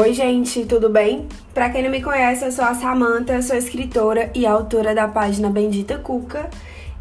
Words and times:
Oi, 0.00 0.14
gente, 0.14 0.64
tudo 0.64 0.88
bem? 0.88 1.26
Pra 1.52 1.70
quem 1.70 1.82
não 1.82 1.90
me 1.90 2.00
conhece, 2.00 2.44
eu 2.44 2.52
sou 2.52 2.64
a 2.64 2.72
Samantha, 2.72 3.42
sou 3.42 3.56
escritora 3.56 4.30
e 4.32 4.46
autora 4.46 4.94
da 4.94 5.08
página 5.08 5.50
Bendita 5.50 5.98
Cuca. 5.98 6.48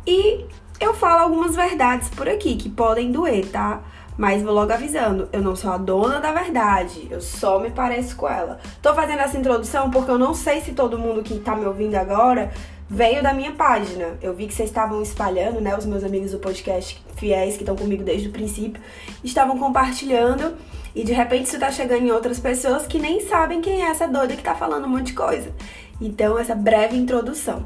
E 0.03 0.43
eu 0.79 0.95
falo 0.95 1.21
algumas 1.21 1.55
verdades 1.55 2.09
por 2.09 2.27
aqui 2.27 2.55
que 2.55 2.67
podem 2.67 3.11
doer, 3.11 3.51
tá? 3.51 3.83
Mas 4.17 4.41
vou 4.41 4.51
logo 4.51 4.73
avisando, 4.73 5.29
eu 5.31 5.43
não 5.43 5.55
sou 5.55 5.69
a 5.69 5.77
dona 5.77 6.19
da 6.19 6.31
verdade, 6.31 7.07
eu 7.11 7.21
só 7.21 7.59
me 7.59 7.69
pareço 7.69 8.15
com 8.15 8.27
ela. 8.27 8.57
Tô 8.81 8.91
fazendo 8.95 9.19
essa 9.19 9.37
introdução 9.37 9.91
porque 9.91 10.09
eu 10.09 10.17
não 10.17 10.33
sei 10.33 10.61
se 10.61 10.71
todo 10.71 10.97
mundo 10.97 11.21
que 11.21 11.37
tá 11.37 11.55
me 11.55 11.67
ouvindo 11.67 11.93
agora 11.93 12.51
veio 12.89 13.21
da 13.21 13.31
minha 13.31 13.51
página. 13.51 14.17
Eu 14.23 14.33
vi 14.33 14.47
que 14.47 14.55
vocês 14.55 14.69
estavam 14.69 15.03
espalhando, 15.03 15.61
né? 15.61 15.77
Os 15.77 15.85
meus 15.85 16.03
amigos 16.03 16.31
do 16.31 16.39
podcast 16.39 16.99
fiéis 17.15 17.57
que 17.57 17.61
estão 17.61 17.75
comigo 17.75 18.03
desde 18.03 18.29
o 18.29 18.31
princípio 18.31 18.81
estavam 19.23 19.55
compartilhando. 19.59 20.55
E 20.97 21.03
de 21.03 21.13
repente 21.13 21.45
isso 21.45 21.59
tá 21.59 21.71
chegando 21.71 22.07
em 22.07 22.11
outras 22.11 22.39
pessoas 22.39 22.87
que 22.87 22.97
nem 22.97 23.21
sabem 23.21 23.61
quem 23.61 23.83
é 23.83 23.89
essa 23.91 24.07
doida 24.07 24.35
que 24.35 24.41
tá 24.41 24.55
falando 24.55 24.85
um 24.85 24.89
monte 24.89 25.07
de 25.07 25.13
coisa. 25.13 25.53
Então, 26.01 26.39
essa 26.39 26.55
breve 26.55 26.97
introdução. 26.97 27.63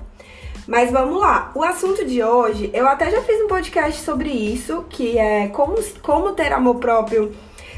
Mas 0.68 0.92
vamos 0.92 1.18
lá. 1.18 1.50
O 1.56 1.64
assunto 1.64 2.04
de 2.06 2.22
hoje, 2.22 2.70
eu 2.74 2.86
até 2.86 3.10
já 3.10 3.22
fiz 3.22 3.40
um 3.42 3.48
podcast 3.48 4.02
sobre 4.02 4.30
isso, 4.30 4.86
que 4.90 5.18
é 5.18 5.48
como, 5.48 5.76
como 6.02 6.34
ter 6.34 6.52
amor 6.52 6.76
próprio 6.76 7.32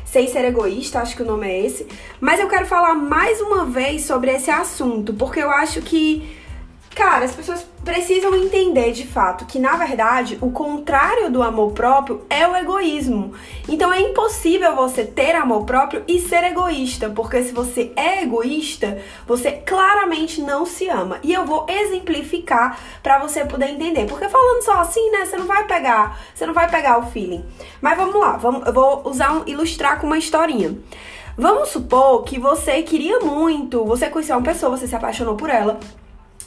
sem 0.03 0.27
ser 0.27 0.43
egoísta, 0.45 0.99
acho 0.99 1.15
que 1.15 1.21
o 1.21 1.25
nome 1.25 1.47
é 1.47 1.65
esse. 1.67 1.87
Mas 2.19 2.39
eu 2.39 2.47
quero 2.47 2.65
falar 2.65 2.95
mais 2.95 3.39
uma 3.39 3.63
vez 3.63 4.05
sobre 4.05 4.31
esse 4.31 4.49
assunto, 4.49 5.13
porque 5.13 5.39
eu 5.39 5.51
acho 5.51 5.83
que 5.83 6.35
Cara, 6.95 7.25
as 7.25 7.33
pessoas 7.33 7.65
precisam 7.83 8.35
entender 8.35 8.91
de 8.91 9.07
fato 9.07 9.45
que, 9.45 9.57
na 9.57 9.75
verdade, 9.75 10.37
o 10.39 10.51
contrário 10.51 11.31
do 11.31 11.41
amor 11.41 11.71
próprio 11.71 12.23
é 12.29 12.47
o 12.47 12.55
egoísmo. 12.55 13.33
Então 13.67 13.91
é 13.91 13.99
impossível 13.99 14.75
você 14.75 15.03
ter 15.03 15.35
amor 15.35 15.65
próprio 15.65 16.03
e 16.07 16.19
ser 16.19 16.43
egoísta, 16.43 17.09
porque 17.09 17.41
se 17.43 17.51
você 17.51 17.91
é 17.95 18.21
egoísta, 18.21 19.01
você 19.27 19.51
claramente 19.51 20.39
não 20.39 20.67
se 20.67 20.87
ama. 20.87 21.17
E 21.23 21.33
eu 21.33 21.45
vou 21.45 21.65
exemplificar 21.67 22.79
para 23.01 23.17
você 23.17 23.43
poder 23.43 23.69
entender. 23.69 24.05
Porque 24.05 24.29
falando 24.29 24.63
só 24.63 24.79
assim, 24.79 25.09
né, 25.09 25.25
você 25.25 25.35
não 25.35 25.47
vai 25.47 25.65
pegar, 25.65 26.19
você 26.33 26.45
não 26.45 26.53
vai 26.53 26.69
pegar 26.69 26.99
o 26.99 27.07
feeling. 27.07 27.43
Mas 27.81 27.97
vamos 27.97 28.15
lá, 28.15 28.37
vamos, 28.37 28.67
eu 28.67 28.73
vou 28.73 29.01
usar 29.05 29.33
um, 29.33 29.43
ilustrar 29.47 29.99
com 29.99 30.05
uma 30.05 30.17
historinha. 30.17 30.77
Vamos 31.35 31.69
supor 31.69 32.23
que 32.23 32.37
você 32.37 32.83
queria 32.83 33.19
muito, 33.19 33.83
você 33.83 34.07
conheceu 34.11 34.37
uma 34.37 34.43
pessoa, 34.43 34.77
você 34.77 34.87
se 34.87 34.95
apaixonou 34.95 35.35
por 35.35 35.49
ela 35.49 35.79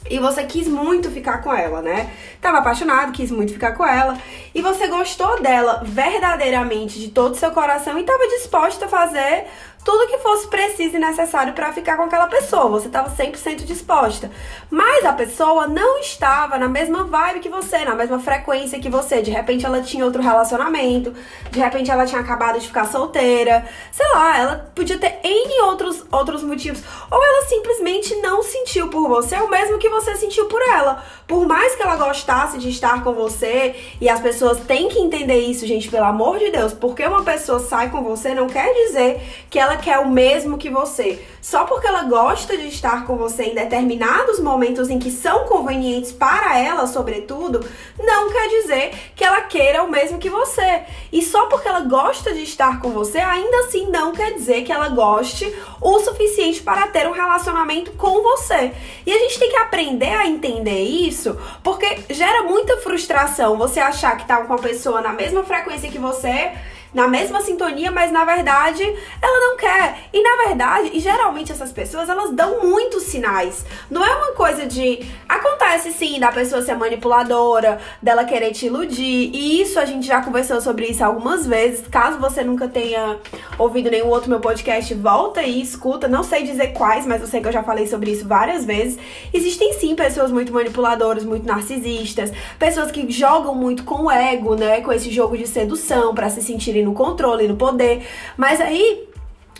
e 0.09 0.19
você 0.19 0.43
quis 0.43 0.67
muito 0.67 1.09
ficar 1.11 1.39
com 1.39 1.53
ela, 1.53 1.81
né? 1.81 2.11
Tava 2.41 2.59
apaixonado, 2.59 3.11
quis 3.11 3.31
muito 3.31 3.53
ficar 3.53 3.73
com 3.73 3.85
ela. 3.85 4.17
E 4.53 4.61
você 4.61 4.87
gostou 4.87 5.41
dela 5.41 5.81
verdadeiramente 5.83 6.99
de 6.99 7.09
todo 7.09 7.33
o 7.33 7.37
seu 7.37 7.51
coração 7.51 7.97
e 7.97 8.01
estava 8.01 8.27
disposta 8.27 8.85
a 8.85 8.89
fazer 8.89 9.45
tudo 9.87 10.05
que 10.07 10.17
fosse 10.17 10.49
preciso 10.49 10.97
e 10.97 10.99
necessário 10.99 11.53
para 11.53 11.71
ficar 11.71 11.95
com 11.95 12.03
aquela 12.03 12.27
pessoa. 12.27 12.67
Você 12.71 12.87
estava 12.87 13.09
100% 13.09 13.63
disposta. 13.63 14.29
Mas 14.69 15.05
a 15.05 15.13
pessoa 15.13 15.65
não 15.65 15.99
estava 15.99 16.57
na 16.57 16.67
mesma 16.67 17.05
vibe 17.05 17.39
que 17.39 17.47
você, 17.47 17.85
na 17.85 17.95
mesma 17.95 18.19
frequência 18.19 18.81
que 18.81 18.89
você. 18.89 19.21
De 19.21 19.31
repente 19.31 19.65
ela 19.65 19.81
tinha 19.81 20.03
outro 20.03 20.21
relacionamento, 20.21 21.13
de 21.49 21.59
repente 21.61 21.89
ela 21.89 22.05
tinha 22.05 22.19
acabado 22.19 22.59
de 22.59 22.67
ficar 22.67 22.85
solteira. 22.87 23.65
Sei 23.89 24.05
lá, 24.09 24.37
ela 24.37 24.71
podia 24.75 24.97
ter 24.97 25.21
N 25.23 25.61
outros, 25.61 26.03
outros 26.11 26.43
motivos. 26.43 26.83
Ou 27.09 27.23
ela 27.23 27.45
simplesmente 27.45 28.13
não 28.17 28.43
sentiu 28.43 28.89
por 28.89 29.07
você 29.07 29.37
o 29.37 29.49
mesmo 29.49 29.77
que 29.77 29.87
você 29.87 30.17
sentiu 30.17 30.47
por 30.47 30.61
ela. 30.63 31.01
Por 31.25 31.47
mais 31.47 31.75
que 31.77 31.83
ela 31.83 31.95
gostasse 31.95 32.57
de 32.57 32.67
estar 32.69 33.05
com 33.05 33.13
você, 33.13 33.73
e 34.01 34.09
as 34.09 34.19
pessoas 34.19 34.59
têm 34.59 34.89
que 34.89 34.99
entender 34.99 35.39
isso, 35.39 35.65
gente, 35.65 35.89
pelo 35.89 36.05
amor 36.05 36.39
de 36.39 36.51
Deus, 36.51 36.73
porque 36.73 37.05
uma 37.05 37.23
pessoa 37.23 37.59
sai 37.59 37.89
com 37.89 38.03
você 38.03 38.33
não 38.33 38.47
quer 38.47 38.73
dizer 38.73 39.21
que 39.49 39.57
ela 39.57 39.76
quer 39.77 39.99
o 39.99 40.09
mesmo 40.09 40.57
que 40.57 40.69
você. 40.69 41.25
Só 41.41 41.63
porque 41.63 41.87
ela 41.87 42.03
gosta 42.03 42.57
de 42.57 42.67
estar 42.67 43.05
com 43.05 43.15
você 43.15 43.43
em 43.43 43.55
determinados 43.55 44.39
momentos 44.39 44.89
em 44.89 44.99
que 44.99 45.09
são 45.09 45.45
convenientes 45.45 46.11
para 46.11 46.59
ela, 46.59 46.87
sobretudo, 46.87 47.65
não 47.97 48.29
quer 48.29 48.49
dizer 48.49 48.91
que 49.15 49.23
ela 49.23 49.41
queira 49.41 49.83
o 49.83 49.89
mesmo 49.89 50.19
que 50.19 50.29
você. 50.29 50.83
E 51.11 51.21
só 51.21 51.45
porque 51.45 51.67
ela 51.67 51.81
gosta 51.81 52.33
de 52.33 52.43
estar 52.43 52.81
com 52.81 52.89
você, 52.89 53.19
ainda 53.19 53.59
assim 53.59 53.89
não 53.89 54.11
quer 54.11 54.33
dizer 54.33 54.63
que 54.63 54.71
ela 54.71 54.89
goste 54.89 55.53
o 55.81 55.99
suficiente 55.99 56.61
para 56.61 56.87
ter 56.87 57.07
um 57.07 57.13
relacionamento 57.13 57.91
com 57.91 58.21
você. 58.21 58.73
E 59.05 59.13
a 59.13 59.19
gente 59.19 59.39
tem 59.39 59.49
que 59.49 59.57
aprender 59.57 60.13
a 60.13 60.27
entender 60.27 60.83
isso, 60.83 61.37
porque 61.63 62.03
gera 62.09 62.43
muita 62.43 62.77
frustração 62.77 63.57
você 63.57 63.79
achar 63.79 64.17
que 64.17 64.27
tá 64.27 64.37
com 64.37 64.53
uma 64.53 64.59
pessoa 64.59 65.01
na 65.01 65.13
mesma 65.13 65.43
frequência 65.43 65.89
que 65.89 65.97
você 65.97 66.51
na 66.97 67.07
mesma 67.07 67.41
sintonia, 67.41 67.91
mas 67.91 68.11
na 68.11 68.25
verdade 68.25 68.81
ela 69.21 69.39
não 69.39 69.55
quer. 69.55 70.09
E 70.11 70.19
na 70.19 70.47
verdade, 70.47 70.89
e 70.93 70.99
geralmente 70.99 71.51
essas 71.51 71.71
pessoas, 71.71 72.09
elas 72.09 72.31
dão 72.31 72.63
muitos 72.63 73.03
sinais. 73.03 73.63
Não 73.87 74.03
é 74.03 74.15
uma 74.15 74.31
coisa 74.31 74.65
de 74.65 75.05
acontece 75.29 75.91
sim 75.91 76.19
da 76.19 76.31
pessoa 76.31 76.63
ser 76.63 76.75
manipuladora, 76.75 77.79
dela 78.01 78.25
querer 78.25 78.51
te 78.51 78.65
iludir. 78.65 79.29
E 79.31 79.61
isso 79.61 79.79
a 79.79 79.85
gente 79.85 80.07
já 80.07 80.23
conversou 80.23 80.59
sobre 80.59 80.87
isso 80.87 81.05
algumas 81.05 81.45
vezes. 81.45 81.87
Caso 81.87 82.17
você 82.17 82.43
nunca 82.43 82.67
tenha 82.67 83.19
ouvido 83.59 83.91
nenhum 83.91 84.07
outro 84.07 84.27
meu 84.27 84.39
podcast, 84.39 84.91
volta 84.95 85.43
e 85.43 85.61
escuta. 85.61 86.07
Não 86.07 86.23
sei 86.23 86.41
dizer 86.41 86.69
quais, 86.69 87.05
mas 87.05 87.21
eu 87.21 87.27
sei 87.27 87.41
que 87.41 87.47
eu 87.47 87.51
já 87.51 87.61
falei 87.61 87.85
sobre 87.85 88.09
isso 88.09 88.27
várias 88.27 88.65
vezes. 88.65 88.97
Existem 89.31 89.73
sim 89.73 89.95
pessoas 89.95 90.31
muito 90.31 90.51
manipuladoras, 90.51 91.23
muito 91.23 91.45
narcisistas, 91.45 92.33
pessoas 92.57 92.89
que 92.89 93.07
jogam 93.11 93.53
muito 93.53 93.83
com 93.83 94.05
o 94.05 94.11
ego, 94.11 94.55
né, 94.55 94.81
com 94.81 94.91
esse 94.91 95.11
jogo 95.11 95.37
de 95.37 95.45
sedução 95.45 96.15
para 96.15 96.27
se 96.31 96.41
sentirem 96.41 96.86
no 96.87 96.93
controle, 96.93 97.47
no 97.47 97.55
poder. 97.55 98.07
Mas 98.35 98.59
aí 98.59 99.06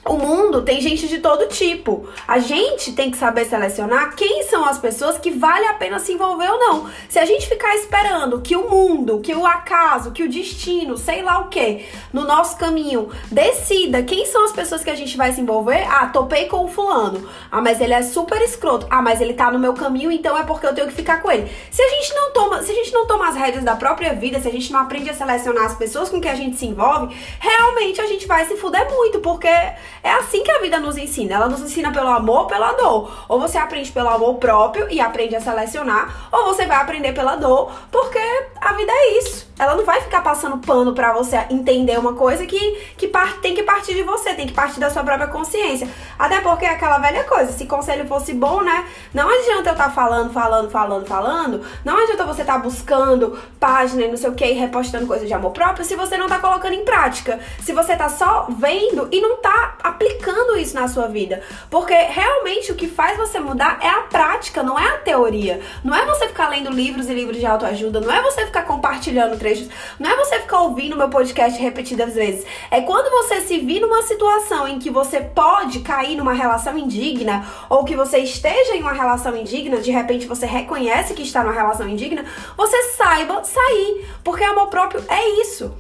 o 0.07 0.17
mundo 0.17 0.61
tem 0.61 0.79
gente 0.81 1.07
de 1.07 1.19
todo 1.19 1.47
tipo. 1.47 2.07
A 2.27 2.39
gente 2.39 2.93
tem 2.93 3.11
que 3.11 3.17
saber 3.17 3.45
selecionar 3.45 4.15
quem 4.15 4.43
são 4.43 4.65
as 4.65 4.77
pessoas 4.77 5.17
que 5.17 5.31
vale 5.31 5.65
a 5.65 5.73
pena 5.73 5.99
se 5.99 6.13
envolver 6.13 6.49
ou 6.49 6.59
não. 6.59 6.89
Se 7.09 7.19
a 7.19 7.25
gente 7.25 7.47
ficar 7.47 7.75
esperando 7.75 8.41
que 8.41 8.55
o 8.55 8.69
mundo, 8.69 9.19
que 9.19 9.35
o 9.35 9.45
acaso, 9.45 10.11
que 10.11 10.23
o 10.23 10.29
destino, 10.29 10.97
sei 10.97 11.21
lá 11.21 11.39
o 11.39 11.49
que, 11.49 11.85
no 12.13 12.23
nosso 12.23 12.57
caminho, 12.57 13.09
decida 13.31 14.03
quem 14.03 14.25
são 14.25 14.45
as 14.45 14.51
pessoas 14.51 14.83
que 14.83 14.89
a 14.89 14.95
gente 14.95 15.17
vai 15.17 15.31
se 15.31 15.41
envolver, 15.41 15.85
ah, 15.89 16.07
topei 16.07 16.45
com 16.45 16.65
o 16.65 16.67
fulano. 16.67 17.27
Ah, 17.51 17.61
mas 17.61 17.81
ele 17.81 17.93
é 17.93 18.01
super 18.01 18.41
escroto. 18.41 18.87
Ah, 18.89 19.01
mas 19.01 19.19
ele 19.19 19.33
tá 19.33 19.51
no 19.51 19.59
meu 19.59 19.73
caminho, 19.73 20.11
então 20.11 20.37
é 20.37 20.43
porque 20.43 20.65
eu 20.65 20.73
tenho 20.73 20.87
que 20.87 20.93
ficar 20.93 21.21
com 21.21 21.29
ele. 21.29 21.51
Se 21.69 21.81
a 21.81 21.89
gente 21.89 22.13
não 22.13 22.31
toma, 22.31 22.61
se 22.61 22.71
a 22.71 22.75
gente 22.75 22.93
não 22.93 23.05
toma 23.05 23.27
as 23.27 23.35
rédeas 23.35 23.63
da 23.63 23.75
própria 23.75 24.13
vida, 24.13 24.39
se 24.39 24.47
a 24.47 24.51
gente 24.51 24.71
não 24.71 24.79
aprende 24.79 25.09
a 25.09 25.13
selecionar 25.13 25.65
as 25.65 25.75
pessoas 25.75 26.09
com 26.09 26.21
que 26.21 26.27
a 26.27 26.35
gente 26.35 26.57
se 26.57 26.65
envolve, 26.65 27.15
realmente 27.39 27.99
a 27.99 28.07
gente 28.07 28.25
vai 28.25 28.45
se 28.45 28.55
fuder 28.55 28.89
muito, 28.89 29.19
porque 29.19 29.47
é 30.03 30.11
assim 30.11 30.43
que 30.43 30.51
a 30.51 30.59
vida 30.59 30.79
nos 30.79 30.97
ensina. 30.97 31.35
Ela 31.35 31.49
nos 31.49 31.61
ensina 31.61 31.91
pelo 31.91 32.09
amor, 32.09 32.47
pela 32.47 32.73
dor. 32.73 33.25
Ou 33.27 33.39
você 33.39 33.57
aprende 33.57 33.91
pelo 33.91 34.09
amor 34.09 34.35
próprio 34.35 34.87
e 34.89 34.99
aprende 34.99 35.35
a 35.35 35.41
selecionar, 35.41 36.29
ou 36.31 36.45
você 36.45 36.65
vai 36.65 36.77
aprender 36.77 37.13
pela 37.13 37.35
dor, 37.35 37.71
porque 37.91 38.19
a 38.67 38.73
vida 38.73 38.91
é 38.91 39.17
isso. 39.19 39.47
Ela 39.57 39.75
não 39.75 39.85
vai 39.85 40.01
ficar 40.01 40.21
passando 40.21 40.57
pano 40.57 40.93
para 40.93 41.13
você 41.13 41.37
entender 41.49 41.97
uma 41.97 42.13
coisa 42.13 42.45
que, 42.45 42.75
que 42.95 43.11
tem 43.41 43.55
que 43.55 43.63
partir 43.63 43.95
de 43.95 44.03
você, 44.03 44.33
tem 44.33 44.45
que 44.45 44.53
partir 44.53 44.79
da 44.79 44.89
sua 44.89 45.03
própria 45.03 45.27
consciência. 45.27 45.87
Até 46.19 46.41
porque 46.41 46.65
é 46.65 46.69
aquela 46.69 46.99
velha 46.99 47.23
coisa, 47.23 47.51
se 47.51 47.65
conselho 47.65 48.07
fosse 48.07 48.33
bom, 48.33 48.61
né? 48.61 48.85
Não 49.13 49.27
adianta 49.27 49.69
eu 49.69 49.73
estar 49.73 49.85
tá 49.85 49.89
falando, 49.89 50.31
falando, 50.31 50.69
falando, 50.69 51.05
falando. 51.07 51.65
Não 51.83 51.97
adianta 51.97 52.25
você 52.25 52.41
estar 52.41 52.53
tá 52.53 52.59
buscando 52.59 53.39
página 53.59 54.03
e 54.03 54.09
não 54.09 54.17
sei 54.17 54.29
o 54.29 54.35
que 54.35 54.51
repostando 54.51 55.07
coisa 55.07 55.25
de 55.25 55.33
amor 55.33 55.51
próprio 55.51 55.85
se 55.85 55.95
você 55.95 56.17
não 56.17 56.27
tá 56.27 56.39
colocando 56.39 56.73
em 56.73 56.85
prática. 56.85 57.39
Se 57.61 57.73
você 57.73 57.95
tá 57.95 58.09
só 58.09 58.47
vendo 58.49 59.07
e 59.11 59.19
não 59.21 59.37
tá 59.37 59.77
aplicando 59.81 60.57
isso 60.57 60.75
na 60.75 60.87
sua 60.87 61.07
vida. 61.07 61.41
Porque 61.69 61.95
realmente 61.95 62.71
o 62.71 62.75
que 62.75 62.87
faz 62.87 63.17
você 63.17 63.39
mudar 63.39 63.79
é 63.81 63.89
a 63.89 64.01
prática, 64.01 64.61
não 64.61 64.77
é 64.77 64.87
a 64.87 64.97
teoria. 64.97 65.61
Não 65.83 65.95
é 65.95 66.05
você 66.05 66.27
ficar 66.27 66.49
lendo 66.49 66.69
livros 66.69 67.09
e 67.09 67.13
livros 67.13 67.37
de 67.37 67.45
autoajuda, 67.45 67.99
não 68.01 68.13
é 68.13 68.21
você 68.21 68.45
ficar 68.45 68.56
compartilhando 68.61 69.37
trechos, 69.37 69.69
não 69.99 70.09
é 70.09 70.15
você 70.15 70.39
ficar 70.39 70.61
ouvindo 70.61 70.97
meu 70.97 71.09
podcast 71.09 71.59
repetidas 71.61 72.15
vezes. 72.15 72.45
É 72.71 72.81
quando 72.81 73.09
você 73.09 73.41
se 73.41 73.59
vir 73.59 73.79
numa 73.79 74.01
situação 74.03 74.67
em 74.67 74.79
que 74.79 74.89
você 74.89 75.21
pode 75.21 75.79
cair 75.79 76.15
numa 76.15 76.33
relação 76.33 76.77
indigna 76.77 77.45
ou 77.69 77.83
que 77.83 77.95
você 77.95 78.19
esteja 78.19 78.75
em 78.75 78.81
uma 78.81 78.93
relação 78.93 79.35
indigna, 79.35 79.77
de 79.77 79.91
repente 79.91 80.27
você 80.27 80.45
reconhece 80.45 81.13
que 81.13 81.23
está 81.23 81.43
numa 81.43 81.53
relação 81.53 81.87
indigna, 81.87 82.25
você 82.55 82.81
saiba 82.93 83.43
sair, 83.43 84.05
porque 84.23 84.43
amor 84.43 84.67
próprio 84.67 85.03
é 85.07 85.41
isso. 85.41 85.73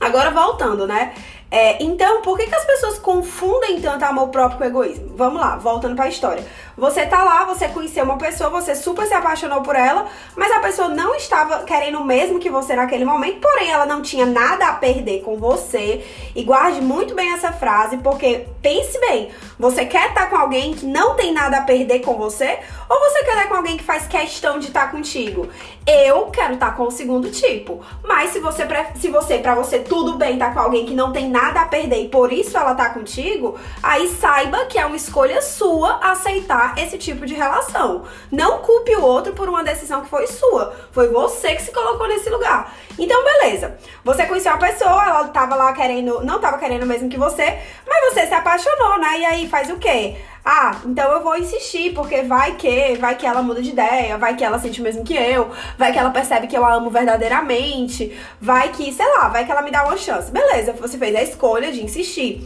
Agora 0.00 0.30
voltando, 0.30 0.86
né? 0.86 1.14
É, 1.56 1.80
então, 1.80 2.20
por 2.20 2.36
que, 2.36 2.48
que 2.48 2.54
as 2.56 2.64
pessoas 2.64 2.98
confundem 2.98 3.80
tanto 3.80 4.04
amor 4.04 4.30
próprio 4.30 4.58
com 4.58 4.64
egoísmo? 4.64 5.12
Vamos 5.14 5.40
lá, 5.40 5.54
voltando 5.54 5.94
para 5.94 6.06
a 6.06 6.08
história. 6.08 6.44
Você 6.76 7.06
tá 7.06 7.22
lá, 7.22 7.44
você 7.44 7.68
conheceu 7.68 8.02
uma 8.02 8.18
pessoa, 8.18 8.50
você 8.50 8.74
super 8.74 9.06
se 9.06 9.14
apaixonou 9.14 9.62
por 9.62 9.76
ela, 9.76 10.06
mas 10.34 10.50
a 10.50 10.58
pessoa 10.58 10.88
não 10.88 11.14
estava 11.14 11.62
querendo 11.62 12.00
o 12.00 12.04
mesmo 12.04 12.40
que 12.40 12.50
você 12.50 12.74
naquele 12.74 13.04
momento, 13.04 13.38
porém 13.38 13.70
ela 13.70 13.86
não 13.86 14.02
tinha 14.02 14.26
nada 14.26 14.66
a 14.66 14.72
perder 14.72 15.22
com 15.22 15.36
você. 15.36 16.04
E 16.34 16.42
guarde 16.42 16.80
muito 16.80 17.14
bem 17.14 17.32
essa 17.32 17.52
frase, 17.52 17.98
porque 17.98 18.48
pense 18.60 18.98
bem, 18.98 19.30
você 19.56 19.86
quer 19.86 20.08
estar 20.08 20.22
tá 20.22 20.26
com 20.26 20.36
alguém 20.36 20.74
que 20.74 20.84
não 20.84 21.14
tem 21.14 21.32
nada 21.32 21.58
a 21.58 21.62
perder 21.62 22.00
com 22.00 22.14
você, 22.16 22.58
ou 22.88 22.98
você 22.98 23.22
quer 23.22 23.36
estar 23.36 23.48
com 23.48 23.54
alguém 23.54 23.76
que 23.76 23.84
faz 23.84 24.08
questão 24.08 24.58
de 24.58 24.66
estar 24.66 24.86
tá 24.86 24.88
contigo? 24.88 25.48
Eu 25.86 26.26
quero 26.32 26.54
estar 26.54 26.70
tá 26.70 26.72
com 26.72 26.88
o 26.88 26.90
segundo 26.90 27.30
tipo. 27.30 27.80
Mas 28.02 28.30
se 28.30 28.40
você 28.40 28.66
se 28.96 29.08
você 29.08 29.38
para 29.38 29.54
você 29.54 29.78
tudo 29.78 30.14
bem 30.14 30.32
estar 30.32 30.48
tá 30.48 30.54
com 30.54 30.60
alguém 30.60 30.84
que 30.84 30.94
não 30.94 31.12
tem 31.12 31.28
nada 31.28 31.43
nada 31.44 31.60
a 31.60 31.66
perder 31.66 32.04
e 32.04 32.08
por 32.08 32.32
isso 32.32 32.56
ela 32.56 32.74
tá 32.74 32.90
contigo, 32.90 33.58
aí 33.82 34.08
saiba 34.08 34.64
que 34.64 34.78
é 34.78 34.86
uma 34.86 34.96
escolha 34.96 35.42
sua 35.42 35.98
aceitar 36.02 36.78
esse 36.78 36.96
tipo 36.96 37.26
de 37.26 37.34
relação. 37.34 38.04
Não 38.30 38.58
culpe 38.58 38.96
o 38.96 39.02
outro 39.02 39.34
por 39.34 39.48
uma 39.48 39.62
decisão 39.62 40.00
que 40.00 40.08
foi 40.08 40.26
sua. 40.26 40.74
Foi 40.92 41.08
você 41.08 41.54
que 41.54 41.62
se 41.62 41.72
colocou 41.72 42.08
nesse 42.08 42.30
lugar. 42.30 42.72
Então, 42.98 43.22
beleza. 43.24 43.76
Você 44.02 44.24
conheceu 44.26 44.52
a 44.52 44.56
pessoa, 44.56 45.06
ela 45.06 45.28
tava 45.28 45.54
lá 45.54 45.72
querendo, 45.72 46.24
não 46.24 46.40
tava 46.40 46.58
querendo 46.58 46.86
mesmo 46.86 47.08
que 47.08 47.18
você, 47.18 47.58
mas 47.86 48.14
você 48.14 48.26
se 48.26 48.34
apaixonou, 48.34 48.98
né? 48.98 49.18
E 49.18 49.24
aí 49.26 49.48
faz 49.48 49.70
o 49.70 49.76
quê? 49.76 50.16
Ah, 50.44 50.78
então 50.84 51.10
eu 51.10 51.22
vou 51.22 51.36
insistir, 51.38 51.94
porque 51.94 52.20
vai 52.22 52.54
que, 52.56 52.96
vai 52.96 53.16
que 53.16 53.24
ela 53.24 53.42
muda 53.42 53.62
de 53.62 53.70
ideia, 53.70 54.18
vai 54.18 54.36
que 54.36 54.44
ela 54.44 54.58
sente 54.58 54.78
o 54.80 54.84
mesmo 54.84 55.02
que 55.02 55.14
eu, 55.14 55.50
vai 55.78 55.90
que 55.90 55.98
ela 55.98 56.10
percebe 56.10 56.46
que 56.46 56.56
eu 56.56 56.64
a 56.64 56.74
amo 56.74 56.90
verdadeiramente, 56.90 58.14
vai 58.38 58.68
que, 58.70 58.92
sei 58.92 59.06
lá, 59.16 59.28
vai 59.28 59.46
que 59.46 59.50
ela 59.50 59.62
me 59.62 59.70
dá 59.70 59.84
uma 59.84 59.96
chance. 59.96 60.30
Beleza, 60.30 60.74
você 60.74 60.98
fez 60.98 61.16
a 61.16 61.22
escolha 61.22 61.72
de 61.72 61.82
insistir. 61.82 62.44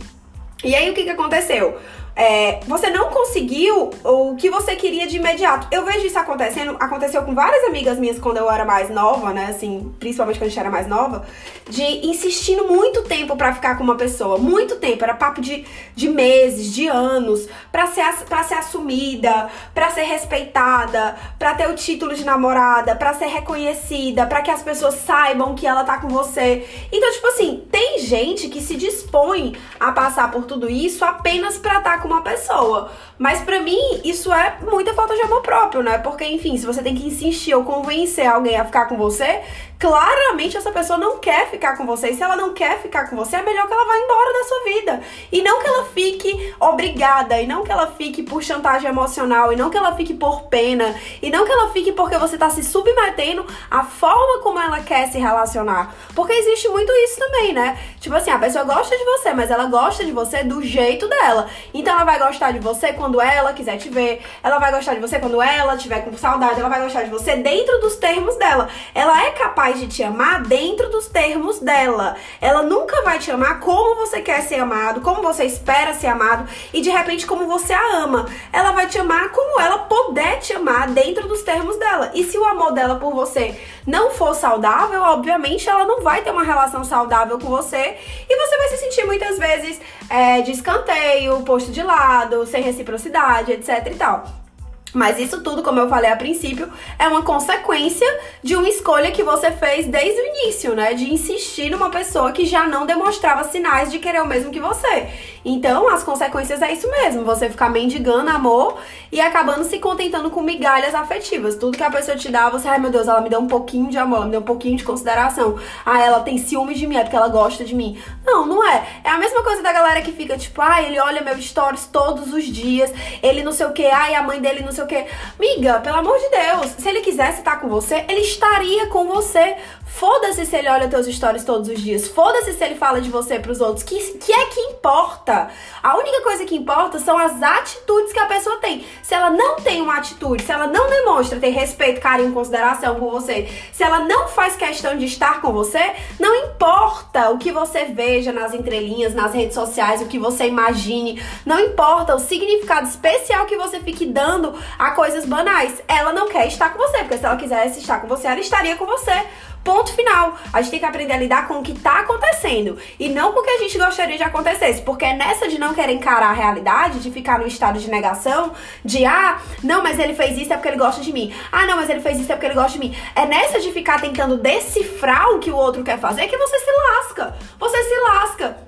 E 0.62 0.76
aí 0.76 0.88
o 0.90 0.94
que, 0.94 1.04
que 1.04 1.10
aconteceu? 1.10 1.76
É, 2.20 2.58
você 2.66 2.90
não 2.90 3.10
conseguiu 3.10 3.90
o 4.02 4.34
que 4.34 4.50
você 4.50 4.74
queria 4.74 5.06
de 5.06 5.18
imediato. 5.18 5.68
Eu 5.70 5.84
vejo 5.84 6.04
isso 6.04 6.18
acontecendo, 6.18 6.76
aconteceu 6.80 7.22
com 7.22 7.32
várias 7.32 7.62
amigas 7.62 7.96
minhas 7.96 8.18
quando 8.18 8.38
eu 8.38 8.50
era 8.50 8.64
mais 8.64 8.90
nova, 8.90 9.32
né? 9.32 9.46
Assim, 9.50 9.94
principalmente 10.00 10.36
quando 10.36 10.46
a 10.46 10.48
gente 10.48 10.58
era 10.58 10.68
mais 10.68 10.88
nova, 10.88 11.24
de 11.68 11.84
insistindo 12.04 12.64
muito 12.64 13.04
tempo 13.04 13.36
para 13.36 13.54
ficar 13.54 13.78
com 13.78 13.84
uma 13.84 13.94
pessoa. 13.94 14.36
Muito 14.36 14.76
tempo, 14.76 15.04
era 15.04 15.14
papo 15.14 15.40
de, 15.40 15.64
de 15.94 16.08
meses, 16.08 16.74
de 16.74 16.88
anos, 16.88 17.48
pra 17.70 17.86
ser, 17.86 18.04
pra 18.28 18.42
ser 18.42 18.54
assumida, 18.54 19.48
pra 19.72 19.90
ser 19.90 20.02
respeitada, 20.02 21.14
pra 21.38 21.54
ter 21.54 21.68
o 21.68 21.76
título 21.76 22.16
de 22.16 22.24
namorada, 22.24 22.96
pra 22.96 23.14
ser 23.14 23.26
reconhecida, 23.26 24.26
pra 24.26 24.42
que 24.42 24.50
as 24.50 24.64
pessoas 24.64 24.94
saibam 24.94 25.54
que 25.54 25.68
ela 25.68 25.84
tá 25.84 25.98
com 25.98 26.08
você. 26.08 26.66
Então, 26.90 27.12
tipo 27.12 27.28
assim, 27.28 27.62
tem 27.70 28.00
gente 28.00 28.48
que 28.48 28.60
se 28.60 28.74
dispõe 28.74 29.56
a 29.78 29.92
passar 29.92 30.32
por 30.32 30.46
tudo 30.46 30.68
isso 30.68 31.04
apenas 31.04 31.58
pra 31.58 31.78
estar 31.78 31.98
tá 31.98 31.98
com 31.98 32.07
uma 32.08 32.22
pessoa. 32.22 32.90
Mas 33.18 33.40
para 33.40 33.60
mim, 33.60 33.78
isso 34.04 34.32
é 34.32 34.58
muita 34.62 34.94
falta 34.94 35.14
de 35.14 35.22
amor 35.22 35.42
próprio, 35.42 35.82
né? 35.82 35.98
Porque, 35.98 36.24
enfim, 36.24 36.56
se 36.56 36.64
você 36.64 36.82
tem 36.82 36.94
que 36.94 37.06
insistir 37.06 37.54
ou 37.54 37.64
convencer 37.64 38.26
alguém 38.26 38.56
a 38.56 38.64
ficar 38.64 38.86
com 38.86 38.96
você, 38.96 39.42
claramente 39.78 40.56
essa 40.56 40.72
pessoa 40.72 40.98
não 40.98 41.18
quer 41.18 41.48
ficar 41.50 41.76
com 41.76 41.86
você. 41.86 42.10
E 42.10 42.14
se 42.14 42.22
ela 42.22 42.36
não 42.36 42.52
quer 42.52 42.80
ficar 42.80 43.08
com 43.08 43.16
você, 43.16 43.36
é 43.36 43.42
melhor 43.42 43.66
que 43.66 43.72
ela 43.72 43.84
vá 43.84 43.96
embora 43.96 44.32
da 44.32 44.44
sua 44.44 44.64
vida. 44.64 45.00
E 45.32 45.42
não 45.42 45.60
que 45.60 45.66
ela 45.66 45.84
fique 45.84 46.54
obrigada, 46.60 47.40
e 47.40 47.46
não 47.46 47.62
que 47.62 47.70
ela 47.72 47.86
fique 47.88 48.22
por 48.22 48.42
chantagem 48.42 48.88
emocional, 48.88 49.52
e 49.52 49.56
não 49.56 49.70
que 49.70 49.76
ela 49.76 49.94
fique 49.94 50.14
por 50.14 50.42
pena, 50.44 50.94
e 51.22 51.30
não 51.30 51.44
que 51.44 51.52
ela 51.52 51.70
fique 51.70 51.92
porque 51.92 52.18
você 52.18 52.36
tá 52.36 52.50
se 52.50 52.62
submetendo 52.62 53.46
à 53.70 53.84
forma 53.84 54.42
como 54.42 54.60
ela 54.60 54.80
quer 54.80 55.08
se 55.08 55.18
relacionar. 55.18 55.94
Porque 56.14 56.32
existe 56.32 56.68
muito 56.68 56.92
isso 56.92 57.18
também, 57.18 57.52
né? 57.52 57.78
Tipo 58.00 58.16
assim, 58.16 58.30
a 58.30 58.38
pessoa 58.38 58.64
gosta 58.64 58.96
de 58.96 59.04
você, 59.04 59.32
mas 59.32 59.50
ela 59.50 59.66
gosta 59.66 60.04
de 60.04 60.12
você 60.12 60.42
do 60.42 60.62
jeito 60.62 61.08
dela. 61.08 61.48
Então 61.72 61.97
ela 61.98 62.04
vai 62.04 62.18
gostar 62.20 62.52
de 62.52 62.60
você 62.60 62.92
quando 62.92 63.20
ela 63.20 63.52
quiser 63.52 63.76
te 63.76 63.88
ver, 63.88 64.22
ela 64.40 64.58
vai 64.58 64.70
gostar 64.70 64.94
de 64.94 65.00
você 65.00 65.18
quando 65.18 65.42
ela 65.42 65.76
tiver 65.76 66.02
com 66.02 66.16
saudade, 66.16 66.60
ela 66.60 66.68
vai 66.68 66.80
gostar 66.80 67.02
de 67.02 67.10
você 67.10 67.34
dentro 67.34 67.80
dos 67.80 67.96
termos 67.96 68.36
dela. 68.36 68.68
Ela 68.94 69.24
é 69.24 69.32
capaz 69.32 69.80
de 69.80 69.88
te 69.88 70.04
amar 70.04 70.42
dentro 70.42 70.88
dos 70.90 71.08
termos 71.08 71.58
dela. 71.58 72.14
Ela 72.40 72.62
nunca 72.62 73.02
vai 73.02 73.18
te 73.18 73.32
amar 73.32 73.58
como 73.58 73.96
você 73.96 74.20
quer 74.20 74.42
ser 74.42 74.60
amado, 74.60 75.00
como 75.00 75.22
você 75.22 75.44
espera 75.44 75.92
ser 75.92 76.06
amado 76.06 76.48
e 76.72 76.80
de 76.80 76.88
repente 76.88 77.26
como 77.26 77.46
você 77.46 77.72
a 77.72 77.96
ama. 77.96 78.28
Ela 78.52 78.70
vai 78.70 78.86
te 78.86 78.98
amar 78.98 79.30
como 79.32 79.60
ela 79.60 79.78
puder 79.78 80.38
te 80.38 80.52
amar 80.52 80.88
dentro 80.90 81.26
dos 81.26 81.42
termos 81.42 81.76
dela. 81.78 82.12
E 82.14 82.22
se 82.22 82.38
o 82.38 82.44
amor 82.44 82.72
dela 82.72 82.94
por 82.94 83.12
você 83.12 83.60
não 83.84 84.12
for 84.12 84.34
saudável, 84.34 85.02
obviamente 85.02 85.68
ela 85.68 85.84
não 85.84 86.00
vai 86.02 86.22
ter 86.22 86.30
uma 86.30 86.44
relação 86.44 86.84
saudável 86.84 87.40
com 87.40 87.48
você 87.48 87.96
e 88.28 88.36
você 88.36 88.56
vai 88.56 88.68
se 88.68 88.76
sentir 88.76 89.04
muitas 89.04 89.36
vezes 89.36 89.80
é, 90.08 90.42
de 90.42 90.52
escanteio, 90.52 91.42
posto 91.42 91.72
de 91.72 91.77
lado, 91.82 92.46
sem 92.46 92.62
reciprocidade, 92.62 93.52
etc 93.52 93.86
e 93.86 93.94
tal. 93.94 94.47
Mas 94.92 95.18
isso 95.18 95.42
tudo, 95.42 95.62
como 95.62 95.78
eu 95.78 95.88
falei 95.88 96.10
a 96.10 96.16
princípio, 96.16 96.70
é 96.98 97.06
uma 97.08 97.22
consequência 97.22 98.06
de 98.42 98.56
uma 98.56 98.68
escolha 98.68 99.10
que 99.10 99.22
você 99.22 99.50
fez 99.50 99.86
desde 99.86 100.20
o 100.20 100.26
início, 100.26 100.74
né? 100.74 100.94
De 100.94 101.12
insistir 101.12 101.70
numa 101.70 101.90
pessoa 101.90 102.32
que 102.32 102.46
já 102.46 102.66
não 102.66 102.86
demonstrava 102.86 103.44
sinais 103.44 103.90
de 103.90 103.98
querer 103.98 104.22
o 104.22 104.26
mesmo 104.26 104.50
que 104.50 104.60
você. 104.60 105.08
Então, 105.44 105.88
as 105.88 106.02
consequências 106.02 106.62
é 106.62 106.72
isso 106.72 106.90
mesmo: 106.90 107.24
você 107.24 107.48
ficar 107.48 107.70
mendigando 107.70 108.30
amor 108.30 108.78
e 109.12 109.20
acabando 109.20 109.64
se 109.64 109.78
contentando 109.78 110.30
com 110.30 110.42
migalhas 110.42 110.94
afetivas. 110.94 111.56
Tudo 111.56 111.76
que 111.76 111.82
a 111.82 111.90
pessoa 111.90 112.16
te 112.16 112.30
dá, 112.30 112.48
você, 112.48 112.68
ai 112.68 112.78
meu 112.78 112.90
Deus, 112.90 113.08
ela 113.08 113.20
me 113.20 113.28
deu 113.28 113.40
um 113.40 113.46
pouquinho 113.46 113.90
de 113.90 113.98
amor, 113.98 114.16
ela 114.16 114.24
me 114.26 114.32
deu 114.32 114.40
um 114.40 114.44
pouquinho 114.44 114.76
de 114.76 114.84
consideração. 114.84 115.58
Ah, 115.84 116.00
ela 116.00 116.20
tem 116.20 116.38
ciúme 116.38 116.74
de 116.74 116.86
mim, 116.86 116.96
é 116.96 117.02
porque 117.02 117.16
ela 117.16 117.28
gosta 117.28 117.64
de 117.64 117.74
mim. 117.74 117.98
Não, 118.24 118.46
não 118.46 118.66
é. 118.66 118.86
É 119.04 119.10
a 119.10 119.18
mesma 119.18 119.42
coisa 119.42 119.62
da 119.62 119.72
galera 119.72 120.02
que 120.02 120.12
fica 120.12 120.36
tipo, 120.36 120.60
ai, 120.60 120.86
ele 120.86 120.98
olha 120.98 121.22
meus 121.22 121.44
stories 121.44 121.86
todos 121.86 122.32
os 122.32 122.44
dias, 122.44 122.92
ele 123.22 123.42
não 123.42 123.52
sei 123.52 123.66
o 123.66 123.72
que, 123.72 123.86
ai, 123.86 124.14
a 124.14 124.22
mãe 124.22 124.40
dele 124.40 124.62
não 124.62 124.72
sei 124.78 124.84
o 124.84 124.86
que. 124.86 125.06
Miga, 125.38 125.80
pelo 125.80 125.96
amor 125.96 126.18
de 126.18 126.28
Deus, 126.30 126.72
se 126.78 126.88
ele 126.88 127.00
quisesse 127.00 127.38
estar 127.38 127.60
com 127.60 127.68
você, 127.68 128.04
ele 128.08 128.20
estaria 128.20 128.86
com 128.88 129.06
você. 129.06 129.56
Foda-se 129.88 130.46
se 130.46 130.54
ele 130.54 130.68
olha 130.68 130.88
teus 130.88 131.06
stories 131.06 131.44
todos 131.44 131.68
os 131.68 131.80
dias. 131.80 132.06
Foda-se 132.06 132.52
se 132.52 132.64
ele 132.64 132.76
fala 132.76 133.00
de 133.00 133.10
você 133.10 133.38
pros 133.38 133.60
outros. 133.60 133.82
Que, 133.82 133.98
que 134.18 134.32
é 134.32 134.46
que 134.46 134.60
importa? 134.60 135.48
A 135.82 135.96
única 135.96 136.22
coisa 136.22 136.44
que 136.44 136.54
importa 136.54 136.98
são 136.98 137.18
as 137.18 137.42
atitudes 137.42 138.12
que 138.12 138.18
a 138.18 138.26
pessoa 138.26 138.58
tem. 138.58 138.86
Se 139.02 139.14
ela 139.14 139.30
não 139.30 139.56
tem 139.56 139.80
uma 139.80 139.96
atitude, 139.96 140.44
se 140.44 140.52
ela 140.52 140.66
não 140.66 140.88
demonstra 140.88 141.40
ter 141.40 141.50
respeito, 141.50 142.00
carinho, 142.00 142.32
consideração 142.32 142.94
por 142.94 143.10
você, 143.10 143.48
se 143.72 143.82
ela 143.82 144.00
não 144.00 144.28
faz 144.28 144.56
questão 144.56 144.96
de 144.96 145.06
estar 145.06 145.40
com 145.40 145.52
você, 145.52 145.94
não 146.20 146.34
importa 146.34 147.30
o 147.30 147.38
que 147.38 147.50
você 147.50 147.86
veja 147.86 148.32
nas 148.32 148.54
entrelinhas, 148.54 149.14
nas 149.14 149.34
redes 149.34 149.54
sociais, 149.54 150.00
o 150.00 150.06
que 150.06 150.18
você 150.18 150.46
imagine, 150.46 151.22
não 151.44 151.58
importa 151.58 152.14
o 152.14 152.20
significado 152.20 152.86
especial 152.86 153.46
que 153.46 153.56
você 153.56 153.80
fique 153.80 154.06
dando 154.06 154.54
a 154.78 154.92
coisas 154.92 155.24
banais. 155.24 155.82
Ela 155.88 156.12
não 156.12 156.28
quer 156.28 156.46
estar 156.46 156.72
com 156.72 156.78
você, 156.78 156.98
porque 156.98 157.18
se 157.18 157.24
ela 157.24 157.36
quisesse 157.36 157.80
estar 157.80 158.00
com 158.00 158.06
você, 158.06 158.26
ela 158.26 158.40
estaria 158.40 158.76
com 158.76 158.86
você. 158.86 159.26
Ponto 159.64 159.92
final. 159.92 160.36
A 160.52 160.60
gente 160.60 160.70
tem 160.70 160.80
que 160.80 160.86
aprender 160.86 161.12
a 161.12 161.18
lidar 161.18 161.48
com 161.48 161.58
o 161.58 161.62
que 161.62 161.74
tá 161.78 162.00
acontecendo 162.00 162.78
e 162.98 163.08
não 163.08 163.32
com 163.32 163.40
o 163.40 163.42
que 163.42 163.50
a 163.50 163.58
gente 163.58 163.76
gostaria 163.76 164.16
de 164.16 164.22
acontecesse, 164.22 164.82
porque 164.82 165.04
é 165.04 165.14
nessa 165.14 165.48
de 165.48 165.58
não 165.58 165.74
querer 165.74 165.92
encarar 165.92 166.30
a 166.30 166.32
realidade, 166.32 167.00
de 167.00 167.10
ficar 167.10 167.38
no 167.38 167.46
estado 167.46 167.78
de 167.78 167.90
negação, 167.90 168.52
de 168.84 169.04
ah, 169.04 169.38
não, 169.62 169.82
mas 169.82 169.98
ele 169.98 170.14
fez 170.14 170.38
isso 170.38 170.52
é 170.52 170.56
porque 170.56 170.68
ele 170.68 170.76
gosta 170.76 171.00
de 171.00 171.12
mim. 171.12 171.34
Ah, 171.50 171.66
não, 171.66 171.76
mas 171.76 171.90
ele 171.90 172.00
fez 172.00 172.18
isso 172.18 172.30
é 172.30 172.34
porque 172.34 172.46
ele 172.46 172.54
gosta 172.54 172.72
de 172.72 172.78
mim. 172.78 172.96
É 173.14 173.26
nessa 173.26 173.60
de 173.60 173.72
ficar 173.72 174.00
tentando 174.00 174.36
decifrar 174.36 175.30
o 175.30 175.38
que 175.38 175.50
o 175.50 175.56
outro 175.56 175.82
quer 175.82 175.98
fazer 175.98 176.28
que 176.28 176.36
você 176.36 176.58
se 176.58 176.70
lasca. 176.70 177.36
Você 177.58 177.82
se 177.82 178.00
lasca. 178.00 178.67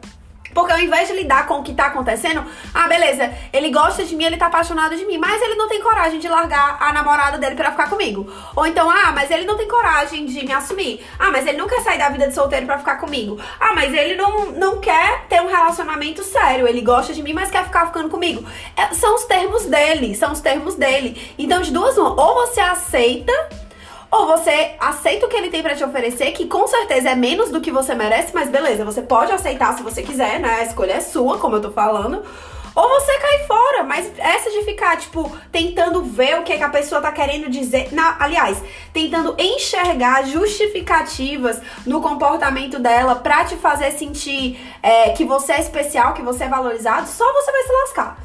Porque 0.54 0.72
ao 0.72 0.80
invés 0.80 1.08
de 1.08 1.14
lidar 1.14 1.46
com 1.46 1.60
o 1.60 1.62
que 1.62 1.74
tá 1.74 1.86
acontecendo, 1.86 2.44
ah, 2.74 2.88
beleza, 2.88 3.32
ele 3.52 3.70
gosta 3.70 4.04
de 4.04 4.16
mim, 4.16 4.24
ele 4.24 4.36
tá 4.36 4.46
apaixonado 4.46 4.96
de 4.96 5.04
mim, 5.04 5.18
mas 5.18 5.40
ele 5.40 5.54
não 5.54 5.68
tem 5.68 5.80
coragem 5.80 6.18
de 6.18 6.28
largar 6.28 6.78
a 6.80 6.92
namorada 6.92 7.38
dele 7.38 7.54
para 7.54 7.70
ficar 7.70 7.88
comigo. 7.88 8.30
Ou 8.56 8.66
então, 8.66 8.90
ah, 8.90 9.12
mas 9.12 9.30
ele 9.30 9.44
não 9.44 9.56
tem 9.56 9.68
coragem 9.68 10.26
de 10.26 10.44
me 10.44 10.52
assumir. 10.52 11.04
Ah, 11.18 11.30
mas 11.30 11.46
ele 11.46 11.58
não 11.58 11.68
quer 11.68 11.80
sair 11.80 11.98
da 11.98 12.08
vida 12.08 12.28
de 12.28 12.34
solteiro 12.34 12.66
para 12.66 12.78
ficar 12.78 12.96
comigo. 12.96 13.40
Ah, 13.58 13.72
mas 13.74 13.92
ele 13.92 14.16
não, 14.16 14.52
não 14.52 14.80
quer 14.80 15.26
ter 15.28 15.40
um 15.40 15.46
relacionamento 15.46 16.22
sério. 16.22 16.66
Ele 16.66 16.80
gosta 16.80 17.12
de 17.12 17.22
mim, 17.22 17.32
mas 17.32 17.50
quer 17.50 17.64
ficar 17.64 17.86
ficando 17.86 18.08
comigo. 18.08 18.44
É, 18.76 18.92
são 18.94 19.14
os 19.14 19.24
termos 19.24 19.64
dele, 19.66 20.14
são 20.14 20.32
os 20.32 20.40
termos 20.40 20.74
dele. 20.74 21.34
Então, 21.38 21.60
de 21.62 21.70
duas 21.70 21.96
uma, 21.96 22.10
ou 22.10 22.46
você 22.46 22.60
aceita 22.60 23.32
ou 24.10 24.26
você 24.26 24.74
aceita 24.80 25.26
o 25.26 25.28
que 25.28 25.36
ele 25.36 25.50
tem 25.50 25.62
para 25.62 25.74
te 25.74 25.84
oferecer, 25.84 26.32
que 26.32 26.46
com 26.46 26.66
certeza 26.66 27.10
é 27.10 27.14
menos 27.14 27.50
do 27.50 27.60
que 27.60 27.70
você 27.70 27.94
merece, 27.94 28.34
mas 28.34 28.48
beleza, 28.48 28.84
você 28.84 29.02
pode 29.02 29.30
aceitar 29.32 29.76
se 29.76 29.82
você 29.82 30.02
quiser, 30.02 30.40
né? 30.40 30.60
A 30.60 30.64
escolha 30.64 30.94
é 30.94 31.00
sua, 31.00 31.38
como 31.38 31.56
eu 31.56 31.62
tô 31.62 31.70
falando. 31.70 32.22
Ou 32.74 32.88
você 32.88 33.18
cai 33.18 33.38
fora, 33.46 33.82
mas 33.82 34.10
essa 34.16 34.50
de 34.50 34.64
ficar, 34.64 34.96
tipo, 34.96 35.30
tentando 35.50 36.02
ver 36.04 36.38
o 36.38 36.44
que, 36.44 36.56
que 36.56 36.62
a 36.62 36.68
pessoa 36.68 37.00
tá 37.00 37.10
querendo 37.10 37.50
dizer. 37.50 37.92
Na, 37.92 38.16
aliás, 38.18 38.62
tentando 38.92 39.34
enxergar 39.38 40.24
justificativas 40.24 41.60
no 41.84 42.00
comportamento 42.00 42.78
dela 42.78 43.16
pra 43.16 43.44
te 43.44 43.56
fazer 43.56 43.90
sentir 43.90 44.60
é, 44.82 45.10
que 45.10 45.24
você 45.24 45.54
é 45.54 45.60
especial, 45.60 46.14
que 46.14 46.22
você 46.22 46.44
é 46.44 46.48
valorizado, 46.48 47.08
só 47.08 47.24
você 47.32 47.50
vai 47.50 47.62
se 47.62 47.72
lascar. 47.72 48.18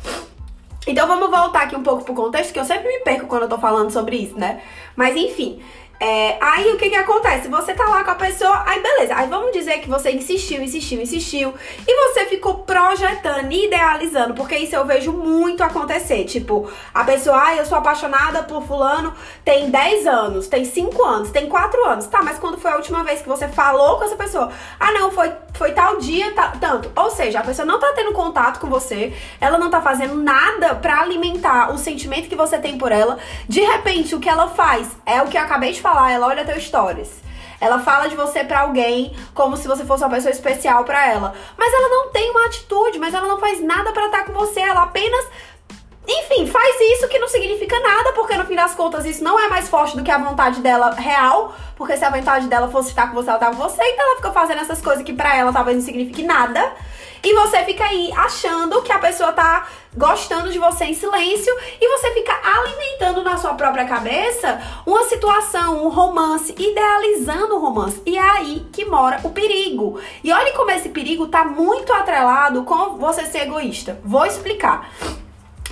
Então 0.87 1.07
vamos 1.07 1.29
voltar 1.29 1.63
aqui 1.63 1.75
um 1.75 1.81
pouco 1.83 2.03
pro 2.03 2.13
contexto, 2.13 2.53
que 2.53 2.59
eu 2.59 2.65
sempre 2.65 2.87
me 2.87 2.99
perco 2.99 3.27
quando 3.27 3.43
eu 3.43 3.49
tô 3.49 3.57
falando 3.57 3.89
sobre 3.91 4.17
isso, 4.17 4.37
né? 4.37 4.61
Mas 4.95 5.15
enfim, 5.15 5.61
é, 5.99 6.37
aí 6.41 6.71
o 6.73 6.77
que 6.77 6.89
que 6.89 6.95
acontece? 6.95 7.47
Você 7.47 7.73
tá 7.73 7.85
lá 7.85 8.03
com 8.03 8.11
a 8.11 8.15
pessoa, 8.15 8.63
aí 8.65 8.81
beleza. 8.81 9.15
Aí 9.15 9.27
vamos 9.27 9.51
dizer 9.51 9.79
que 9.79 9.89
você 9.89 10.11
insistiu, 10.11 10.61
insistiu, 10.61 11.01
insistiu. 11.01 11.53
E 11.87 11.95
você 11.95 12.25
ficou 12.25 12.55
projetando, 12.59 13.51
idealizando, 13.51 14.33
porque 14.33 14.57
isso 14.57 14.75
eu 14.75 14.85
vejo 14.85 15.13
muito 15.13 15.63
acontecer. 15.63 16.25
Tipo, 16.25 16.69
a 16.93 17.03
pessoa, 17.03 17.41
ah, 17.41 17.55
eu 17.55 17.65
sou 17.65 17.77
apaixonada 17.77 18.43
por 18.43 18.63
fulano, 18.63 19.13
tem 19.43 19.69
10 19.69 20.07
anos, 20.07 20.47
tem 20.47 20.65
5 20.65 21.03
anos, 21.03 21.31
tem 21.31 21.47
4 21.47 21.85
anos. 21.85 22.07
Tá, 22.07 22.21
mas 22.21 22.37
quando 22.37 22.57
foi 22.57 22.71
a 22.71 22.75
última 22.75 23.03
vez 23.03 23.21
que 23.21 23.27
você 23.27 23.47
falou 23.47 23.97
com 23.97 24.03
essa 24.03 24.15
pessoa? 24.15 24.51
Ah, 24.79 24.91
não, 24.91 25.11
foi, 25.11 25.31
foi 25.53 25.71
tal 25.71 25.97
dia, 25.97 26.33
tá, 26.33 26.53
tanto. 26.59 26.91
Ou 26.95 27.09
seja, 27.09 27.39
a 27.39 27.43
pessoa 27.43 27.65
não 27.65 27.79
tá 27.79 27.93
tendo 27.95 28.11
contato 28.11 28.59
com 28.59 28.67
você, 28.67 29.13
ela 29.39 29.57
não 29.57 29.69
tá 29.69 29.81
fazendo 29.81 30.15
nada 30.15 30.75
para 30.75 30.99
alimentar 31.01 31.71
o 31.71 31.77
sentimento 31.77 32.27
que 32.27 32.35
você 32.35 32.57
tem 32.57 32.77
por 32.77 32.91
ela. 32.91 33.17
De 33.47 33.61
repente, 33.61 34.13
o 34.13 34.19
que 34.19 34.27
ela 34.27 34.49
faz 34.49 34.89
é 35.05 35.21
o 35.21 35.27
que 35.27 35.37
eu 35.37 35.41
acabei 35.41 35.71
de 35.71 35.81
falar, 35.85 36.11
ela 36.11 36.25
olha 36.25 36.43
teu 36.43 36.59
stories. 36.59 37.21
Ela 37.61 37.79
fala 37.79 38.07
de 38.07 38.15
você 38.15 38.43
para 38.43 38.61
alguém 38.61 39.15
como 39.35 39.55
se 39.55 39.67
você 39.67 39.85
fosse 39.85 40.03
uma 40.03 40.09
pessoa 40.09 40.31
especial 40.31 40.83
para 40.83 41.07
ela. 41.07 41.33
Mas 41.55 41.71
ela 41.71 41.89
não 41.89 42.11
tem 42.11 42.31
uma 42.31 42.47
atitude, 42.47 42.97
mas 42.97 43.13
ela 43.13 43.27
não 43.27 43.39
faz 43.39 43.61
nada 43.61 43.91
para 43.91 44.07
estar 44.07 44.25
com 44.25 44.33
você, 44.33 44.61
ela 44.61 44.83
apenas 44.83 45.25
enfim, 46.07 46.47
faz 46.47 46.75
isso 46.93 47.07
que 47.07 47.19
não 47.19 47.27
significa 47.27 47.79
nada, 47.79 48.13
porque 48.13 48.35
no 48.37 48.45
fim 48.45 48.55
das 48.55 48.75
contas 48.75 49.05
isso 49.05 49.23
não 49.23 49.39
é 49.39 49.47
mais 49.47 49.67
forte 49.67 49.97
do 49.97 50.03
que 50.03 50.11
a 50.11 50.17
vontade 50.17 50.61
dela 50.61 50.91
real, 50.91 51.53
porque 51.75 51.97
se 51.97 52.05
a 52.05 52.09
vontade 52.09 52.47
dela 52.47 52.69
fosse 52.69 52.89
estar 52.89 53.07
com 53.07 53.15
você, 53.15 53.29
ela 53.29 53.39
tava 53.39 53.55
com 53.55 53.63
você, 53.63 53.81
então 53.83 54.05
ela 54.05 54.15
fica 54.17 54.31
fazendo 54.31 54.61
essas 54.61 54.81
coisas 54.81 55.03
que 55.03 55.13
pra 55.13 55.35
ela 55.35 55.51
talvez 55.51 55.77
não 55.77 55.83
signifique 55.83 56.23
nada. 56.23 56.73
E 57.25 57.33
você 57.33 57.63
fica 57.63 57.83
aí 57.83 58.11
achando 58.15 58.83
que 58.83 58.91
a 58.91 58.99
pessoa 58.99 59.33
tá 59.33 59.67
gostando 59.97 60.51
de 60.51 60.59
você 60.59 60.85
em 60.85 60.93
silêncio 60.93 61.51
e 61.81 61.97
você 61.97 62.11
fica 62.11 62.31
alimentando 62.31 63.23
na 63.23 63.35
sua 63.35 63.55
própria 63.55 63.83
cabeça 63.85 64.61
uma 64.85 65.03
situação, 65.05 65.83
um 65.83 65.89
romance, 65.89 66.53
idealizando 66.55 67.55
o 67.55 67.59
romance. 67.59 67.99
E 68.05 68.15
é 68.15 68.21
aí 68.21 68.67
que 68.71 68.85
mora 68.85 69.21
o 69.23 69.31
perigo. 69.31 69.99
E 70.23 70.31
olhe 70.31 70.51
como 70.51 70.69
esse 70.69 70.89
perigo 70.89 71.27
tá 71.27 71.43
muito 71.43 71.91
atrelado 71.91 72.63
com 72.63 72.97
você 72.99 73.25
ser 73.25 73.39
egoísta. 73.39 73.99
Vou 74.03 74.23
explicar. 74.23 74.87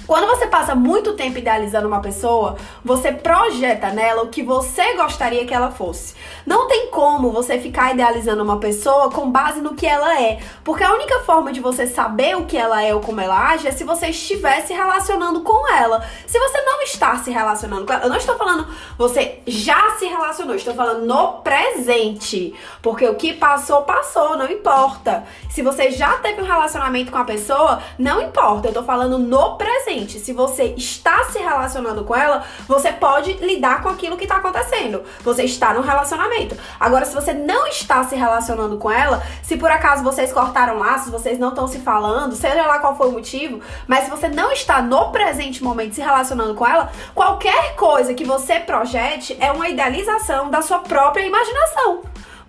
Quando 0.05 0.27
você 0.27 0.47
passa 0.47 0.75
muito 0.75 1.13
tempo 1.13 1.37
idealizando 1.37 1.87
uma 1.87 2.01
pessoa, 2.01 2.57
você 2.83 3.11
projeta 3.11 3.89
nela 3.89 4.23
o 4.23 4.27
que 4.27 4.43
você 4.43 4.95
gostaria 4.95 5.45
que 5.45 5.53
ela 5.53 5.71
fosse. 5.71 6.13
Não 6.45 6.67
tem 6.67 6.87
como 6.87 7.31
você 7.31 7.57
ficar 7.57 7.93
idealizando 7.93 8.43
uma 8.43 8.59
pessoa 8.59 9.09
com 9.09 9.31
base 9.31 9.61
no 9.61 9.75
que 9.75 9.87
ela 9.87 10.21
é, 10.21 10.39
porque 10.63 10.83
a 10.83 10.93
única 10.93 11.19
forma 11.19 11.53
de 11.53 11.61
você 11.61 11.87
saber 11.87 12.35
o 12.35 12.45
que 12.45 12.57
ela 12.57 12.83
é 12.83 12.93
ou 12.93 12.99
como 12.99 13.21
ela 13.21 13.51
age 13.51 13.67
é 13.67 13.71
se 13.71 13.85
você 13.85 14.07
estiver 14.07 14.61
se 14.61 14.73
relacionando 14.73 15.41
com 15.41 15.71
ela. 15.73 16.05
Se 16.27 16.37
você 16.37 16.61
não 16.61 16.81
está 16.81 17.17
se 17.17 17.31
relacionando 17.31 17.85
com 17.85 17.93
ela, 17.93 18.03
eu 18.03 18.09
não 18.09 18.17
estou 18.17 18.35
falando 18.35 18.67
você 18.97 19.39
já 19.47 19.91
se 19.97 20.05
relacionou, 20.05 20.55
estou 20.55 20.73
falando 20.73 21.05
no 21.05 21.41
presente, 21.41 22.53
porque 22.81 23.07
o 23.07 23.15
que 23.15 23.33
passou 23.33 23.83
passou, 23.83 24.37
não 24.37 24.51
importa. 24.51 25.23
Se 25.49 25.61
você 25.61 25.91
já 25.91 26.17
teve 26.17 26.41
um 26.41 26.45
relacionamento 26.45 27.11
com 27.11 27.17
a 27.17 27.23
pessoa, 27.23 27.81
não 27.97 28.21
importa, 28.21 28.67
eu 28.67 28.71
estou 28.71 28.83
falando 28.83 29.17
no 29.17 29.55
presente 29.55 29.92
presente. 29.93 30.19
Se 30.19 30.33
você 30.33 30.73
está 30.75 31.25
se 31.25 31.39
relacionando 31.39 32.03
com 32.03 32.15
ela, 32.15 32.43
você 32.67 32.91
pode 32.91 33.33
lidar 33.33 33.81
com 33.81 33.89
aquilo 33.89 34.17
que 34.17 34.23
está 34.23 34.37
acontecendo. 34.37 35.03
Você 35.23 35.43
está 35.43 35.73
no 35.73 35.81
relacionamento. 35.81 36.57
Agora, 36.79 37.05
se 37.05 37.13
você 37.13 37.33
não 37.33 37.67
está 37.67 38.03
se 38.03 38.15
relacionando 38.15 38.77
com 38.77 38.89
ela, 38.91 39.23
se 39.43 39.55
por 39.57 39.69
acaso 39.69 40.03
vocês 40.03 40.33
cortaram 40.33 40.79
laços, 40.79 41.11
vocês 41.11 41.37
não 41.37 41.49
estão 41.49 41.67
se 41.67 41.79
falando, 41.79 42.35
seja 42.35 42.65
lá 42.65 42.79
qual 42.79 42.97
for 42.97 43.07
o 43.07 43.11
motivo, 43.11 43.61
mas 43.87 44.05
se 44.05 44.09
você 44.09 44.27
não 44.27 44.51
está 44.51 44.81
no 44.81 45.11
presente 45.11 45.63
momento 45.63 45.95
se 45.95 46.01
relacionando 46.01 46.55
com 46.55 46.65
ela, 46.65 46.91
qualquer 47.13 47.75
coisa 47.75 48.13
que 48.13 48.25
você 48.25 48.59
projete 48.59 49.37
é 49.39 49.51
uma 49.51 49.69
idealização 49.69 50.49
da 50.49 50.61
sua 50.61 50.79
própria 50.79 51.25
imaginação. 51.25 52.01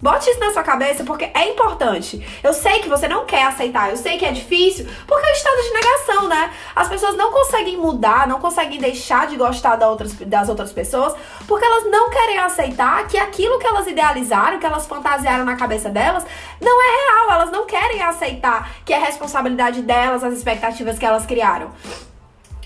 Bote 0.04 0.28
isso 0.28 0.38
na 0.38 0.52
sua 0.52 0.62
cabeça 0.62 1.02
porque 1.02 1.30
é 1.32 1.48
importante. 1.48 2.22
Eu 2.42 2.52
sei 2.52 2.80
que 2.80 2.90
você 2.90 3.08
não 3.08 3.24
quer 3.24 3.44
aceitar, 3.44 3.88
eu 3.88 3.96
sei 3.96 4.18
que 4.18 4.26
é 4.26 4.32
difícil, 4.32 4.86
porque 5.06 5.26
é 5.26 5.30
o 5.30 5.32
estado 5.32 5.62
de 5.62 5.72
negação, 5.72 6.28
né? 6.28 6.52
As 6.76 6.88
pessoas 6.88 7.16
não 7.16 7.32
conseguem 7.32 7.78
mudar, 7.78 8.28
não 8.28 8.38
conseguem 8.38 8.78
deixar 8.78 9.26
de 9.26 9.34
gostar 9.34 9.76
das 9.76 9.88
outras, 9.88 10.12
das 10.12 10.50
outras 10.50 10.72
pessoas, 10.74 11.14
porque 11.48 11.64
elas 11.64 11.90
não 11.90 12.10
querem 12.10 12.38
aceitar 12.38 13.08
que 13.08 13.16
aquilo 13.16 13.58
que 13.58 13.66
elas 13.66 13.86
idealizaram, 13.86 14.58
que 14.58 14.66
elas 14.66 14.86
fantasiaram 14.86 15.42
na 15.42 15.56
cabeça 15.56 15.88
delas, 15.88 16.22
não 16.60 16.82
é 16.82 16.96
real. 16.96 17.40
Elas 17.40 17.50
não 17.50 17.64
querem 17.64 18.02
aceitar 18.02 18.72
que 18.84 18.92
é 18.92 18.98
responsabilidade 18.98 19.80
delas 19.80 20.22
as 20.22 20.34
expectativas 20.34 20.98
que 20.98 21.06
elas 21.06 21.24
criaram. 21.24 21.70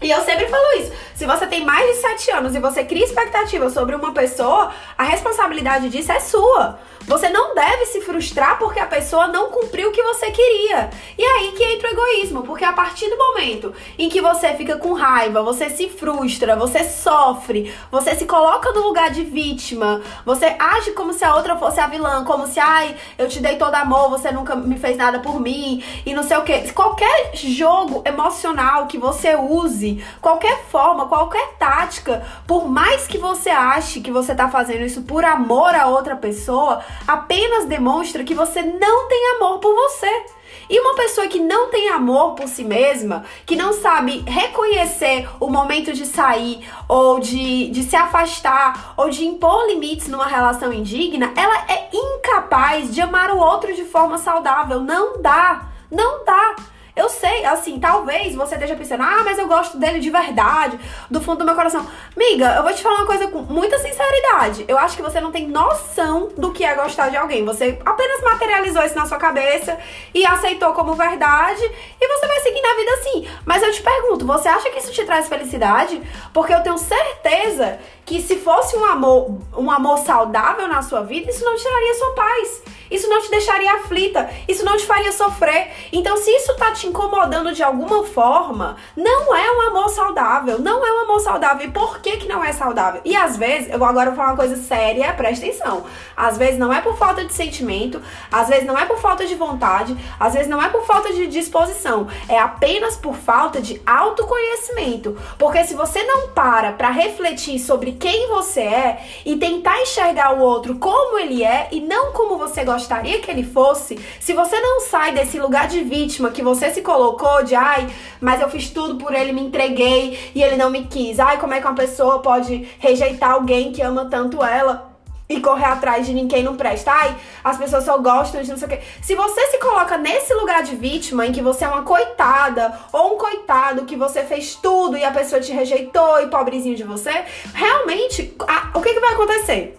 E 0.02 0.10
eu 0.10 0.20
sempre 0.22 0.46
falo 0.46 0.80
isso. 0.80 0.92
Se 1.14 1.24
você 1.24 1.46
tem 1.46 1.64
mais 1.64 1.86
de 1.86 2.00
7 2.00 2.30
anos 2.32 2.54
e 2.56 2.58
você 2.58 2.84
cria 2.84 3.04
expectativa 3.04 3.70
sobre 3.70 3.94
uma 3.94 4.12
pessoa, 4.12 4.72
a 4.96 5.04
responsabilidade 5.04 5.88
disso 5.88 6.10
é 6.10 6.18
sua. 6.18 6.80
Você 7.08 7.30
não 7.30 7.54
deve 7.54 7.86
se 7.86 8.02
frustrar 8.02 8.58
porque 8.58 8.78
a 8.78 8.86
pessoa 8.86 9.28
não 9.28 9.50
cumpriu 9.50 9.88
o 9.88 9.92
que 9.92 10.02
você 10.02 10.30
queria. 10.30 10.90
E 11.16 11.24
é 11.24 11.38
aí 11.38 11.52
que 11.52 11.64
entra 11.64 11.88
o 11.88 11.92
egoísmo, 11.92 12.42
porque 12.42 12.64
a 12.64 12.72
partir 12.72 13.08
do 13.08 13.16
momento 13.16 13.72
em 13.98 14.10
que 14.10 14.20
você 14.20 14.52
fica 14.54 14.76
com 14.76 14.92
raiva, 14.92 15.42
você 15.42 15.70
se 15.70 15.88
frustra, 15.88 16.54
você 16.54 16.84
sofre, 16.84 17.74
você 17.90 18.14
se 18.14 18.26
coloca 18.26 18.72
no 18.72 18.82
lugar 18.82 19.10
de 19.10 19.24
vítima, 19.24 20.02
você 20.24 20.54
age 20.58 20.90
como 20.90 21.14
se 21.14 21.24
a 21.24 21.34
outra 21.34 21.56
fosse 21.56 21.80
a 21.80 21.86
vilã, 21.86 22.24
como 22.24 22.46
se, 22.46 22.60
ai, 22.60 22.94
eu 23.16 23.26
te 23.26 23.40
dei 23.40 23.56
todo 23.56 23.74
amor, 23.74 24.10
você 24.10 24.30
nunca 24.30 24.54
me 24.54 24.78
fez 24.78 24.96
nada 24.98 25.18
por 25.20 25.40
mim, 25.40 25.82
e 26.04 26.12
não 26.12 26.22
sei 26.22 26.36
o 26.36 26.42
que. 26.42 26.72
Qualquer 26.72 27.34
jogo 27.34 28.02
emocional 28.04 28.86
que 28.86 28.98
você 28.98 29.34
use, 29.34 30.04
qualquer 30.20 30.64
forma, 30.64 31.08
qualquer 31.08 31.54
tática, 31.58 32.22
por 32.46 32.68
mais 32.68 33.06
que 33.06 33.16
você 33.16 33.48
ache 33.48 34.00
que 34.00 34.10
você 34.10 34.34
tá 34.34 34.50
fazendo 34.50 34.84
isso 34.84 35.02
por 35.02 35.24
amor 35.24 35.74
a 35.74 35.86
outra 35.86 36.14
pessoa, 36.14 36.82
apenas 37.06 37.64
demonstra 37.66 38.24
que 38.24 38.34
você 38.34 38.62
não 38.62 39.08
tem 39.08 39.36
amor 39.36 39.58
por 39.58 39.74
você. 39.74 40.26
E 40.70 40.78
uma 40.80 40.94
pessoa 40.94 41.26
que 41.28 41.40
não 41.40 41.70
tem 41.70 41.88
amor 41.88 42.34
por 42.34 42.46
si 42.46 42.62
mesma, 42.62 43.24
que 43.46 43.56
não 43.56 43.72
sabe 43.72 44.22
reconhecer 44.26 45.26
o 45.40 45.48
momento 45.48 45.94
de 45.94 46.04
sair, 46.04 46.68
ou 46.86 47.18
de, 47.18 47.70
de 47.70 47.82
se 47.82 47.96
afastar, 47.96 48.92
ou 48.96 49.08
de 49.08 49.24
impor 49.24 49.66
limites 49.66 50.08
numa 50.08 50.26
relação 50.26 50.72
indigna, 50.72 51.32
ela 51.34 51.64
é 51.68 51.88
incapaz 51.92 52.94
de 52.94 53.00
amar 53.00 53.30
o 53.30 53.38
outro 53.38 53.74
de 53.74 53.84
forma 53.84 54.18
saudável. 54.18 54.80
Não 54.80 55.22
dá. 55.22 55.68
Não 55.90 56.22
dá. 56.24 56.56
Eu 56.98 57.08
sei, 57.08 57.44
assim, 57.44 57.78
talvez 57.78 58.34
você 58.34 58.56
esteja 58.56 58.74
pensando, 58.74 59.04
ah, 59.04 59.22
mas 59.24 59.38
eu 59.38 59.46
gosto 59.46 59.78
dele 59.78 60.00
de 60.00 60.10
verdade, 60.10 60.78
do 61.08 61.20
fundo 61.20 61.38
do 61.38 61.44
meu 61.44 61.54
coração. 61.54 61.86
Miga, 62.16 62.56
eu 62.56 62.64
vou 62.64 62.72
te 62.72 62.82
falar 62.82 62.96
uma 62.96 63.06
coisa 63.06 63.28
com 63.28 63.38
muita 63.42 63.78
sinceridade. 63.78 64.64
Eu 64.66 64.76
acho 64.76 64.96
que 64.96 65.02
você 65.02 65.20
não 65.20 65.30
tem 65.30 65.46
noção 65.46 66.28
do 66.36 66.50
que 66.50 66.64
é 66.64 66.74
gostar 66.74 67.08
de 67.08 67.16
alguém. 67.16 67.44
Você 67.44 67.78
apenas 67.86 68.20
materializou 68.22 68.82
isso 68.82 68.96
na 68.96 69.06
sua 69.06 69.16
cabeça 69.16 69.78
e 70.12 70.26
aceitou 70.26 70.72
como 70.72 70.94
verdade 70.94 71.62
e 72.00 72.08
você 72.08 72.26
vai 72.26 72.40
seguir 72.40 72.60
na 72.60 72.74
vida 72.74 72.92
assim. 72.94 73.28
Mas 73.46 73.62
eu 73.62 73.70
te 73.70 73.80
pergunto, 73.80 74.26
você 74.26 74.48
acha 74.48 74.68
que 74.68 74.80
isso 74.80 74.90
te 74.90 75.04
traz 75.04 75.28
felicidade? 75.28 76.02
Porque 76.32 76.52
eu 76.52 76.64
tenho 76.64 76.78
certeza 76.78 77.78
que 78.04 78.20
se 78.20 78.36
fosse 78.36 78.76
um 78.76 78.84
amor, 78.84 79.38
um 79.56 79.70
amor 79.70 79.98
saudável 79.98 80.66
na 80.66 80.82
sua 80.82 81.02
vida, 81.02 81.30
isso 81.30 81.44
não 81.44 81.54
tiraria 81.54 81.94
sua 81.94 82.14
paz. 82.14 82.62
Isso 82.90 83.08
não 83.08 83.20
te 83.20 83.30
deixaria 83.30 83.72
aflita, 83.74 84.30
isso 84.48 84.64
não 84.64 84.76
te 84.76 84.86
faria 84.86 85.12
sofrer. 85.12 85.70
Então, 85.92 86.16
se 86.16 86.30
isso 86.30 86.56
tá 86.56 86.72
te 86.72 86.86
incomodando 86.88 87.52
de 87.52 87.62
alguma 87.62 88.04
forma, 88.04 88.76
não 88.96 89.34
é 89.34 89.50
um 89.50 89.60
amor 89.68 89.88
saudável, 89.90 90.58
não 90.58 90.84
é 90.84 90.92
um 90.92 91.04
amor 91.04 91.20
saudável. 91.20 91.66
E 91.66 91.70
por 91.70 92.00
que 92.00 92.16
que 92.16 92.28
não 92.28 92.42
é 92.42 92.52
saudável? 92.52 93.00
E 93.04 93.14
às 93.14 93.36
vezes, 93.36 93.72
eu 93.72 93.84
agora 93.84 94.10
vou 94.10 94.16
falar 94.16 94.30
uma 94.30 94.36
coisa 94.36 94.56
séria, 94.56 95.12
presta 95.12 95.46
atenção. 95.46 95.84
Às 96.16 96.36
vezes 96.36 96.58
não 96.58 96.72
é 96.72 96.80
por 96.80 96.96
falta 96.96 97.24
de 97.24 97.32
sentimento, 97.32 98.02
às 98.30 98.48
vezes 98.48 98.66
não 98.66 98.78
é 98.78 98.84
por 98.84 98.98
falta 98.98 99.26
de 99.26 99.34
vontade, 99.34 99.96
às 100.18 100.34
vezes 100.34 100.48
não 100.48 100.62
é 100.62 100.68
por 100.68 100.84
falta 100.84 101.12
de 101.12 101.26
disposição, 101.26 102.08
é 102.28 102.38
apenas 102.38 102.96
por 102.96 103.14
falta 103.14 103.60
de 103.60 103.80
autoconhecimento. 103.86 105.16
Porque 105.38 105.64
se 105.64 105.74
você 105.74 106.02
não 106.02 106.28
para 106.28 106.72
para 106.72 106.90
refletir 106.90 107.58
sobre 107.58 107.92
quem 107.92 108.28
você 108.28 108.60
é 108.60 109.04
e 109.24 109.36
tentar 109.36 109.80
enxergar 109.82 110.34
o 110.34 110.40
outro 110.40 110.76
como 110.76 111.18
ele 111.18 111.44
é 111.44 111.68
e 111.70 111.80
não 111.80 112.12
como 112.12 112.36
você 112.36 112.64
gostaria 112.64 113.20
que 113.20 113.30
ele 113.30 113.44
fosse, 113.44 113.98
se 114.20 114.32
você 114.32 114.58
não 114.60 114.80
sai 114.80 115.12
desse 115.12 115.38
lugar 115.38 115.68
de 115.68 115.80
vítima 115.80 116.30
que 116.30 116.42
você 116.42 116.70
se 116.70 116.77
colocou, 116.80 117.42
de 117.42 117.54
ai, 117.54 117.88
mas 118.20 118.40
eu 118.40 118.48
fiz 118.48 118.70
tudo 118.70 118.96
por 118.96 119.14
ele, 119.14 119.32
me 119.32 119.42
entreguei 119.42 120.32
e 120.34 120.42
ele 120.42 120.56
não 120.56 120.70
me 120.70 120.84
quis, 120.84 121.18
ai, 121.18 121.38
como 121.38 121.54
é 121.54 121.60
que 121.60 121.66
uma 121.66 121.74
pessoa 121.74 122.20
pode 122.20 122.68
rejeitar 122.78 123.32
alguém 123.32 123.72
que 123.72 123.82
ama 123.82 124.06
tanto 124.06 124.42
ela? 124.42 124.88
e 125.28 125.40
correr 125.40 125.66
atrás 125.66 126.06
de 126.06 126.14
ninguém 126.14 126.42
não 126.42 126.56
presta. 126.56 126.90
Ai, 126.90 127.14
as 127.44 127.58
pessoas 127.58 127.84
só 127.84 127.98
gostam 127.98 128.40
de 128.42 128.50
não 128.50 128.56
sei 128.56 128.66
o 128.66 128.70
quê. 128.70 128.80
Se 129.02 129.14
você 129.14 129.46
se 129.48 129.58
coloca 129.58 129.98
nesse 129.98 130.32
lugar 130.32 130.62
de 130.62 130.74
vítima, 130.74 131.26
em 131.26 131.32
que 131.32 131.42
você 131.42 131.64
é 131.64 131.68
uma 131.68 131.82
coitada 131.82 132.78
ou 132.92 133.14
um 133.14 133.18
coitado, 133.18 133.84
que 133.84 133.96
você 133.96 134.22
fez 134.24 134.54
tudo 134.54 134.96
e 134.96 135.04
a 135.04 135.10
pessoa 135.10 135.40
te 135.40 135.52
rejeitou 135.52 136.20
e 136.22 136.28
pobrezinho 136.28 136.76
de 136.76 136.84
você, 136.84 137.24
realmente, 137.52 138.34
a, 138.46 138.70
o 138.78 138.80
que, 138.80 138.94
que 138.94 139.00
vai 139.00 139.12
acontecer? 139.12 139.78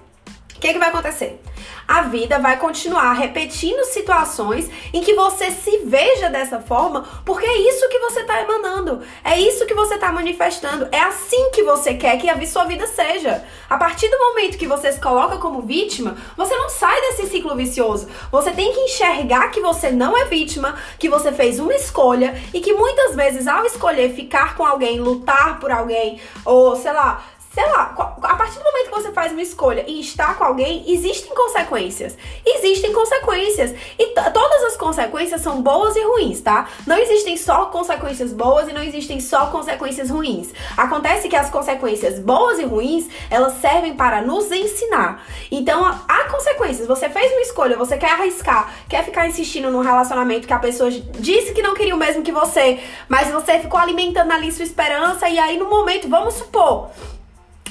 O 0.56 0.60
que, 0.60 0.74
que 0.74 0.80
vai 0.80 0.90
acontecer? 0.90 1.42
A 1.90 2.04
vida 2.04 2.38
vai 2.38 2.56
continuar 2.58 3.14
repetindo 3.14 3.84
situações 3.84 4.70
em 4.94 5.02
que 5.02 5.16
você 5.16 5.50
se 5.50 5.80
veja 5.80 6.30
dessa 6.30 6.60
forma, 6.60 7.04
porque 7.26 7.48
é 7.48 7.58
isso 7.58 7.90
que 7.90 7.98
você 7.98 8.20
está 8.20 8.40
emanando, 8.44 9.02
é 9.24 9.40
isso 9.40 9.66
que 9.66 9.74
você 9.74 9.96
está 9.96 10.12
manifestando, 10.12 10.88
é 10.92 11.00
assim 11.00 11.50
que 11.50 11.64
você 11.64 11.96
quer 11.96 12.20
que 12.20 12.30
a 12.30 12.46
sua 12.46 12.66
vida 12.66 12.86
seja. 12.86 13.44
A 13.68 13.76
partir 13.76 14.08
do 14.08 14.20
momento 14.20 14.60
que 14.60 14.68
você 14.68 14.92
se 14.92 15.02
coloca 15.02 15.38
como 15.38 15.64
vítima, 15.64 16.16
você 16.38 16.56
não 16.56 16.70
sai 16.70 17.02
desse 17.02 17.26
ciclo 17.26 17.56
vicioso. 17.56 18.08
Você 18.32 18.52
tem 18.52 18.72
que 18.72 18.82
enxergar 18.82 19.50
que 19.50 19.60
você 19.60 19.90
não 19.90 20.16
é 20.16 20.26
vítima, 20.26 20.76
que 21.00 21.10
você 21.10 21.32
fez 21.32 21.60
uma 21.60 21.74
escolha 21.74 22.40
e 22.54 22.62
que 22.62 22.74
muitas 22.74 23.16
vezes 23.16 23.48
ao 23.48 23.66
escolher 23.66 24.14
ficar 24.14 24.56
com 24.56 24.64
alguém, 24.64 25.00
lutar 25.00 25.60
por 25.60 25.72
alguém, 25.72 26.22
ou 26.46 26.76
sei 26.76 26.94
lá, 26.94 27.24
sei 27.54 27.66
lá, 27.66 27.96
a 28.24 28.36
partir 28.36 28.60
do 28.60 28.64
momento 28.64 28.90
que 28.90 29.02
você 29.02 29.12
faz 29.12 29.32
uma 29.32 29.42
escolha 29.42 29.84
e 29.88 30.00
está 30.00 30.36
com 30.36 30.44
alguém, 30.44 30.84
existem 30.88 31.34
consequências. 31.34 32.16
Existem 32.46 32.94
consequências. 32.94 33.74
E 33.98 34.08
todas 34.14 34.64
as 34.66 34.78
consequências 34.78 35.42
são 35.42 35.62
boas 35.62 35.96
e 35.96 36.04
ruins, 36.04 36.42
tá? 36.42 36.68
Não 36.86 36.98
existem 36.98 37.36
só 37.38 37.66
consequências 37.66 38.34
boas 38.34 38.68
e 38.68 38.74
não 38.74 38.84
existem 38.84 39.20
só 39.20 39.48
consequências 39.48 40.10
ruins. 40.10 40.54
Acontece 40.78 41.28
que 41.28 41.36
as 41.36 41.50
consequências 41.50 42.20
boas 42.20 42.60
e 42.60 42.66
ruins, 42.66 43.08
elas 43.32 43.54
servem 43.60 43.96
para 43.96 44.22
nos 44.22 44.52
ensinar. 44.52 45.24
Então, 45.52 45.84
há 45.86 46.24
consequências. 46.30 46.88
Você 46.88 47.10
fez 47.10 47.32
uma 47.32 47.42
escolha, 47.42 47.76
você 47.76 47.98
quer 47.98 48.12
arriscar, 48.12 48.74
quer 48.88 49.04
ficar 49.04 49.28
insistindo 49.28 49.72
num 49.72 49.82
relacionamento 49.82 50.48
que 50.48 50.54
a 50.54 50.60
pessoa 50.60 50.92
disse 50.92 51.54
que 51.54 51.64
não 51.64 51.74
queria 51.74 51.96
o 51.96 51.98
mesmo 51.98 52.22
que 52.22 52.32
você, 52.32 52.80
mas 53.08 53.32
você 53.32 53.60
ficou 53.60 53.80
alimentando 53.80 54.32
ali 54.32 54.52
sua 54.52 54.66
esperança 54.66 55.28
e 55.28 55.40
aí 55.40 55.58
no 55.58 55.70
momento, 55.70 56.08
vamos 56.08 56.36
supor, 56.36 56.90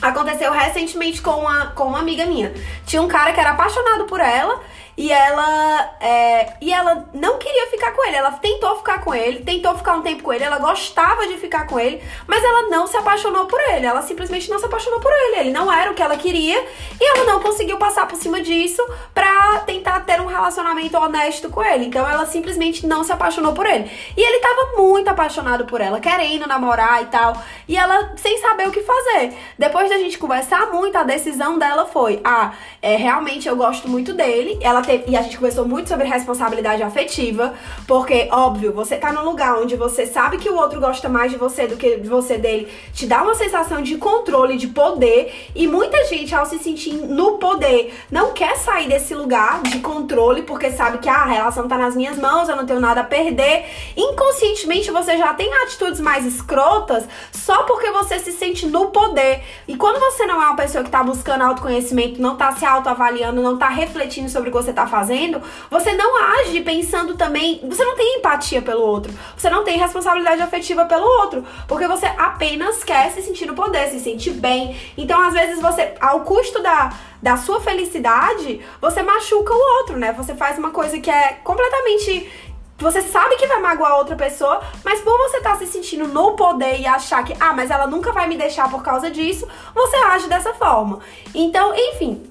Aconteceu 0.01 0.53
recentemente 0.53 1.21
com 1.21 1.33
uma, 1.33 1.67
com 1.69 1.85
uma 1.85 1.99
amiga 1.99 2.25
minha. 2.27 2.53
Tinha 2.87 3.03
um 3.03 3.09
cara 3.09 3.33
que 3.33 3.41
era 3.41 3.51
apaixonado 3.51 4.05
por 4.05 4.21
ela 4.21 4.61
e 4.99 5.13
ela, 5.13 5.95
é, 6.01 6.55
e 6.61 6.73
ela 6.73 7.09
não 7.15 7.39
queria 7.39 7.69
ficar 7.69 7.93
com 7.93 8.05
ele. 8.05 8.17
Ela 8.17 8.33
tentou 8.33 8.77
ficar 8.79 9.01
com 9.05 9.15
ele, 9.15 9.45
tentou 9.45 9.73
ficar 9.77 9.95
um 9.95 10.03
tempo 10.03 10.25
com 10.25 10.33
ele, 10.33 10.43
ela 10.43 10.59
gostava 10.59 11.25
de 11.29 11.39
ficar 11.39 11.69
com 11.69 11.79
ele, 11.79 12.03
mas 12.27 12.43
ela 12.43 12.63
não 12.63 12.85
se 12.89 12.97
apaixonou 12.97 13.47
por 13.47 13.61
ele. 13.61 13.87
Ela 13.87 14.03
simplesmente 14.03 14.51
não 14.51 14.59
se 14.59 14.65
apaixonou 14.65 14.99
por 14.99 15.13
ele. 15.13 15.37
Ele 15.37 15.51
não 15.53 15.73
era 15.73 15.93
o 15.93 15.95
que 15.95 16.03
ela 16.03 16.17
queria 16.17 16.67
e 17.01 17.05
ela 17.11 17.25
não 17.27 17.39
conseguiu 17.39 17.79
passar 17.79 18.09
por 18.09 18.17
cima 18.17 18.41
disso 18.41 18.83
pra 19.15 19.61
tentar 19.61 20.01
ter 20.01 20.21
um 20.21 20.27
relacionamento 20.27 20.99
honesto 20.99 21.49
com 21.49 21.63
ele. 21.63 21.85
Então 21.85 22.05
ela 22.05 22.27
simplesmente 22.27 22.85
não 22.85 23.05
se 23.05 23.13
apaixonou 23.13 23.53
por 23.53 23.67
ele. 23.67 23.89
E 24.17 24.21
ele 24.21 24.41
tava 24.41 24.83
muito 24.83 25.07
apaixonado 25.07 25.65
por 25.65 25.81
ela, 25.81 26.01
querendo 26.01 26.45
namorar 26.49 27.05
e 27.05 27.07
tal. 27.07 27.41
E 27.69 27.77
ela 27.77 28.15
sem 28.17 28.37
saber 28.39 28.67
o 28.67 28.73
que 28.73 28.83
fazer. 28.83 29.33
Depois 29.57 29.89
da 29.89 29.97
gente 29.97 30.19
conversar 30.19 30.73
muito, 30.73 30.99
a 30.99 31.05
decisão 31.05 31.57
dela 31.57 31.87
foi: 31.87 32.21
ah, 32.25 32.53
é, 32.83 32.97
realmente 32.97 33.47
eu 33.47 33.55
gosto 33.55 33.89
muito 33.89 34.13
dele. 34.13 34.59
Ela 34.61 34.88
teve, 34.89 35.05
e 35.11 35.17
a 35.17 35.23
gente 35.23 35.37
conversou 35.37 35.69
muito 35.69 35.89
sobre 35.89 36.07
responsabilidade 36.07 36.83
afetiva, 36.83 37.53
porque, 37.87 38.29
óbvio, 38.33 38.73
você 38.73 38.97
tá 38.97 39.13
num 39.13 39.25
lugar 39.25 39.59
onde 39.59 39.77
você 39.77 40.07
sabe 40.07 40.39
que 40.39 40.49
o 40.49 40.57
outro 40.57 40.81
gosta 40.81 41.09
mais 41.11 41.31
de 41.31 41.37
você 41.37 41.67
do 41.67 41.77
que 41.77 41.99
de 41.99 42.09
você 42.09 42.39
dele, 42.39 42.69
te 42.95 43.07
dá 43.07 43.23
uma 43.23 43.35
sensação 43.35 43.83
de 43.83 43.97
controle, 43.97 44.57
de 44.57 44.69
poder, 44.69 45.51
e 45.55 45.67
muita 45.67 46.05
gente, 46.07 46.35
ao 46.35 46.47
se 46.47 46.59
sentir 46.59 46.95
no 46.95 47.37
poder, 47.37 47.95
não 48.11 48.33
quer 48.33 48.57
sair 48.57 48.89
desse 48.89 49.15
lugar 49.15 49.63
de 49.63 49.81
controle, 49.81 50.43
porque 50.43 50.71
sabe 50.71 50.99
que 50.99 51.09
ah, 51.09 51.23
a 51.23 51.27
relação 51.27 51.69
tá 51.69 51.77
nas 51.77 51.95
minhas 51.95 52.17
mãos, 52.17 52.49
eu 52.49 52.57
não 52.57 52.65
tenho 52.65 52.81
nada 52.81 53.03
a 53.03 53.05
perder. 53.05 53.67
Inconscientemente 53.97 54.91
você 54.91 55.19
já 55.19 55.35
tem 55.35 55.53
atitudes 55.63 56.01
mais 56.01 56.25
escrotas 56.25 57.05
só 57.33 57.65
porque 57.65 57.91
você 57.91 58.19
se 58.19 58.33
sente 58.33 58.67
no 58.67 58.87
poder. 58.87 59.43
E 59.67 59.77
quando 59.77 60.01
você 60.01 60.27
não 60.27 60.41
é 60.41 60.47
uma 60.47 60.57
pessoa 60.57 60.83
que 60.83 60.91
tá 60.91 61.03
buscando 61.03 61.43
autoconhecimento, 61.43 62.23
não 62.23 62.37
tá 62.37 62.55
se 62.57 62.65
autoavaliando, 62.65 63.43
não 63.43 63.59
tá 63.59 63.69
refletindo 63.69 64.29
sobre 64.29 64.49
o 64.49 64.53
que 64.53 64.59
você 64.59 64.73
tá 64.79 64.87
fazendo, 64.87 65.43
você 65.71 65.93
não 65.93 66.17
age 66.39 66.61
pensando 66.61 67.17
também. 67.17 67.61
Você 67.69 67.85
não 67.85 67.97
tem 67.97 68.19
empatia 68.19 68.63
pelo 68.63 68.83
outro. 68.83 69.13
Você 69.37 69.51
não 69.51 69.65
tem 69.65 69.79
responsabilidade 69.79 70.43
afetiva 70.43 70.85
pelo 70.85 71.07
outro. 71.21 71.45
Porque 71.67 71.87
você 71.87 72.07
apenas 72.07 72.85
quer 72.85 73.11
se 73.11 73.23
sentir 73.23 73.47
no 73.47 73.55
poder, 73.55 73.89
se 73.89 74.01
sentir 74.01 74.33
bem. 74.33 74.77
Então, 74.97 75.21
às 75.21 75.33
vezes, 75.33 75.61
você, 75.61 75.95
ao 76.01 76.21
custo 76.21 76.63
da, 76.63 76.93
da 77.23 77.37
sua 77.37 77.61
felicidade, 77.61 78.61
você 78.81 79.03
machuca 79.03 79.53
o 79.53 79.79
outro, 79.79 79.97
né? 79.97 80.13
Você 80.13 80.35
faz 80.35 80.59
uma 80.59 80.71
coisa 80.71 80.99
que 80.99 81.11
é 81.11 81.39
completamente 81.43 82.31
você 82.79 83.03
sabe 83.03 83.35
que 83.35 83.47
vai 83.49 83.61
magoar 83.61 83.97
outra 83.97 84.15
pessoa, 84.15 84.61
mas 84.85 85.01
por 85.01 85.19
você 85.19 85.39
estar 85.39 85.55
tá 85.55 85.59
se 85.59 85.67
sentindo 85.67 86.07
no 86.07 86.37
poder 86.37 86.79
e 86.79 86.87
achar 86.87 87.25
que, 87.25 87.35
ah, 87.41 87.53
mas 87.53 87.73
ela 87.73 87.89
nunca 87.89 88.13
vai 88.13 88.29
me 88.29 88.37
deixar 88.37 88.71
por 88.71 88.85
causa 88.85 89.11
disso, 89.11 89.49
você 89.75 89.97
age 89.97 90.29
dessa 90.29 90.55
forma. 90.55 91.01
Então, 91.35 91.75
enfim, 91.75 92.23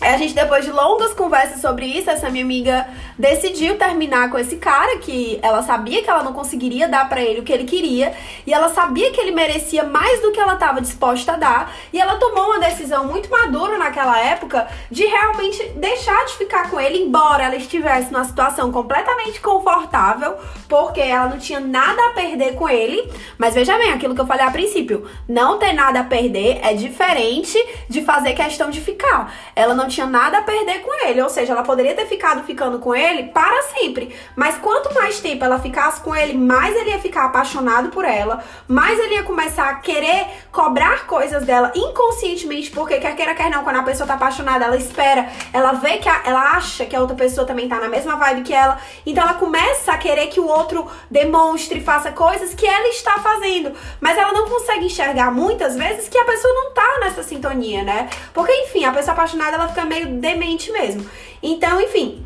a 0.00 0.16
gente, 0.16 0.34
depois 0.34 0.64
de 0.64 0.72
longas 0.72 1.12
conversas 1.12 1.60
sobre 1.60 1.84
isso, 1.84 2.08
essa 2.08 2.30
minha 2.30 2.42
amiga 2.42 2.88
decidiu 3.18 3.76
terminar 3.76 4.30
com 4.30 4.38
esse 4.38 4.56
cara 4.56 4.96
que 4.98 5.38
ela 5.42 5.62
sabia 5.62 6.02
que 6.02 6.08
ela 6.08 6.22
não 6.22 6.32
conseguiria 6.32 6.88
dar 6.88 7.06
para 7.06 7.20
ele 7.20 7.40
o 7.40 7.42
que 7.42 7.52
ele 7.52 7.64
queria 7.64 8.14
e 8.46 8.52
ela 8.52 8.70
sabia 8.70 9.10
que 9.10 9.20
ele 9.20 9.30
merecia 9.30 9.84
mais 9.84 10.22
do 10.22 10.32
que 10.32 10.40
ela 10.40 10.54
estava 10.54 10.80
disposta 10.80 11.32
a 11.32 11.36
dar 11.36 11.74
e 11.92 12.00
ela 12.00 12.16
tomou 12.16 12.46
uma 12.46 12.58
decisão 12.58 13.04
muito 13.04 13.30
madura 13.30 13.76
naquela 13.76 14.18
época 14.18 14.66
de 14.90 15.04
realmente 15.04 15.62
deixar 15.76 16.24
de 16.24 16.32
ficar 16.38 16.70
com 16.70 16.80
ele, 16.80 16.98
embora 17.02 17.44
ela 17.44 17.56
estivesse 17.56 18.10
numa 18.10 18.24
situação 18.24 18.72
completamente 18.72 19.38
confortável, 19.40 20.34
porque 20.66 21.00
ela 21.00 21.28
não 21.28 21.38
tinha 21.38 21.60
nada 21.60 22.00
a 22.06 22.10
perder 22.10 22.54
com 22.54 22.68
ele. 22.68 23.06
Mas 23.36 23.54
veja 23.54 23.76
bem, 23.76 23.92
aquilo 23.92 24.14
que 24.14 24.20
eu 24.20 24.26
falei 24.26 24.46
a 24.46 24.50
princípio, 24.50 25.06
não 25.28 25.58
ter 25.58 25.74
nada 25.74 26.00
a 26.00 26.04
perder 26.04 26.60
é 26.62 26.72
diferente 26.72 27.58
de 27.88 28.02
fazer 28.02 28.32
questão 28.32 28.70
de 28.70 28.80
ficar. 28.80 29.34
Ela 29.54 29.74
não 29.74 29.89
tinha 29.90 30.06
nada 30.06 30.38
a 30.38 30.42
perder 30.42 30.80
com 30.80 31.06
ele. 31.06 31.20
Ou 31.20 31.28
seja, 31.28 31.52
ela 31.52 31.62
poderia 31.62 31.94
ter 31.94 32.06
ficado 32.06 32.42
ficando 32.44 32.78
com 32.78 32.94
ele 32.94 33.24
para 33.24 33.62
sempre. 33.74 34.14
Mas 34.34 34.56
quanto 34.56 34.94
mais 34.94 35.20
tempo 35.20 35.44
ela 35.44 35.58
ficasse 35.58 36.00
com 36.00 36.14
ele, 36.14 36.34
mais 36.34 36.74
ele 36.74 36.90
ia 36.90 36.98
ficar 36.98 37.26
apaixonado 37.26 37.90
por 37.90 38.04
ela, 38.04 38.42
mais 38.66 38.98
ele 38.98 39.14
ia 39.14 39.22
começar 39.22 39.68
a 39.68 39.74
querer 39.74 40.26
cobrar 40.50 41.06
coisas 41.06 41.44
dela 41.44 41.72
inconscientemente, 41.74 42.70
porque 42.70 42.98
quer 42.98 43.14
queira, 43.16 43.34
quer 43.34 43.50
não, 43.50 43.64
quando 43.64 43.76
a 43.76 43.82
pessoa 43.82 44.06
tá 44.06 44.14
apaixonada, 44.14 44.64
ela 44.64 44.76
espera, 44.76 45.28
ela 45.52 45.72
vê 45.72 45.98
que 45.98 46.08
a, 46.08 46.22
ela 46.24 46.56
acha 46.56 46.86
que 46.86 46.96
a 46.96 47.00
outra 47.00 47.16
pessoa 47.16 47.46
também 47.46 47.68
tá 47.68 47.78
na 47.78 47.88
mesma 47.88 48.16
vibe 48.16 48.42
que 48.42 48.54
ela. 48.54 48.78
Então 49.04 49.24
ela 49.24 49.34
começa 49.34 49.92
a 49.92 49.98
querer 49.98 50.28
que 50.28 50.40
o 50.40 50.46
outro 50.46 50.86
demonstre, 51.10 51.80
faça 51.80 52.12
coisas 52.12 52.54
que 52.54 52.66
ela 52.66 52.88
está 52.88 53.18
fazendo. 53.18 53.72
Mas 54.00 54.16
ela 54.16 54.32
não 54.32 54.48
consegue 54.48 54.86
enxergar 54.86 55.30
muitas 55.30 55.76
vezes 55.76 56.08
que 56.08 56.18
a 56.18 56.24
pessoa 56.24 56.52
não 56.54 56.72
tá 56.72 56.98
nessa 57.00 57.22
sintonia, 57.22 57.82
né? 57.82 58.08
Porque, 58.32 58.52
enfim, 58.52 58.84
a 58.84 58.92
pessoa 58.92 59.12
apaixonada 59.12 59.56
ela 59.56 59.68
fica 59.68 59.79
fica 59.80 59.84
meio 59.84 60.20
demente 60.20 60.70
mesmo. 60.70 61.08
Então, 61.42 61.80
enfim. 61.80 62.24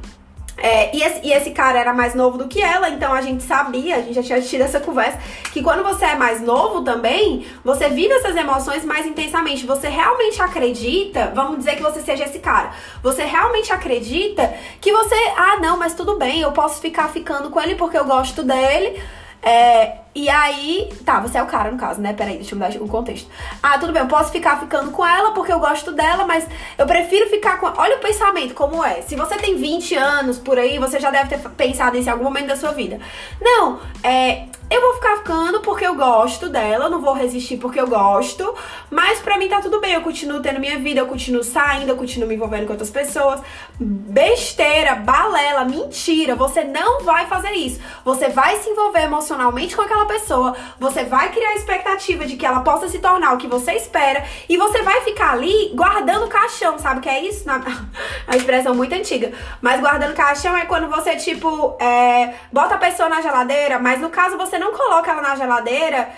É, 0.56 0.96
e, 0.96 1.02
esse, 1.02 1.26
e, 1.26 1.32
esse, 1.32 1.50
cara 1.50 1.80
era 1.80 1.92
mais 1.92 2.14
novo 2.14 2.38
do 2.38 2.46
que 2.46 2.62
ela, 2.62 2.88
então 2.88 3.12
a 3.12 3.20
gente 3.20 3.42
sabia, 3.42 3.96
a 3.96 4.02
gente 4.02 4.14
já 4.14 4.22
tinha 4.22 4.40
tido 4.40 4.60
essa 4.60 4.78
conversa, 4.78 5.18
que 5.52 5.60
quando 5.60 5.82
você 5.82 6.04
é 6.04 6.14
mais 6.14 6.40
novo 6.40 6.82
também, 6.82 7.44
você 7.64 7.88
vive 7.88 8.12
essas 8.12 8.36
emoções 8.36 8.84
mais 8.84 9.04
intensamente. 9.04 9.66
Você 9.66 9.88
realmente 9.88 10.40
acredita, 10.40 11.32
vamos 11.34 11.58
dizer 11.58 11.74
que 11.74 11.82
você 11.82 12.00
seja 12.00 12.24
esse 12.24 12.38
cara, 12.38 12.70
você 13.02 13.24
realmente 13.24 13.72
acredita 13.72 14.54
que 14.80 14.92
você, 14.92 15.16
ah, 15.36 15.58
não, 15.60 15.76
mas 15.76 15.92
tudo 15.92 16.16
bem, 16.16 16.42
eu 16.42 16.52
posso 16.52 16.80
ficar 16.80 17.08
ficando 17.08 17.50
com 17.50 17.60
ele 17.60 17.74
porque 17.74 17.98
eu 17.98 18.04
gosto 18.04 18.44
dele. 18.44 19.02
É, 19.42 20.03
e 20.14 20.28
aí, 20.28 20.92
tá, 21.04 21.18
você 21.18 21.38
é 21.38 21.42
o 21.42 21.46
cara 21.46 21.70
no 21.70 21.76
caso, 21.76 22.00
né? 22.00 22.12
Peraí, 22.12 22.36
deixa 22.36 22.54
eu 22.54 22.58
mudar 22.58 22.76
o 22.80 22.88
contexto. 22.88 23.28
Ah, 23.62 23.78
tudo 23.78 23.92
bem, 23.92 24.02
eu 24.02 24.08
posso 24.08 24.30
ficar 24.30 24.60
ficando 24.60 24.92
com 24.92 25.04
ela 25.04 25.32
porque 25.32 25.52
eu 25.52 25.58
gosto 25.58 25.90
dela, 25.90 26.24
mas 26.24 26.46
eu 26.78 26.86
prefiro 26.86 27.28
ficar 27.28 27.58
com. 27.58 27.66
Olha 27.66 27.96
o 27.96 28.00
pensamento 28.00 28.54
como 28.54 28.84
é. 28.84 29.02
Se 29.02 29.16
você 29.16 29.36
tem 29.36 29.56
20 29.56 29.96
anos 29.96 30.38
por 30.38 30.56
aí, 30.58 30.78
você 30.78 31.00
já 31.00 31.10
deve 31.10 31.36
ter 31.36 31.48
pensado 31.50 31.96
nisso 31.96 32.08
em 32.08 32.12
algum 32.12 32.24
momento 32.24 32.46
da 32.46 32.56
sua 32.56 32.70
vida. 32.70 33.00
Não, 33.40 33.80
é 34.02 34.46
eu 34.70 34.80
vou 34.80 34.94
ficar 34.94 35.18
ficando 35.18 35.60
porque 35.60 35.86
eu 35.86 35.94
gosto 35.94 36.48
dela, 36.48 36.88
não 36.88 37.00
vou 37.00 37.12
resistir 37.12 37.58
porque 37.58 37.78
eu 37.78 37.86
gosto, 37.86 38.54
mas 38.90 39.20
pra 39.20 39.38
mim 39.38 39.46
tá 39.46 39.60
tudo 39.60 39.80
bem, 39.80 39.92
eu 39.92 40.00
continuo 40.00 40.40
tendo 40.40 40.58
minha 40.58 40.78
vida, 40.78 41.00
eu 41.00 41.06
continuo 41.06 41.44
saindo, 41.44 41.90
eu 41.90 41.96
continuo 41.96 42.26
me 42.26 42.34
envolvendo 42.34 42.66
com 42.66 42.72
outras 42.72 42.90
pessoas. 42.90 43.40
Besteira, 43.78 44.94
balela, 44.94 45.64
mentira, 45.64 46.34
você 46.34 46.64
não 46.64 47.04
vai 47.04 47.26
fazer 47.26 47.52
isso. 47.52 47.78
Você 48.04 48.30
vai 48.30 48.56
se 48.56 48.70
envolver 48.70 49.02
emocionalmente 49.02 49.76
com 49.76 49.82
aquela 49.82 50.03
pessoa, 50.06 50.56
você 50.78 51.04
vai 51.04 51.30
criar 51.30 51.50
a 51.50 51.54
expectativa 51.54 52.26
de 52.26 52.36
que 52.36 52.44
ela 52.46 52.60
possa 52.60 52.88
se 52.88 52.98
tornar 52.98 53.32
o 53.34 53.38
que 53.38 53.46
você 53.46 53.72
espera 53.72 54.24
e 54.48 54.56
você 54.56 54.82
vai 54.82 55.00
ficar 55.02 55.32
ali 55.32 55.72
guardando 55.74 56.28
caixão, 56.28 56.78
sabe 56.78 56.98
o 56.98 57.02
que 57.02 57.08
é 57.08 57.22
isso? 57.24 57.46
Na... 57.46 57.60
a 58.26 58.36
expressão 58.36 58.74
muito 58.74 58.94
antiga. 58.94 59.32
Mas 59.60 59.80
guardando 59.80 60.14
caixão 60.14 60.56
é 60.56 60.66
quando 60.66 60.88
você, 60.88 61.16
tipo, 61.16 61.76
é... 61.80 62.34
bota 62.52 62.74
a 62.74 62.78
pessoa 62.78 63.08
na 63.08 63.20
geladeira, 63.20 63.78
mas 63.78 64.00
no 64.00 64.10
caso 64.10 64.36
você 64.36 64.58
não 64.58 64.72
coloca 64.72 65.10
ela 65.10 65.22
na 65.22 65.36
geladeira 65.36 66.08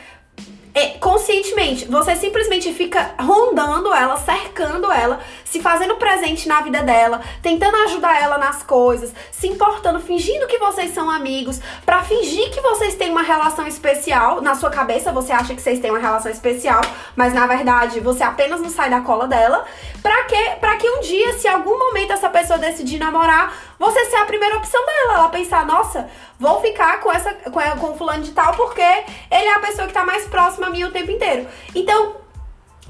é, 0.77 0.89
conscientemente. 0.99 1.87
Você 1.87 2.15
simplesmente 2.17 2.71
fica 2.75 3.15
rondando 3.19 3.95
ela, 3.95 4.19
cercando 4.19 4.93
ela, 4.93 5.21
se 5.43 5.59
fazendo 5.59 5.97
presente 5.97 6.47
na 6.47 6.61
vida 6.61 6.83
dela, 6.83 7.23
tentando 7.41 7.75
ajudar 7.85 8.23
ela 8.23 8.37
nas 8.37 8.63
coisas, 8.63 9.11
se 9.33 9.47
importando, 9.47 10.01
fingindo 10.01 10.47
que 10.47 10.59
vocês 10.59 10.93
são 10.93 11.11
amigos, 11.11 11.63
para 11.87 12.03
fingir 12.03 12.51
que 12.51 12.61
vocês 12.61 12.95
têm 12.95 13.11
uma 13.11 13.23
relação 13.23 13.67
especial. 13.67 14.43
Na 14.43 14.55
sua 14.55 14.69
cabeça 14.69 15.11
você 15.11 15.33
acha 15.33 15.55
que 15.55 15.63
vocês 15.63 15.81
têm 15.81 15.91
uma 15.91 15.99
relação 15.99 16.31
especial, 16.31 16.83
mas 17.17 17.33
na 17.33 17.47
verdade 17.47 17.99
você 17.99 18.23
apenas 18.23 18.61
não 18.61 18.69
sai 18.69 18.91
da 18.91 19.01
cola 19.01 19.27
dela. 19.27 19.65
Pra 20.07 20.23
quê? 20.23 20.57
Pra 20.61 20.77
que 20.77 20.89
um 20.89 21.01
dia, 21.01 21.33
se 21.33 21.49
algum 21.49 21.77
momento 21.77 22.13
essa 22.13 22.31
pessoa 22.31 22.61
decidir 22.61 22.97
namorar, 22.97 23.53
você 23.77 24.05
ser 24.05 24.15
a 24.15 24.25
primeira 24.25 24.57
opção 24.57 24.81
dela. 24.87 25.15
Ela 25.15 25.29
pensar, 25.31 25.67
nossa, 25.67 26.09
vou 26.39 26.61
ficar 26.61 27.01
com 27.01 27.11
essa 27.11 27.35
com, 27.35 27.61
com 27.81 27.99
fulano 27.99 28.23
de 28.23 28.31
tal 28.31 28.55
porque 28.55 28.81
ele 28.81 29.49
é 29.49 29.55
a 29.55 29.59
pessoa 29.59 29.89
que 29.89 29.93
tá 29.93 30.05
mais 30.05 30.25
próxima 30.29 30.69
a 30.69 30.71
mim 30.71 30.85
o 30.85 30.93
tempo 30.93 31.11
inteiro. 31.11 31.49
Então, 31.75 32.15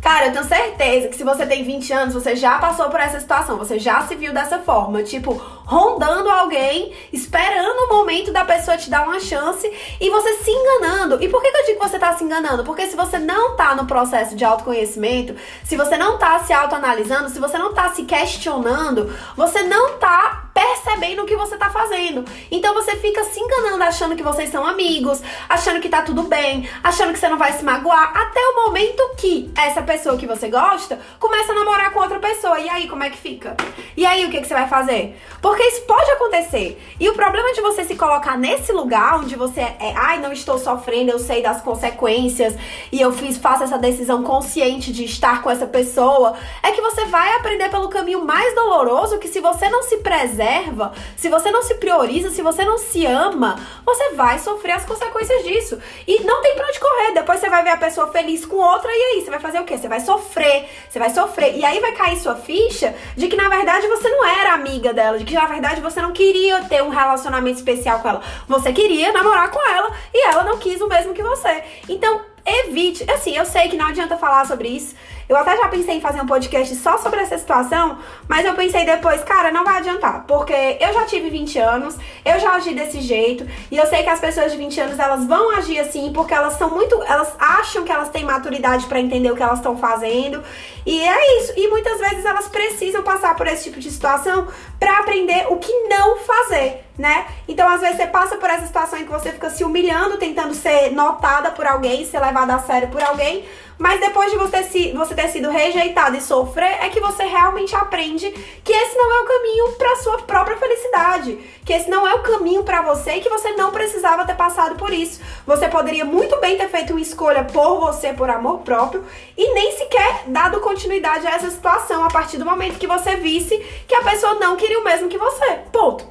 Cara, 0.07 0.27
eu 0.27 0.33
tenho 0.33 0.45
certeza 0.45 1.09
que 1.09 1.17
se 1.17 1.25
você 1.25 1.45
tem 1.45 1.65
20 1.65 1.93
anos, 1.93 2.15
você 2.15 2.37
já 2.37 2.61
passou 2.61 2.89
por 2.89 3.01
essa 3.01 3.19
situação, 3.19 3.59
você 3.59 3.77
já 3.77 4.03
se 4.03 4.15
viu 4.15 4.33
dessa 4.33 4.61
forma, 4.61 5.03
tipo, 5.03 5.33
rondando 5.65 6.31
alguém, 6.31 6.93
esperando 7.13 7.77
o 7.77 7.89
momento 7.93 8.31
da 8.31 8.45
pessoa 8.45 8.77
te 8.77 8.89
dar 8.89 9.03
uma 9.03 9.19
chance 9.19 9.69
e 10.01 10.09
você 10.09 10.35
se 10.35 10.51
enganando. 10.53 11.21
E 11.21 11.29
por 11.29 11.43
que, 11.43 11.51
que 11.51 11.59
eu 11.59 11.67
digo 11.67 11.81
que 11.81 11.89
você 11.89 11.99
tá 11.99 12.17
se 12.17 12.23
enganando? 12.23 12.63
Porque 12.63 12.87
se 12.87 12.95
você 12.95 13.19
não 13.19 13.57
tá 13.57 13.75
no 13.75 13.85
processo 13.85 14.37
de 14.37 14.45
autoconhecimento, 14.45 15.35
se 15.65 15.77
você 15.77 15.97
não 15.97 16.17
tá 16.19 16.39
se 16.39 16.53
autoanalisando, 16.53 17.29
se 17.29 17.41
você 17.41 17.59
não 17.59 17.75
tá 17.75 17.89
se 17.89 18.05
questionando, 18.05 19.13
você 19.37 19.65
não 19.65 19.99
tá 19.99 20.45
percebendo 20.55 21.25
o 21.25 21.27
que 21.27 21.35
você 21.35 21.57
tá 21.57 21.69
fazendo. 21.69 22.25
Então 22.49 22.73
você 22.73 22.95
fica 22.97 23.25
se 23.25 23.41
enganando, 23.41 23.83
achando 23.83 24.15
que 24.15 24.23
vocês 24.23 24.51
são 24.51 24.65
amigos, 24.65 25.21
achando 25.49 25.81
que 25.81 25.89
tá 25.89 26.03
tudo 26.03 26.23
bem, 26.23 26.67
achando 26.83 27.13
que 27.13 27.19
você 27.19 27.29
não 27.29 27.37
vai 27.37 27.53
se 27.53 27.65
magoar, 27.65 28.17
até 28.17 28.41
o 28.41 28.67
momento 28.67 29.03
que 29.19 29.53
essa 29.57 29.83
pessoa 29.83 29.96
que 30.19 30.27
você 30.27 30.49
gosta 30.49 30.99
começa 31.19 31.53
a 31.53 31.55
namorar 31.55 31.93
com 31.93 32.01
outra 32.01 32.19
pessoa. 32.19 32.59
E 32.59 32.69
aí, 32.69 32.89
como 32.89 33.03
é 33.03 33.11
que 33.11 33.17
fica? 33.17 33.57
E 33.97 34.05
aí, 34.05 34.25
o 34.25 34.31
que, 34.31 34.41
que 34.41 34.47
você 34.47 34.55
vai 34.55 34.69
fazer? 34.69 35.17
Porque 35.41 35.63
isso 35.63 35.83
pode 35.83 36.11
acontecer. 36.11 36.81
E 37.01 37.09
o 37.09 37.15
problema 37.15 37.53
de 37.53 37.61
você 37.61 37.85
se 37.85 37.97
colocar 37.97 38.37
nesse 38.37 38.73
lugar 38.73 39.21
onde 39.21 39.37
você 39.37 39.61
é, 39.61 39.95
ai, 39.97 40.19
não 40.19 40.33
estou 40.33 40.59
sofrendo, 40.59 41.11
eu 41.11 41.19
sei 41.19 41.43
das 41.43 41.61
consequências 41.61 42.55
e 42.93 43.01
eu 43.01 43.13
fiz, 43.13 43.39
faço 43.39 43.65
essa 43.65 43.79
decisão 43.79 44.23
consciente 44.23 44.93
de 44.93 45.05
estar 45.05 45.43
com 45.43 45.51
essa 45.51 45.67
pessoa, 45.67 46.35
é 46.63 46.73
que 46.73 46.81
você 46.81 47.05
vai 47.07 47.35
aprender 47.37 47.69
pelo 47.71 47.89
caminho 47.89 48.25
mais 48.25 48.55
doloroso 48.55 49.19
que 49.19 49.29
se 49.29 49.41
você 49.41 49.69
não 49.69 49.83
se 49.83 49.99
preserva, 49.99 50.93
se 51.17 51.29
você 51.29 51.51
não 51.51 51.63
se 51.63 51.75
prioriza, 51.75 52.31
se 52.31 52.43
você 52.43 52.65
não 52.65 52.79
se 52.79 53.07
ama, 53.07 53.59
você 53.85 54.11
vai 54.15 54.39
sofrer 54.39 54.73
as 54.73 54.85
consequências 54.85 55.45
disso. 55.45 55.79
E 56.07 56.23
não 56.25 56.43
tem 56.43 56.55
pra 56.55 56.67
onde 56.67 56.81
correr. 56.81 57.13
Depois 57.13 57.41
você 57.41 57.49
vai 57.49 57.63
ver 57.63 57.71
a 57.71 57.77
pessoa 57.77 58.09
feliz 58.09 58.45
com 58.45 58.57
outra 58.57 58.91
e 58.91 59.03
aí 59.03 59.25
você 59.25 59.31
vai 59.31 59.41
fazer 59.41 59.61
o 59.61 59.65
quê? 59.65 59.79
Você 59.79 59.86
vai 59.89 60.01
sofrer, 60.01 60.69
você 60.89 60.99
vai 60.99 61.11
sofrer. 61.11 61.57
E 61.57 61.65
aí 61.65 61.81
vai 61.81 61.93
cair 61.93 62.17
sua 62.19 62.37
ficha 62.37 62.95
de 63.17 63.29
que 63.29 63.37
na 63.37 63.49
verdade 63.49 63.87
você 63.87 64.09
não 64.09 64.25
era 64.25 64.55
amiga 64.55 64.93
dela, 64.93 65.19
de 65.19 65.25
que 65.25 65.35
na 65.35 65.47
verdade 65.47 65.81
você 65.81 66.01
não 66.01 66.13
queria 66.13 66.63
ter 66.65 66.83
um 66.83 66.89
relacionamento 66.89 67.59
especial 67.59 68.01
com 68.01 68.09
ela. 68.09 68.23
Você 68.49 68.73
queria 68.73 69.13
namorar 69.13 69.51
com 69.51 69.61
ela 69.69 69.91
e 70.13 70.29
ela 70.29 70.45
não 70.45 70.59
quis 70.59 70.81
o 70.81 70.89
mesmo 70.89 71.15
que 71.15 71.23
você. 71.23 71.63
Então, 71.89 72.21
evite. 72.47 73.09
Assim, 73.11 73.37
eu 73.37 73.45
sei 73.45 73.69
que 73.69 73.77
não 73.77 73.87
adianta 73.87 74.17
falar 74.17 74.47
sobre 74.47 74.69
isso. 74.69 74.95
Eu 75.29 75.37
até 75.37 75.57
já 75.57 75.69
pensei 75.69 75.97
em 75.97 76.01
fazer 76.01 76.21
um 76.21 76.27
podcast 76.27 76.75
só 76.77 76.99
sobre 76.99 77.21
essa 77.21 77.37
situação, 77.37 77.99
mas 78.29 78.45
eu 78.47 78.55
pensei 78.55 78.85
depois, 78.85 79.23
cara, 79.25 79.51
não 79.51 79.65
vai 79.65 79.79
adiantar, 79.79 80.25
porque 80.27 80.77
eu 80.81 80.93
já 80.93 81.05
tive 81.05 81.31
20 81.31 81.59
anos, 81.59 81.97
eu 82.25 82.39
já 82.39 82.55
agi 82.55 82.73
desse 82.75 83.01
jeito, 83.01 83.47
e 83.71 83.77
eu 83.77 83.87
sei 83.87 84.03
que 84.03 84.09
as 84.09 84.21
pessoas 84.21 84.53
de 84.53 84.59
20 84.59 84.81
anos 84.81 84.99
elas 84.99 85.27
vão 85.27 85.51
agir 85.57 85.81
assim 85.81 86.13
porque 86.13 86.33
elas 86.33 86.55
são 86.55 86.71
muito, 86.71 87.03
elas 87.03 87.35
acham 87.39 87.83
que 87.85 87.91
elas 87.91 88.09
têm 88.11 88.25
maturidade 88.25 88.87
para 88.87 89.01
entender 89.01 89.31
o 89.31 89.37
que 89.37 89.43
elas 89.43 89.59
estão 89.59 89.77
fazendo, 89.77 90.43
e 90.87 91.01
é 91.03 91.39
isso. 91.39 91.53
E 91.57 91.67
muitas 91.69 91.99
vezes 91.99 92.25
elas 92.25 92.47
precisam 92.47 93.03
passar 93.03 93.35
por 93.35 93.49
esse 93.49 93.65
tipo 93.65 93.81
de 93.81 93.91
situação 93.91 94.47
para 94.79 94.99
aprender 94.99 95.47
o 95.51 95.57
que 95.57 95.73
não 95.89 96.19
fazer, 96.19 96.85
né? 96.97 97.27
Então, 97.49 97.69
às 97.69 97.81
vezes 97.81 97.97
você 97.97 98.07
passa 98.07 98.37
por 98.37 98.49
essa 98.49 98.67
situação 98.67 98.99
em 98.99 99.05
que 99.05 99.11
você 99.11 99.33
fica 99.33 99.51
se 99.51 99.65
humilhando, 99.65 100.17
tentando 100.19 100.55
ser 100.55 100.93
notada 100.93 101.51
por 101.51 101.67
alguém, 101.67 102.05
ser 102.05 102.21
levada 102.21 102.55
a 102.55 102.61
sério 102.61 102.89
por 102.89 103.03
alguém, 103.03 103.45
mas 103.79 104.01
depois 104.01 104.31
de 104.31 104.39
você, 104.39 104.63
se, 104.63 104.93
você 104.93 105.15
ter 105.17 105.29
sido 105.29 105.51
rejeitado 105.51 106.17
e 106.17 106.21
sofrer, 106.21 106.85
é 106.85 106.89
que 106.91 107.01
você 107.01 107.25
realmente 107.25 107.75
aprende 107.75 108.31
que 108.63 108.73
esse 108.73 108.97
não 108.97 109.11
é 109.11 109.23
o 109.23 109.25
caminho 109.25 109.73
para 109.73 109.97
sua 109.97 110.19
própria 110.19 110.57
felicidade, 110.57 111.39
que 111.65 111.73
esse 111.73 111.89
não 111.91 112.07
é 112.07 112.15
o 112.15 112.23
caminho 112.23 112.63
para 112.63 112.83
você 112.83 113.17
e 113.17 113.21
que 113.21 113.29
você 113.29 113.53
não 113.53 113.73
precisava 113.73 114.27
ter 114.27 114.37
passado 114.37 114.77
por 114.77 114.93
isso. 114.93 115.21
Você 115.47 115.69
poderia 115.69 116.05
muito 116.05 116.39
bem 116.39 116.57
ter 116.57 116.69
feito 116.69 116.93
uma 116.93 117.01
escolha 117.01 117.45
por 117.45 117.81
você, 117.81 118.13
por 118.13 118.29
amor 118.31 118.59
próprio, 118.59 119.05
e 119.37 119.55
nem 119.55 119.73
sequer 119.73 120.25
dado 120.27 120.61
continuidade 120.61 121.27
a 121.27 121.31
essa 121.31 121.51
situação 121.51 122.05
a 122.05 122.09
partir 122.09 122.37
do 122.37 122.45
momento 122.45 122.79
que 122.79 122.87
você 122.87 123.17
visse 123.17 123.57
que 123.89 123.95
a 123.95 124.03
pessoa 124.03 124.35
não 124.35 124.57
queria 124.57 124.79
o 124.79 124.85
mesmo 124.85 125.09
que 125.09 125.19
você. 125.19 125.61
Ponto. 125.73 126.07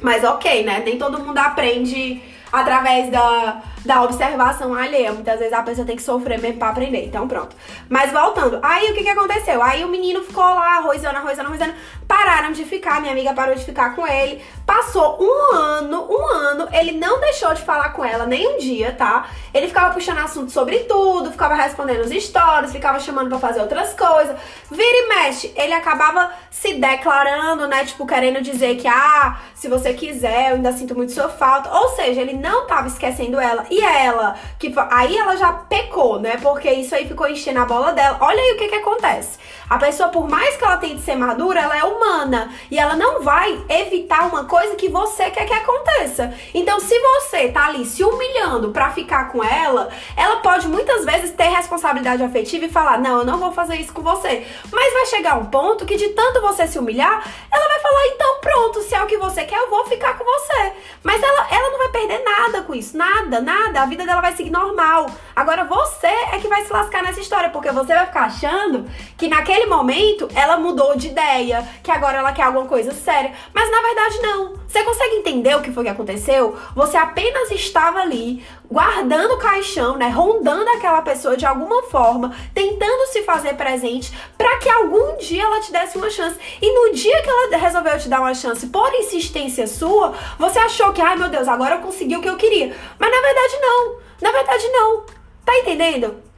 Mas 0.00 0.24
ok, 0.24 0.64
né? 0.64 0.82
Nem 0.84 0.98
todo 0.98 1.20
mundo 1.20 1.38
aprende 1.38 2.22
através 2.50 3.10
da, 3.10 3.62
da 3.84 4.02
observação 4.02 4.74
alheia. 4.74 5.12
Muitas 5.12 5.38
vezes 5.38 5.52
a 5.52 5.62
pessoa 5.62 5.86
tem 5.86 5.96
que 5.96 6.02
sofrer 6.02 6.40
mesmo 6.40 6.58
pra 6.58 6.70
aprender. 6.70 7.04
Então, 7.04 7.26
pronto. 7.26 7.56
Mas 7.88 8.12
voltando, 8.12 8.58
aí 8.62 8.90
o 8.90 8.94
que, 8.94 9.02
que 9.02 9.08
aconteceu? 9.08 9.62
Aí 9.62 9.84
o 9.84 9.88
menino 9.88 10.22
ficou 10.22 10.44
lá, 10.44 10.78
arrozando, 10.78 11.16
arrozando, 11.16 11.48
arrozando. 11.48 11.74
Pararam 12.06 12.52
de 12.52 12.64
ficar, 12.64 13.00
minha 13.00 13.12
amiga 13.12 13.32
parou 13.32 13.54
de 13.54 13.64
ficar 13.64 13.94
com 13.94 14.06
ele. 14.06 14.42
Passou 14.66 15.18
um 15.20 15.54
ano, 15.54 16.06
um 16.10 16.26
ano, 16.26 16.68
ele 16.72 16.92
não 16.92 17.20
deixou 17.20 17.54
de 17.54 17.62
falar 17.62 17.90
com 17.90 18.04
ela 18.04 18.26
nem 18.26 18.54
um 18.54 18.58
dia, 18.58 18.92
tá? 18.92 19.28
Ele 19.54 19.68
ficava 19.68 19.92
puxando 19.94 20.18
assunto 20.18 20.50
sobre 20.50 20.80
tudo, 20.80 21.30
ficava 21.30 21.54
respondendo 21.54 22.00
os 22.00 22.24
stories, 22.24 22.72
ficava 22.72 22.98
chamando 23.00 23.28
para 23.28 23.38
fazer 23.38 23.60
outras 23.60 23.94
coisas. 23.94 24.36
Vira 24.70 24.84
e 24.84 25.08
mexe, 25.08 25.52
ele 25.56 25.72
acabava 25.72 26.32
se 26.50 26.74
declarando, 26.74 27.66
né? 27.66 27.84
Tipo, 27.84 28.06
querendo 28.06 28.40
dizer 28.40 28.76
que, 28.76 28.88
ah, 28.88 29.38
se 29.54 29.68
você 29.68 29.94
quiser, 29.94 30.50
eu 30.50 30.56
ainda 30.56 30.72
sinto 30.72 30.94
muito 30.94 31.12
sua 31.12 31.28
falta. 31.28 31.72
Ou 31.72 31.90
seja, 31.90 32.20
ele 32.20 32.34
não 32.34 32.66
tava 32.66 32.88
esquecendo 32.88 33.38
ela. 33.40 33.66
E 33.70 33.80
ela, 33.80 34.34
que 34.58 34.74
aí 34.90 35.16
ela 35.16 35.36
já 35.36 35.52
pecou, 35.52 36.18
né? 36.18 36.36
Porque 36.42 36.70
isso 36.70 36.94
aí 36.94 37.06
ficou 37.06 37.28
enchendo 37.28 37.60
a 37.60 37.64
bola 37.64 37.92
dela. 37.92 38.18
Olha 38.20 38.40
aí 38.40 38.52
o 38.52 38.58
que 38.58 38.68
que 38.68 38.74
acontece. 38.74 39.38
A 39.70 39.78
pessoa, 39.78 40.08
por 40.08 40.28
mais 40.28 40.56
que 40.56 40.64
ela 40.64 40.76
tente 40.78 41.00
ser 41.00 41.14
madura, 41.14 41.60
ela 41.60 41.78
é 41.78 41.84
humana. 41.84 42.52
E 42.68 42.76
ela 42.76 42.96
não 42.96 43.22
vai 43.22 43.56
evitar 43.68 44.26
uma 44.26 44.44
coisa 44.44 44.74
que 44.74 44.88
você 44.88 45.30
quer 45.30 45.46
que 45.46 45.52
aconteça. 45.52 46.34
Então, 46.52 46.80
se 46.80 46.98
você 46.98 47.48
tá 47.48 47.66
ali 47.66 47.84
se 47.84 48.02
humilhando 48.02 48.72
pra 48.72 48.90
ficar 48.90 49.30
com 49.30 49.44
ela, 49.44 49.88
ela 50.16 50.38
pode 50.38 50.66
muitas 50.66 51.04
vezes 51.04 51.30
ter 51.30 51.44
responsabilidade 51.44 52.22
afetiva 52.22 52.64
e 52.64 52.68
falar: 52.68 52.98
Não, 52.98 53.18
eu 53.18 53.24
não 53.24 53.38
vou 53.38 53.52
fazer 53.52 53.76
isso 53.76 53.92
com 53.92 54.02
você. 54.02 54.44
Mas 54.72 54.92
vai 54.92 55.06
chegar 55.06 55.38
um 55.38 55.46
ponto 55.46 55.86
que, 55.86 55.96
de 55.96 56.08
tanto 56.08 56.40
você 56.40 56.66
se 56.66 56.78
humilhar, 56.78 57.22
ela 57.52 57.68
vai 57.68 57.78
falar: 57.78 58.06
Então, 58.08 58.40
pronto, 58.40 58.82
se 58.82 58.94
é 58.96 59.02
o 59.02 59.06
que 59.06 59.18
você 59.18 59.44
quer, 59.44 59.58
eu 59.58 59.70
vou 59.70 59.86
ficar 59.86 60.18
com 60.18 60.24
você. 60.24 60.72
Mas 61.04 61.22
ela, 61.22 61.46
ela 61.48 61.70
não 61.70 61.78
vai 61.78 61.88
perder 61.90 62.24
nada 62.24 62.62
com 62.62 62.74
isso. 62.74 62.96
Nada, 62.96 63.40
nada. 63.40 63.59
A 63.76 63.86
vida 63.86 64.04
dela 64.04 64.20
vai 64.20 64.34
seguir 64.34 64.50
normal. 64.50 65.10
Agora, 65.40 65.64
você 65.64 66.06
é 66.06 66.38
que 66.38 66.48
vai 66.48 66.62
se 66.66 66.70
lascar 66.70 67.02
nessa 67.02 67.18
história, 67.18 67.48
porque 67.48 67.72
você 67.72 67.94
vai 67.94 68.04
ficar 68.04 68.24
achando 68.24 68.84
que 69.16 69.26
naquele 69.26 69.64
momento 69.64 70.28
ela 70.34 70.58
mudou 70.58 70.94
de 70.98 71.08
ideia, 71.08 71.66
que 71.82 71.90
agora 71.90 72.18
ela 72.18 72.30
quer 72.30 72.42
alguma 72.42 72.66
coisa 72.66 72.92
séria. 72.92 73.32
Mas 73.54 73.70
na 73.70 73.80
verdade 73.80 74.18
não. 74.20 74.52
Você 74.68 74.82
consegue 74.82 75.16
entender 75.16 75.56
o 75.56 75.62
que 75.62 75.72
foi 75.72 75.84
que 75.84 75.88
aconteceu? 75.88 76.58
Você 76.76 76.94
apenas 76.94 77.50
estava 77.52 78.00
ali, 78.00 78.44
guardando 78.70 79.32
o 79.32 79.38
caixão, 79.38 79.96
né? 79.96 80.10
Rondando 80.10 80.68
aquela 80.72 81.00
pessoa 81.00 81.38
de 81.38 81.46
alguma 81.46 81.84
forma, 81.84 82.36
tentando 82.52 83.06
se 83.06 83.22
fazer 83.22 83.54
presente 83.54 84.12
para 84.36 84.58
que 84.58 84.68
algum 84.68 85.16
dia 85.16 85.42
ela 85.42 85.62
te 85.62 85.72
desse 85.72 85.96
uma 85.96 86.10
chance. 86.10 86.38
E 86.60 86.70
no 86.70 86.94
dia 86.94 87.22
que 87.22 87.30
ela 87.30 87.56
resolveu 87.56 87.98
te 87.98 88.10
dar 88.10 88.20
uma 88.20 88.34
chance 88.34 88.66
por 88.66 88.92
insistência 88.92 89.66
sua, 89.66 90.12
você 90.38 90.58
achou 90.58 90.92
que, 90.92 91.00
ai 91.00 91.16
meu 91.16 91.30
Deus, 91.30 91.48
agora 91.48 91.76
eu 91.76 91.80
consegui 91.80 92.18
o 92.18 92.20
que 92.20 92.28
eu 92.28 92.36
queria. 92.36 92.76
Mas 92.98 93.10
na 93.10 93.22
verdade 93.22 93.58
não. 93.58 94.10
Na 94.20 94.32
verdade 94.32 94.68
não. 94.68 95.19
Tá 95.50 95.58
entendendo? 95.58 96.30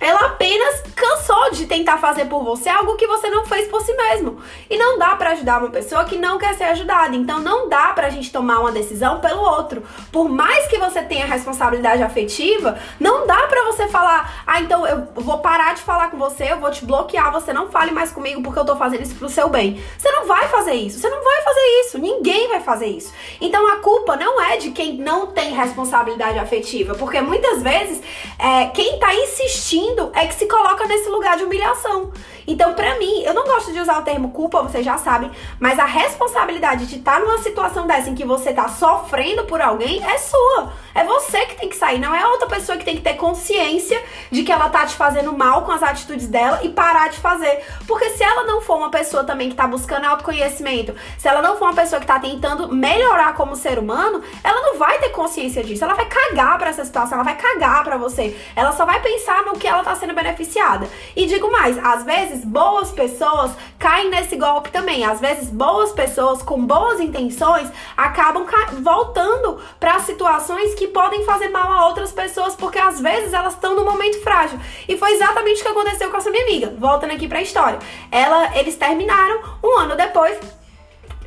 ela 0.00 0.26
apenas 0.26 0.82
cansou 0.94 1.50
de 1.52 1.66
tentar 1.66 1.98
fazer 1.98 2.26
por 2.26 2.44
você 2.44 2.68
algo 2.68 2.96
que 2.96 3.06
você 3.06 3.30
não 3.30 3.46
fez 3.46 3.68
por 3.68 3.80
si 3.80 3.94
mesmo. 3.94 4.40
E 4.68 4.76
não 4.76 4.98
dá 4.98 5.16
para 5.16 5.30
ajudar 5.30 5.60
uma 5.60 5.70
pessoa 5.70 6.04
que 6.04 6.16
não 6.16 6.38
quer 6.38 6.54
ser 6.54 6.64
ajudada. 6.64 7.16
Então 7.16 7.40
não 7.40 7.68
dá 7.68 7.88
pra 7.88 8.10
gente 8.10 8.30
tomar 8.30 8.60
uma 8.60 8.72
decisão 8.72 9.20
pelo 9.20 9.40
outro. 9.40 9.82
Por 10.12 10.28
mais 10.28 10.66
que 10.66 10.78
você 10.78 11.02
tenha 11.02 11.26
responsabilidade 11.26 12.02
afetiva, 12.02 12.78
não 13.00 13.26
dá 13.26 13.46
para 13.46 13.64
você 13.64 13.88
falar: 13.88 14.44
"Ah, 14.46 14.60
então 14.60 14.86
eu 14.86 15.08
vou 15.14 15.38
parar 15.38 15.74
de 15.74 15.82
falar 15.82 16.10
com 16.10 16.18
você, 16.18 16.52
eu 16.52 16.60
vou 16.60 16.70
te 16.70 16.84
bloquear, 16.84 17.32
você 17.32 17.52
não 17.52 17.70
fale 17.70 17.90
mais 17.90 18.12
comigo 18.12 18.42
porque 18.42 18.58
eu 18.58 18.64
tô 18.64 18.76
fazendo 18.76 19.02
isso 19.02 19.14
pro 19.14 19.28
seu 19.28 19.48
bem". 19.48 19.82
Você 19.98 20.10
não 20.10 20.26
vai 20.26 20.46
fazer 20.48 20.74
isso. 20.74 21.00
Você 21.00 21.08
não 21.08 21.22
vai 21.22 21.42
fazer 21.42 21.60
isso. 21.80 21.98
Ninguém 21.98 22.25
fazer 22.66 22.86
isso. 22.86 23.12
Então 23.40 23.66
a 23.72 23.76
culpa 23.76 24.16
não 24.16 24.42
é 24.42 24.56
de 24.56 24.72
quem 24.72 24.94
não 24.94 25.28
tem 25.28 25.54
responsabilidade 25.54 26.38
afetiva, 26.38 26.94
porque 26.96 27.20
muitas 27.20 27.62
vezes 27.62 28.02
é, 28.38 28.66
quem 28.66 28.98
tá 28.98 29.14
insistindo 29.14 30.10
é 30.12 30.26
que 30.26 30.34
se 30.34 30.46
coloca 30.46 30.84
nesse 30.86 31.08
lugar 31.08 31.36
de 31.36 31.44
humilhação. 31.44 32.12
Então, 32.46 32.74
pra 32.74 32.96
mim, 32.98 33.22
eu 33.22 33.34
não 33.34 33.44
gosto 33.44 33.72
de 33.72 33.80
usar 33.80 33.98
o 33.98 34.02
termo 34.02 34.30
culpa, 34.30 34.62
vocês 34.62 34.84
já 34.84 34.96
sabem, 34.96 35.30
mas 35.58 35.78
a 35.78 35.84
responsabilidade 35.84 36.86
de 36.86 36.96
estar 36.96 37.14
tá 37.14 37.20
numa 37.20 37.38
situação 37.38 37.86
dessa 37.86 38.08
em 38.08 38.14
que 38.14 38.24
você 38.24 38.52
tá 38.52 38.68
sofrendo 38.68 39.44
por 39.44 39.60
alguém 39.60 40.02
é 40.04 40.16
sua. 40.18 40.72
É 40.94 41.02
você 41.04 41.44
que 41.46 41.56
tem 41.56 41.68
que 41.68 41.76
sair, 41.76 41.98
não 41.98 42.14
é 42.14 42.22
a 42.22 42.28
outra 42.28 42.46
pessoa 42.46 42.78
que 42.78 42.84
tem 42.84 42.96
que 42.96 43.02
ter 43.02 43.14
consciência 43.14 44.00
de 44.30 44.44
que 44.44 44.52
ela 44.52 44.68
tá 44.68 44.86
te 44.86 44.94
fazendo 44.94 45.36
mal 45.36 45.62
com 45.62 45.72
as 45.72 45.82
atitudes 45.82 46.28
dela 46.28 46.60
e 46.62 46.68
parar 46.68 47.10
de 47.10 47.18
fazer. 47.18 47.64
Porque 47.86 48.10
se 48.10 48.22
ela 48.22 48.44
não 48.44 48.60
for 48.60 48.76
uma 48.76 48.90
pessoa 48.90 49.24
também 49.24 49.50
que 49.50 49.56
tá 49.56 49.66
buscando 49.66 50.04
autoconhecimento, 50.04 50.94
se 51.18 51.28
ela 51.28 51.42
não 51.42 51.56
for 51.56 51.66
uma 51.66 51.74
pessoa 51.74 52.00
que 52.00 52.06
tá 52.06 52.18
tentando 52.18 52.55
melhorar 52.72 53.34
como 53.34 53.56
ser 53.56 53.78
humano, 53.78 54.22
ela 54.42 54.62
não 54.62 54.78
vai 54.78 54.98
ter 54.98 55.10
consciência 55.10 55.62
disso. 55.62 55.84
Ela 55.84 55.94
vai 55.94 56.06
cagar 56.06 56.58
para 56.58 56.70
essa 56.70 56.84
situação, 56.84 57.14
ela 57.14 57.24
vai 57.24 57.36
cagar 57.36 57.84
para 57.84 57.96
você. 57.96 58.36
Ela 58.54 58.72
só 58.72 58.84
vai 58.84 59.00
pensar 59.00 59.44
no 59.44 59.58
que 59.58 59.66
ela 59.66 59.82
tá 59.82 59.94
sendo 59.94 60.14
beneficiada. 60.14 60.88
E 61.14 61.26
digo 61.26 61.50
mais, 61.50 61.78
às 61.78 62.02
vezes 62.04 62.44
boas 62.44 62.90
pessoas 62.90 63.52
caem 63.78 64.10
nesse 64.10 64.36
golpe 64.36 64.70
também. 64.70 65.04
Às 65.04 65.20
vezes 65.20 65.50
boas 65.50 65.92
pessoas 65.92 66.42
com 66.42 66.64
boas 66.64 67.00
intenções 67.00 67.70
acabam 67.96 68.46
voltando 68.80 69.60
para 69.78 70.00
situações 70.00 70.74
que 70.74 70.88
podem 70.88 71.24
fazer 71.24 71.48
mal 71.48 71.72
a 71.72 71.86
outras 71.86 72.12
pessoas, 72.12 72.54
porque 72.54 72.78
às 72.78 73.00
vezes 73.00 73.32
elas 73.32 73.54
estão 73.54 73.74
num 73.74 73.84
momento 73.84 74.22
frágil. 74.22 74.58
E 74.88 74.96
foi 74.96 75.12
exatamente 75.12 75.60
o 75.60 75.64
que 75.64 75.70
aconteceu 75.70 76.10
com 76.10 76.16
essa 76.16 76.30
minha 76.30 76.44
amiga. 76.44 76.74
Voltando 76.78 77.12
aqui 77.12 77.28
para 77.28 77.38
a 77.38 77.42
história. 77.42 77.78
Ela, 78.10 78.56
eles 78.56 78.76
terminaram 78.76 79.40
um 79.62 79.78
ano 79.78 79.96
depois. 79.96 80.38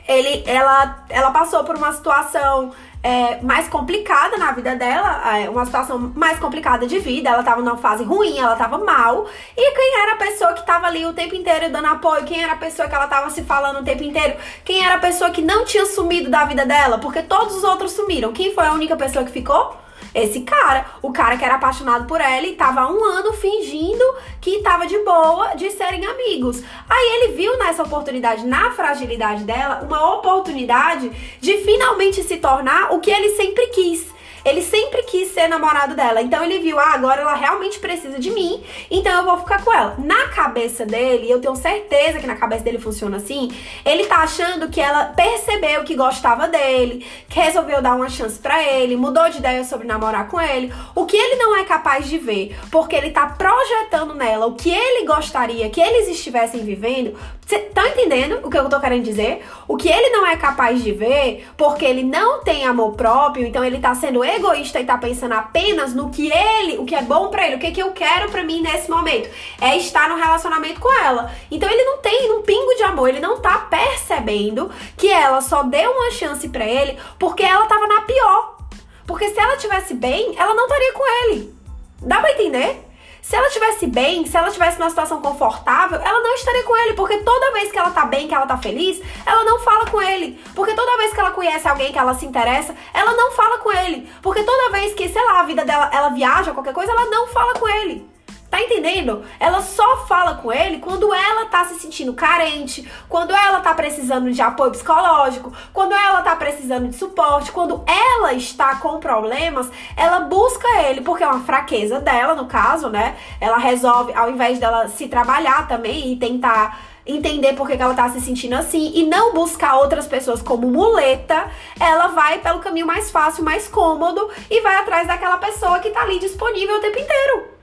Ele, 0.10 0.44
ela, 0.48 1.06
ela 1.08 1.30
passou 1.30 1.64
por 1.64 1.76
uma 1.76 1.94
situação 1.94 2.74
é, 3.04 3.40
mais 3.42 3.68
complicada 3.68 4.38
na 4.38 4.52
vida 4.52 4.76
dela, 4.76 5.38
é, 5.38 5.48
uma 5.50 5.64
situação 5.66 6.12
mais 6.16 6.40
complicada 6.40 6.88
de 6.88 6.98
vida. 6.98 7.30
Ela 7.30 7.44
tava 7.44 7.62
numa 7.62 7.78
fase 7.78 8.04
ruim, 8.04 8.40
ela 8.40 8.56
tava 8.56 8.80
mal. 8.80 9.28
E 9.56 9.72
quem 9.72 10.02
era 10.02 10.14
a 10.14 10.18
pessoa 10.18 10.54
que 10.54 10.66
tava 10.66 10.88
ali 10.88 11.06
o 11.06 11.14
tempo 11.14 11.36
inteiro 11.36 11.70
dando 11.70 11.88
apoio? 11.88 12.26
Quem 12.26 12.42
era 12.44 12.54
a 12.54 12.58
pessoa 12.58 12.90
que 12.90 12.96
ela 12.96 13.08
tava 13.08 13.30
se 13.30 13.44
falando 13.44 13.82
o 13.82 13.84
tempo 13.84 14.04
inteiro? 14.04 14.36
Quem 14.66 14.84
era 14.84 14.96
a 14.96 15.00
pessoa 15.00 15.30
que 15.30 15.44
não 15.44 15.64
tinha 15.64 15.86
sumido 15.86 16.30
da 16.30 16.44
vida 16.44 16.66
dela? 16.66 16.98
Porque 16.98 17.22
todos 17.22 17.56
os 17.56 17.64
outros 17.64 17.92
sumiram. 17.92 18.34
Quem 18.34 18.54
foi 18.54 18.66
a 18.66 18.74
única 18.74 18.98
pessoa 18.98 19.24
que 19.24 19.32
ficou? 19.32 19.78
Esse 20.14 20.42
cara, 20.42 20.86
o 21.02 21.12
cara 21.12 21.38
que 21.38 21.46
era 21.46 21.56
apaixonado 21.56 22.06
por 22.06 22.20
ela 22.20 22.46
e 22.46 22.56
tava 22.56 22.92
um 22.92 23.04
ano 23.04 23.34
fingindo 23.34 24.04
que 24.42 24.62
tava 24.62 24.88
de 24.88 24.98
boa 25.00 25.56
de 25.56 25.70
serem 25.72 26.06
amigos. 26.06 26.64
Aí 26.90 27.24
ele 27.24 27.34
viu 27.34 27.58
nessa 27.58 27.84
oportunidade, 27.84 28.46
na 28.46 28.72
fragilidade 28.72 29.44
dela, 29.44 29.82
uma 29.84 30.16
oportunidade 30.16 31.10
de 31.40 31.58
finalmente 31.60 32.24
se 32.24 32.38
tornar 32.38 32.94
o 32.94 33.00
que 33.00 33.12
ele 33.12 33.30
sempre 33.36 33.68
quis 33.68 34.19
ele 34.44 34.62
sempre 34.62 35.04
quis 35.04 35.34
ser 35.34 35.48
namorado 35.48 35.96
dela. 35.96 36.22
Então 36.22 36.44
ele 36.44 36.60
viu, 36.60 36.80
ah, 36.80 36.94
agora 36.94 37.22
ela 37.22 37.36
realmente 37.36 37.80
precisa 37.80 38.20
de 38.20 38.32
mim, 38.32 38.64
então 38.90 39.12
eu 39.18 39.26
vou 39.26 39.38
ficar 39.38 39.64
com 39.64 39.74
ela. 39.74 39.96
Na 39.98 40.28
cabeça 40.30 40.86
dele, 40.86 41.30
eu 41.30 41.40
tenho 41.40 41.56
certeza 41.56 42.20
que 42.20 42.28
na 42.28 42.36
cabeça 42.36 42.64
dele 42.64 42.80
funciona 42.80 43.18
assim, 43.18 43.52
ele 43.86 44.06
tá 44.06 44.18
achando 44.18 44.70
que 44.70 44.80
ela 44.80 45.06
percebeu 45.06 45.84
que 45.84 45.96
gostava 45.96 46.48
dele, 46.48 47.06
que 47.28 47.40
resolveu 47.40 47.82
dar 47.82 47.96
uma 47.96 48.10
chance 48.10 48.40
para 48.40 48.62
ele, 48.64 48.96
mudou 48.96 49.30
de 49.30 49.38
ideia 49.38 49.64
sobre 49.64 49.88
namorar 49.88 50.28
com 50.28 50.40
ele. 50.40 50.74
O 50.96 51.06
que 51.06 51.18
ele 51.18 51.36
não 51.36 51.56
é 51.56 51.64
capaz 51.64 52.08
de 52.08 52.18
ver, 52.18 52.58
porque 52.72 52.96
ele 52.96 53.12
tá 53.12 53.28
projetando 53.28 54.14
nela 54.14 54.46
o 54.46 54.56
que 54.56 54.72
ele 54.72 55.06
gostaria 55.06 55.70
que 55.70 55.82
eles 55.82 56.08
estivessem 56.08 56.64
vivendo. 56.64 57.18
Você 57.46 57.58
tá 57.60 57.88
entendendo 57.90 58.40
o 58.44 58.50
que 58.50 58.58
eu 58.58 58.70
tô 58.70 58.80
querendo 58.80 59.04
dizer? 59.04 59.44
O 59.68 59.76
que 59.76 59.90
ele 59.90 60.10
não 60.10 60.26
é 60.26 60.36
capaz 60.38 60.84
de 60.84 60.92
ver, 60.92 61.48
porque 61.58 61.84
ele 61.84 62.04
não 62.04 62.44
tem 62.44 62.66
amor 62.66 62.94
próprio, 62.94 63.46
então 63.46 63.64
ele 63.64 63.80
tá 63.80 63.96
sendo 63.96 64.24
egoísta 64.36 64.80
e 64.80 64.86
tá 64.86 64.98
pensando 64.98 65.34
apenas 65.34 65.94
no 65.94 66.10
que 66.10 66.32
ele, 66.32 66.78
o 66.78 66.86
que 66.86 66.96
é 66.96 67.02
bom 67.02 67.30
para 67.30 67.46
ele, 67.46 67.56
o 67.56 67.60
que, 67.60 67.72
que 67.72 67.82
eu 67.82 67.92
quero 67.92 68.30
para 68.30 68.44
mim 68.44 68.62
nesse 68.62 68.90
momento, 68.90 69.30
é 69.62 69.78
estar 69.78 70.10
no 70.10 70.16
relacionamento 70.16 70.80
com 70.80 70.92
ela. 71.04 71.32
Então 71.50 71.70
ele 71.70 71.84
não 71.84 71.98
tem 72.00 72.32
um 72.32 72.42
pingo 72.42 72.76
de 72.76 72.84
amor, 72.84 73.10
ele 73.10 73.20
não 73.20 73.40
tá 73.40 73.58
percebendo 73.70 74.72
que 74.98 75.08
ela 75.08 75.42
só 75.42 75.64
deu 75.64 75.92
uma 75.92 76.12
chance 76.12 76.48
para 76.50 76.66
ele 76.66 76.98
porque 77.18 77.44
ela 77.44 77.66
tava 77.66 77.88
na 77.88 78.02
pior. 78.02 78.58
Porque 79.06 79.30
se 79.30 79.40
ela 79.40 79.58
tivesse 79.58 79.94
bem, 79.94 80.36
ela 80.38 80.54
não 80.54 80.66
estaria 80.66 80.94
com 80.94 81.24
ele. 81.24 81.54
Dá 82.02 82.20
pra 82.20 82.32
entender? 82.32 82.89
Se 83.30 83.36
ela 83.36 83.46
estivesse 83.46 83.86
bem, 83.86 84.26
se 84.26 84.36
ela 84.36 84.48
estivesse 84.48 84.80
numa 84.80 84.90
situação 84.90 85.22
confortável, 85.22 86.00
ela 86.02 86.20
não 86.20 86.34
estaria 86.34 86.64
com 86.64 86.76
ele, 86.76 86.94
porque 86.96 87.16
toda 87.18 87.52
vez 87.52 87.72
que 87.72 87.78
ela 87.78 87.92
tá 87.92 88.04
bem, 88.04 88.28
que 88.28 88.34
ela 88.34 88.48
tá 88.48 88.58
feliz, 88.58 89.00
ela 89.24 89.44
não 89.44 89.60
fala 89.60 89.86
com 89.86 90.02
ele. 90.02 90.44
Porque 90.56 90.74
toda 90.74 90.98
vez 90.98 91.14
que 91.14 91.20
ela 91.20 91.30
conhece 91.30 91.68
alguém 91.68 91.92
que 91.92 92.00
ela 92.00 92.16
se 92.16 92.26
interessa, 92.26 92.76
ela 92.92 93.12
não 93.14 93.32
fala 93.34 93.60
com 93.60 93.72
ele. 93.72 94.10
Porque 94.24 94.42
toda 94.42 94.72
vez 94.72 94.96
que, 94.96 95.08
sei 95.08 95.24
lá, 95.24 95.42
a 95.42 95.44
vida 95.44 95.64
dela, 95.64 95.92
ela 95.94 96.10
viaja, 96.10 96.54
qualquer 96.54 96.74
coisa, 96.74 96.92
ela 96.92 97.06
não 97.06 97.28
fala 97.28 97.54
com 97.54 97.70
ele. 97.70 98.10
Tá 98.50 98.60
entendendo? 98.60 99.24
Ela 99.40 99.62
só 99.62 100.08
fala 100.08 100.36
com 100.36 100.52
ele 100.52 100.80
quando 100.80 101.14
ela 101.14 101.46
tá 101.46 101.66
se 101.66 101.76
sentindo 101.76 102.14
carente, 102.14 102.90
quando 103.08 103.32
ela 103.32 103.60
tá 103.60 103.76
precisando 103.76 104.32
de 104.32 104.42
apoio 104.42 104.72
psicológico, 104.72 105.54
quando 105.72 105.94
ela 105.94 106.24
tá 106.24 106.36
precisando 106.36 106.88
de 106.88 106.96
suporte, 106.96 107.52
quando 107.52 107.84
ela 107.86 108.34
está 108.34 108.76
com 108.76 109.00
problemas, 109.00 109.70
ela 109.96 110.22
busca 110.22 110.68
ele, 110.82 111.02
porque 111.02 111.24
é 111.24 111.28
uma 111.28 111.42
fraqueza 111.42 112.00
dela, 112.00 112.34
no 112.34 112.48
caso, 112.48 112.90
né? 112.90 113.16
Ela 113.40 113.58
resolve, 113.58 114.14
ao 114.14 114.32
invés 114.32 114.58
dela 114.58 114.88
se 114.88 115.08
trabalhar 115.08 115.68
também 115.68 116.12
e 116.12 116.16
tentar 116.16 116.90
entender 117.06 117.54
por 117.54 117.68
que 117.68 117.74
ela 117.74 117.94
tá 117.94 118.10
se 118.10 118.22
sentindo 118.22 118.56
assim 118.56 118.92
e 118.96 119.06
não 119.06 119.34
buscar 119.34 119.78
outras 119.78 120.08
pessoas 120.08 120.42
como 120.42 120.68
muleta, 120.68 121.50
ela 121.80 122.08
vai 122.08 122.40
pelo 122.40 122.60
caminho 122.60 122.88
mais 122.88 123.12
fácil, 123.12 123.44
mais 123.44 123.68
cômodo 123.68 124.30
e 124.50 124.62
vai 124.62 124.76
atrás 124.76 125.08
daquela 125.08 125.38
pessoa 125.38 125.80
que 125.80 125.90
tá 125.92 126.02
ali 126.02 126.20
disponível 126.20 126.78
o 126.78 126.82
tempo 126.82 127.00
inteiro. 127.00 127.59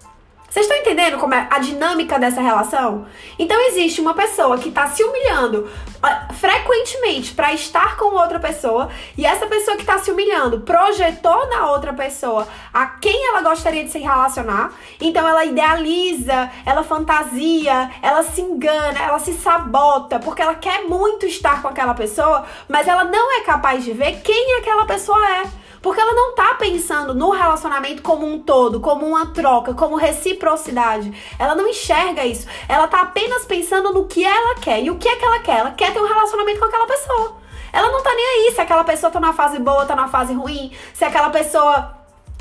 Vocês 0.57 0.64
estão 0.64 0.81
entendendo 0.81 1.19
como 1.19 1.35
é 1.35 1.47
a 1.51 1.59
dinâmica 1.59 2.19
dessa 2.19 2.40
relação? 2.40 3.05
Então 3.38 3.61
existe 3.69 4.01
uma 4.01 4.14
pessoa 4.14 4.57
que 4.57 4.71
está 4.71 4.87
se 4.87 5.05
humilhando 5.05 5.69
uh, 6.03 6.33
frequentemente 6.33 7.35
para 7.35 7.53
estar 7.53 7.99
com 7.99 8.14
outra 8.14 8.40
pessoa 8.40 8.88
e 9.19 9.27
essa 9.27 9.47
pessoa 9.47 9.77
que 9.77 9.83
está 9.83 9.99
se 9.99 10.11
humilhando 10.11 10.61
projetou 10.61 11.47
na 11.51 11.71
outra 11.71 11.92
pessoa 11.92 12.49
a 12.73 12.87
quem 12.87 13.27
ela 13.29 13.42
gostaria 13.42 13.85
de 13.85 13.90
se 13.90 13.99
relacionar. 13.99 14.73
Então 14.99 15.29
ela 15.29 15.45
idealiza, 15.45 16.51
ela 16.64 16.83
fantasia, 16.83 17.90
ela 18.01 18.23
se 18.23 18.40
engana, 18.40 18.99
ela 18.99 19.19
se 19.19 19.35
sabota 19.35 20.19
porque 20.19 20.40
ela 20.40 20.55
quer 20.55 20.85
muito 20.85 21.27
estar 21.27 21.61
com 21.61 21.69
aquela 21.69 21.92
pessoa, 21.92 22.47
mas 22.66 22.88
ela 22.88 23.05
não 23.05 23.31
é 23.38 23.42
capaz 23.42 23.85
de 23.85 23.92
ver 23.92 24.23
quem 24.23 24.57
aquela 24.57 24.87
pessoa 24.87 25.23
é. 25.33 25.65
Porque 25.87 26.01
ela 26.01 26.14
não 26.14 26.35
tá 26.35 26.53
pensando 26.55 27.14
no 27.14 27.31
relacionamento 27.31 28.03
como 28.03 28.27
um 28.27 28.40
todo, 28.40 28.81
como 28.81 29.07
uma 29.07 29.27
troca, 29.27 29.72
como 29.72 29.94
reciprocidade. 29.94 31.12
Ela 31.38 31.55
não 31.55 31.68
enxerga 31.68 32.27
isso. 32.27 32.44
Ela 32.68 32.88
tá 32.88 33.03
apenas 33.03 33.44
pensando 33.44 33.92
no 33.92 34.05
que 34.05 34.25
ela 34.25 34.57
quer. 34.57 34.83
E 34.83 34.90
o 34.90 34.99
que 34.99 35.09
é 35.09 35.14
que 35.14 35.25
ela 35.25 35.38
quer? 35.38 35.61
Ela 35.61 35.70
quer 35.70 35.92
ter 35.92 36.01
um 36.01 36.09
relacionamento 36.09 36.59
com 36.59 36.64
aquela 36.64 36.88
pessoa. 36.88 37.37
Ela 37.72 37.92
não 37.92 38.03
tá 38.03 38.12
nem 38.16 38.27
aí 38.27 38.53
se 38.53 38.61
aquela 38.61 38.83
pessoa 38.83 39.12
tá 39.12 39.20
numa 39.20 39.33
fase 39.33 39.61
boa, 39.61 39.87
tá 39.87 39.94
numa 39.94 40.09
fase 40.09 40.35
ruim, 40.35 40.72
se 40.92 41.05
aquela 41.05 41.31
pessoa 41.31 41.95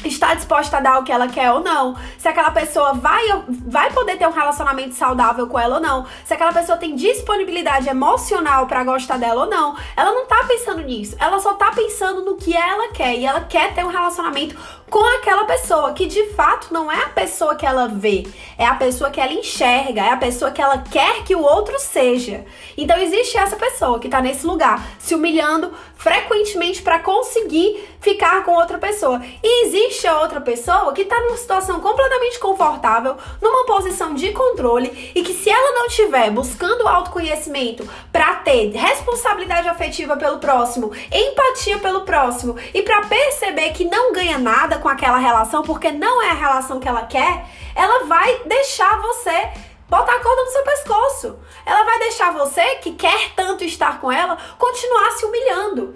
está 0.08 0.34
disposta 0.34 0.78
a 0.78 0.80
dar 0.80 1.00
o 1.00 1.04
que 1.04 1.12
ela 1.12 1.28
quer 1.28 1.52
ou 1.52 1.62
não, 1.62 1.96
se 2.18 2.28
aquela 2.28 2.52
pessoa 2.52 2.94
vai, 2.94 3.24
vai 3.48 3.92
poder 3.92 4.18
ter 4.18 4.28
um 4.28 4.32
relacionamento 4.32 4.96
saudável 4.96 5.48
com 5.48 5.60
ela 5.60 5.76
ou 5.76 5.82
não, 5.82 6.06
se 6.24 6.34
aquela 6.34 6.54
pessoa 6.54 6.78
tem 6.78 6.96
disponibilidade 6.96 7.90
emocional 7.90 8.68
para 8.68 8.84
gostar 8.84 9.18
dela 9.18 9.44
ou 9.44 9.50
não. 9.50 9.76
Ela 9.96 10.12
não 10.12 10.26
tá 10.26 10.44
pensando 10.48 10.82
nisso, 10.82 11.16
ela 11.20 11.40
só 11.40 11.54
tá 11.54 11.72
pensando 11.72 12.24
no 12.24 12.36
que 12.36 12.56
ela 12.56 12.90
quer 12.90 13.16
e 13.16 13.26
ela 13.26 13.42
quer 13.42 13.74
ter 13.74 13.84
um 13.84 13.90
relacionamento 13.90 14.56
com 14.90 15.04
aquela 15.18 15.46
pessoa 15.46 15.94
que 15.94 16.06
de 16.06 16.32
fato 16.34 16.74
não 16.74 16.92
é 16.92 17.04
a 17.04 17.10
pessoa 17.10 17.56
que 17.56 17.66
ela 17.66 17.88
vê, 17.88 18.28
é 18.58 18.66
a 18.66 18.76
pessoa 18.76 19.10
que 19.10 19.20
ela 19.20 19.34
enxerga, 19.34 20.02
é 20.02 20.12
a 20.12 20.18
pessoa 20.18 20.52
que 20.52 20.62
ela 20.62 20.78
quer 20.78 21.24
que 21.24 21.36
o 21.36 21.42
outro 21.42 21.78
seja. 21.80 22.46
Então 22.78 22.98
existe 22.98 23.38
essa 23.38 23.56
pessoa 23.56 24.00
que 24.00 24.10
tá 24.10 24.22
nesse 24.22 24.46
lugar 24.46 24.86
se 25.00 25.16
humilhando 25.16 25.74
frequentemente 25.96 26.82
para 26.82 27.00
conseguir 27.00 27.84
ficar 28.00 28.44
com 28.44 28.52
outra 28.52 28.78
pessoa. 28.78 29.22
E 29.44 29.66
existe 29.66 29.95
a 30.04 30.20
outra 30.20 30.42
pessoa 30.42 30.92
que 30.94 31.06
tá 31.06 31.20
numa 31.22 31.38
situação 31.38 31.80
completamente 31.80 32.38
confortável, 32.40 33.16
numa 33.42 33.66
posição 33.66 34.14
de 34.14 34.32
controle 34.34 35.12
e 35.16 35.24
que 35.24 35.34
se 35.34 35.50
ela 35.50 35.72
não 35.74 35.86
estiver 35.86 36.30
buscando 36.32 36.88
autoconhecimento 36.88 37.88
para 38.12 38.36
ter 38.36 38.72
responsabilidade 38.72 39.68
afetiva 39.70 40.18
pelo 40.18 40.40
próximo, 40.40 40.92
empatia 41.12 41.80
pelo 41.80 42.02
próximo 42.02 42.58
e 42.74 42.82
para 42.82 43.06
perceber 43.06 43.72
que 43.72 43.86
não 43.86 44.12
ganha 44.12 44.38
nada 44.38 44.78
com 44.78 44.90
aquela 44.90 45.18
relação 45.18 45.64
porque 45.64 45.92
não 45.92 46.22
é 46.22 46.32
a 46.32 46.36
relação 46.36 46.80
que 46.80 46.88
ela 46.88 47.04
quer, 47.04 47.46
ela 47.74 48.06
vai 48.06 48.42
deixar 48.46 49.02
você 49.02 49.50
botar 49.88 50.16
a 50.16 50.20
corda 50.20 50.44
no 50.44 50.52
seu 50.52 50.64
pescoço. 50.64 51.40
Ela 51.66 51.84
vai 51.84 52.00
deixar 52.00 52.34
você, 52.34 52.76
que 52.76 52.94
quer 52.94 53.34
tanto 53.36 53.64
estar 53.64 54.00
com 54.00 54.12
ela, 54.12 54.38
continuar 54.58 55.12
se 55.12 55.26
humilhando. 55.26 55.96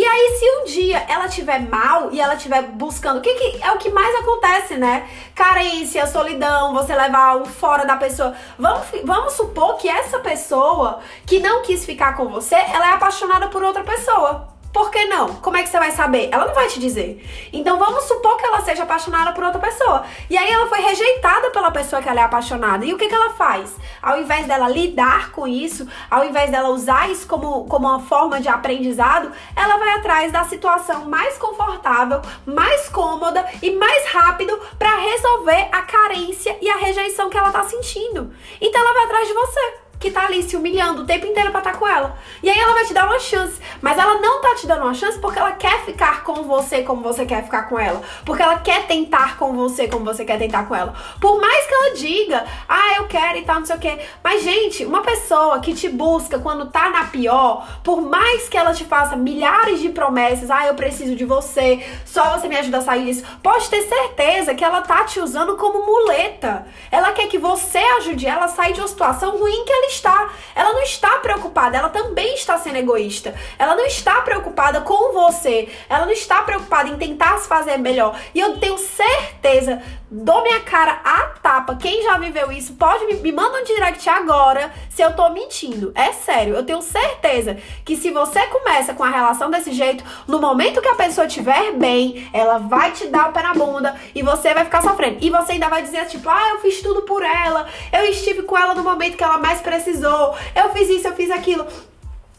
E 0.00 0.02
aí, 0.06 0.38
se 0.38 0.50
um 0.50 0.64
dia 0.64 1.04
ela 1.06 1.28
tiver 1.28 1.60
mal 1.60 2.10
e 2.10 2.18
ela 2.18 2.32
estiver 2.32 2.62
buscando, 2.62 3.18
o 3.18 3.20
que, 3.20 3.34
que, 3.34 3.62
é 3.62 3.70
o 3.70 3.76
que 3.76 3.90
mais 3.90 4.14
acontece, 4.20 4.78
né? 4.78 5.06
Carência, 5.34 6.06
solidão, 6.06 6.72
você 6.72 6.94
levar 6.94 7.36
um 7.36 7.44
fora 7.44 7.84
da 7.84 7.96
pessoa. 7.96 8.34
Vamos, 8.58 8.86
vamos 9.04 9.34
supor 9.34 9.76
que 9.76 9.90
essa 9.90 10.18
pessoa 10.20 11.00
que 11.26 11.38
não 11.38 11.60
quis 11.60 11.84
ficar 11.84 12.16
com 12.16 12.28
você, 12.28 12.54
ela 12.54 12.92
é 12.92 12.94
apaixonada 12.94 13.48
por 13.48 13.62
outra 13.62 13.84
pessoa. 13.84 14.48
Por 14.72 14.90
que 14.90 15.04
não? 15.06 15.34
Como 15.36 15.56
é 15.56 15.62
que 15.62 15.68
você 15.68 15.78
vai 15.78 15.90
saber? 15.90 16.28
Ela 16.30 16.46
não 16.46 16.54
vai 16.54 16.68
te 16.68 16.78
dizer. 16.78 17.26
Então 17.52 17.76
vamos 17.76 18.04
supor 18.04 18.36
que 18.36 18.46
ela 18.46 18.60
seja 18.60 18.84
apaixonada 18.84 19.32
por 19.32 19.42
outra 19.42 19.60
pessoa. 19.60 20.04
E 20.28 20.38
aí 20.38 20.48
ela 20.48 20.68
foi 20.68 20.80
rejeitada 20.80 21.50
pela 21.50 21.72
pessoa 21.72 22.00
que 22.00 22.08
ela 22.08 22.20
é 22.20 22.24
apaixonada. 22.24 22.84
E 22.84 22.94
o 22.94 22.98
que, 22.98 23.08
que 23.08 23.14
ela 23.14 23.30
faz? 23.30 23.76
Ao 24.00 24.20
invés 24.20 24.46
dela 24.46 24.68
lidar 24.68 25.32
com 25.32 25.46
isso, 25.46 25.88
ao 26.08 26.24
invés 26.24 26.50
dela 26.50 26.68
usar 26.68 27.10
isso 27.10 27.26
como, 27.26 27.64
como 27.64 27.88
uma 27.88 28.00
forma 28.00 28.40
de 28.40 28.48
aprendizado, 28.48 29.32
ela 29.56 29.76
vai 29.76 29.90
atrás 29.96 30.30
da 30.30 30.44
situação 30.44 31.04
mais 31.06 31.36
confortável, 31.36 32.22
mais 32.46 32.88
cômoda 32.88 33.44
e 33.60 33.72
mais 33.72 34.06
rápido 34.12 34.56
para 34.78 34.94
resolver 34.96 35.68
a 35.72 35.82
carência 35.82 36.56
e 36.60 36.70
a 36.70 36.76
rejeição 36.76 37.28
que 37.28 37.36
ela 37.36 37.50
tá 37.50 37.64
sentindo. 37.64 38.32
Então 38.60 38.80
ela 38.80 38.94
vai 38.94 39.04
atrás 39.04 39.26
de 39.26 39.34
você. 39.34 39.89
Que 40.00 40.10
tá 40.10 40.24
ali 40.24 40.42
se 40.42 40.56
humilhando 40.56 41.02
o 41.02 41.06
tempo 41.06 41.26
inteiro 41.26 41.50
pra 41.50 41.60
estar 41.60 41.72
tá 41.72 41.78
com 41.78 41.86
ela. 41.86 42.16
E 42.42 42.48
aí 42.48 42.58
ela 42.58 42.72
vai 42.72 42.86
te 42.86 42.94
dar 42.94 43.04
uma 43.04 43.20
chance. 43.20 43.60
Mas 43.82 43.98
ela 43.98 44.18
não 44.18 44.40
tá 44.40 44.54
te 44.54 44.66
dando 44.66 44.82
uma 44.82 44.94
chance 44.94 45.18
porque 45.18 45.38
ela 45.38 45.52
quer 45.52 45.84
ficar 45.84 46.24
com 46.24 46.42
você 46.44 46.82
como 46.82 47.02
você 47.02 47.26
quer 47.26 47.44
ficar 47.44 47.68
com 47.68 47.78
ela. 47.78 48.00
Porque 48.24 48.42
ela 48.42 48.58
quer 48.58 48.86
tentar 48.86 49.36
com 49.36 49.52
você 49.52 49.86
como 49.86 50.06
você 50.06 50.24
quer 50.24 50.38
tentar 50.38 50.64
com 50.64 50.74
ela. 50.74 50.94
Por 51.20 51.38
mais 51.38 51.66
que 51.66 51.74
ela 51.74 51.94
diga, 51.94 52.46
ah, 52.66 52.94
eu 52.96 53.06
quero 53.08 53.38
e 53.38 53.42
tal, 53.42 53.56
não 53.56 53.66
sei 53.66 53.76
o 53.76 53.78
quê. 53.78 53.98
Mas, 54.24 54.42
gente, 54.42 54.86
uma 54.86 55.02
pessoa 55.02 55.60
que 55.60 55.74
te 55.74 55.88
busca 55.90 56.38
quando 56.38 56.70
tá 56.70 56.88
na 56.88 57.04
pior, 57.04 57.68
por 57.84 58.00
mais 58.00 58.48
que 58.48 58.56
ela 58.56 58.72
te 58.72 58.84
faça 58.84 59.16
milhares 59.16 59.80
de 59.80 59.90
promessas, 59.90 60.50
ah, 60.50 60.66
eu 60.66 60.74
preciso 60.74 61.14
de 61.14 61.26
você, 61.26 61.84
só 62.06 62.38
você 62.38 62.48
me 62.48 62.56
ajuda 62.56 62.78
a 62.78 62.82
sair 62.82 63.04
disso, 63.04 63.24
pode 63.42 63.68
ter 63.68 63.82
certeza 63.82 64.54
que 64.54 64.64
ela 64.64 64.80
tá 64.80 65.04
te 65.04 65.20
usando 65.20 65.58
como 65.58 65.84
muleta. 65.84 66.66
Ela 66.90 67.12
quer 67.12 67.28
que 67.28 67.38
você 67.38 67.78
ajude 67.98 68.26
ela 68.26 68.46
a 68.46 68.48
sair 68.48 68.72
de 68.72 68.80
uma 68.80 68.88
situação 68.88 69.36
ruim 69.36 69.64
que 69.66 69.72
ela 69.72 69.89
está. 69.90 70.30
Ela 70.54 70.72
não 70.72 70.82
está 70.82 71.18
preocupada, 71.18 71.76
ela 71.76 71.90
também 71.90 72.34
está 72.34 72.56
sendo 72.58 72.76
egoísta. 72.76 73.34
Ela 73.58 73.74
não 73.74 73.84
está 73.84 74.22
preocupada 74.22 74.80
com 74.80 75.12
você. 75.12 75.68
Ela 75.88 76.06
não 76.06 76.12
está 76.12 76.42
preocupada 76.42 76.88
em 76.88 76.96
tentar 76.96 77.38
se 77.38 77.48
fazer 77.48 77.76
melhor. 77.76 78.18
E 78.34 78.40
eu 78.40 78.58
tenho 78.58 78.78
certeza, 78.78 79.82
dou 80.10 80.42
minha 80.42 80.60
cara 80.60 81.00
a 81.04 81.20
tapa. 81.42 81.76
Quem 81.76 82.02
já 82.02 82.18
viveu 82.18 82.50
isso, 82.50 82.74
pode 82.74 83.04
me, 83.06 83.14
me 83.14 83.32
um 83.40 83.64
direct 83.64 84.08
agora 84.08 84.72
se 84.88 85.02
eu 85.02 85.14
tô 85.14 85.28
mentindo. 85.30 85.92
É 85.94 86.12
sério, 86.12 86.54
eu 86.54 86.64
tenho 86.64 86.82
certeza 86.82 87.56
que 87.84 87.96
se 87.96 88.10
você 88.10 88.40
começa 88.46 88.94
com 88.94 89.04
a 89.04 89.10
relação 89.10 89.50
desse 89.50 89.72
jeito, 89.72 90.04
no 90.26 90.40
momento 90.40 90.80
que 90.80 90.88
a 90.88 90.94
pessoa 90.94 91.26
estiver 91.26 91.72
bem, 91.72 92.28
ela 92.32 92.58
vai 92.58 92.92
te 92.92 93.06
dar 93.06 93.30
o 93.30 93.32
pé 93.32 93.42
na 93.42 93.54
bunda 93.54 93.96
e 94.14 94.22
você 94.22 94.52
vai 94.54 94.64
ficar 94.64 94.82
sofrendo. 94.82 95.18
E 95.20 95.30
você 95.30 95.52
ainda 95.52 95.68
vai 95.68 95.82
dizer 95.82 96.06
tipo, 96.06 96.28
ah, 96.28 96.50
eu 96.50 96.60
fiz 96.60 96.80
tudo 96.80 97.02
por 97.02 97.22
ela, 97.22 97.66
eu 97.92 98.04
estive 98.06 98.42
com 98.42 98.56
ela 98.56 98.74
no 98.74 98.82
momento 98.82 99.16
que 99.16 99.24
ela 99.24 99.38
mais 99.38 99.60
precisou, 99.82 100.36
eu 100.54 100.70
fiz 100.70 100.88
isso, 100.88 101.08
eu 101.08 101.14
fiz 101.14 101.30
aquilo. 101.30 101.66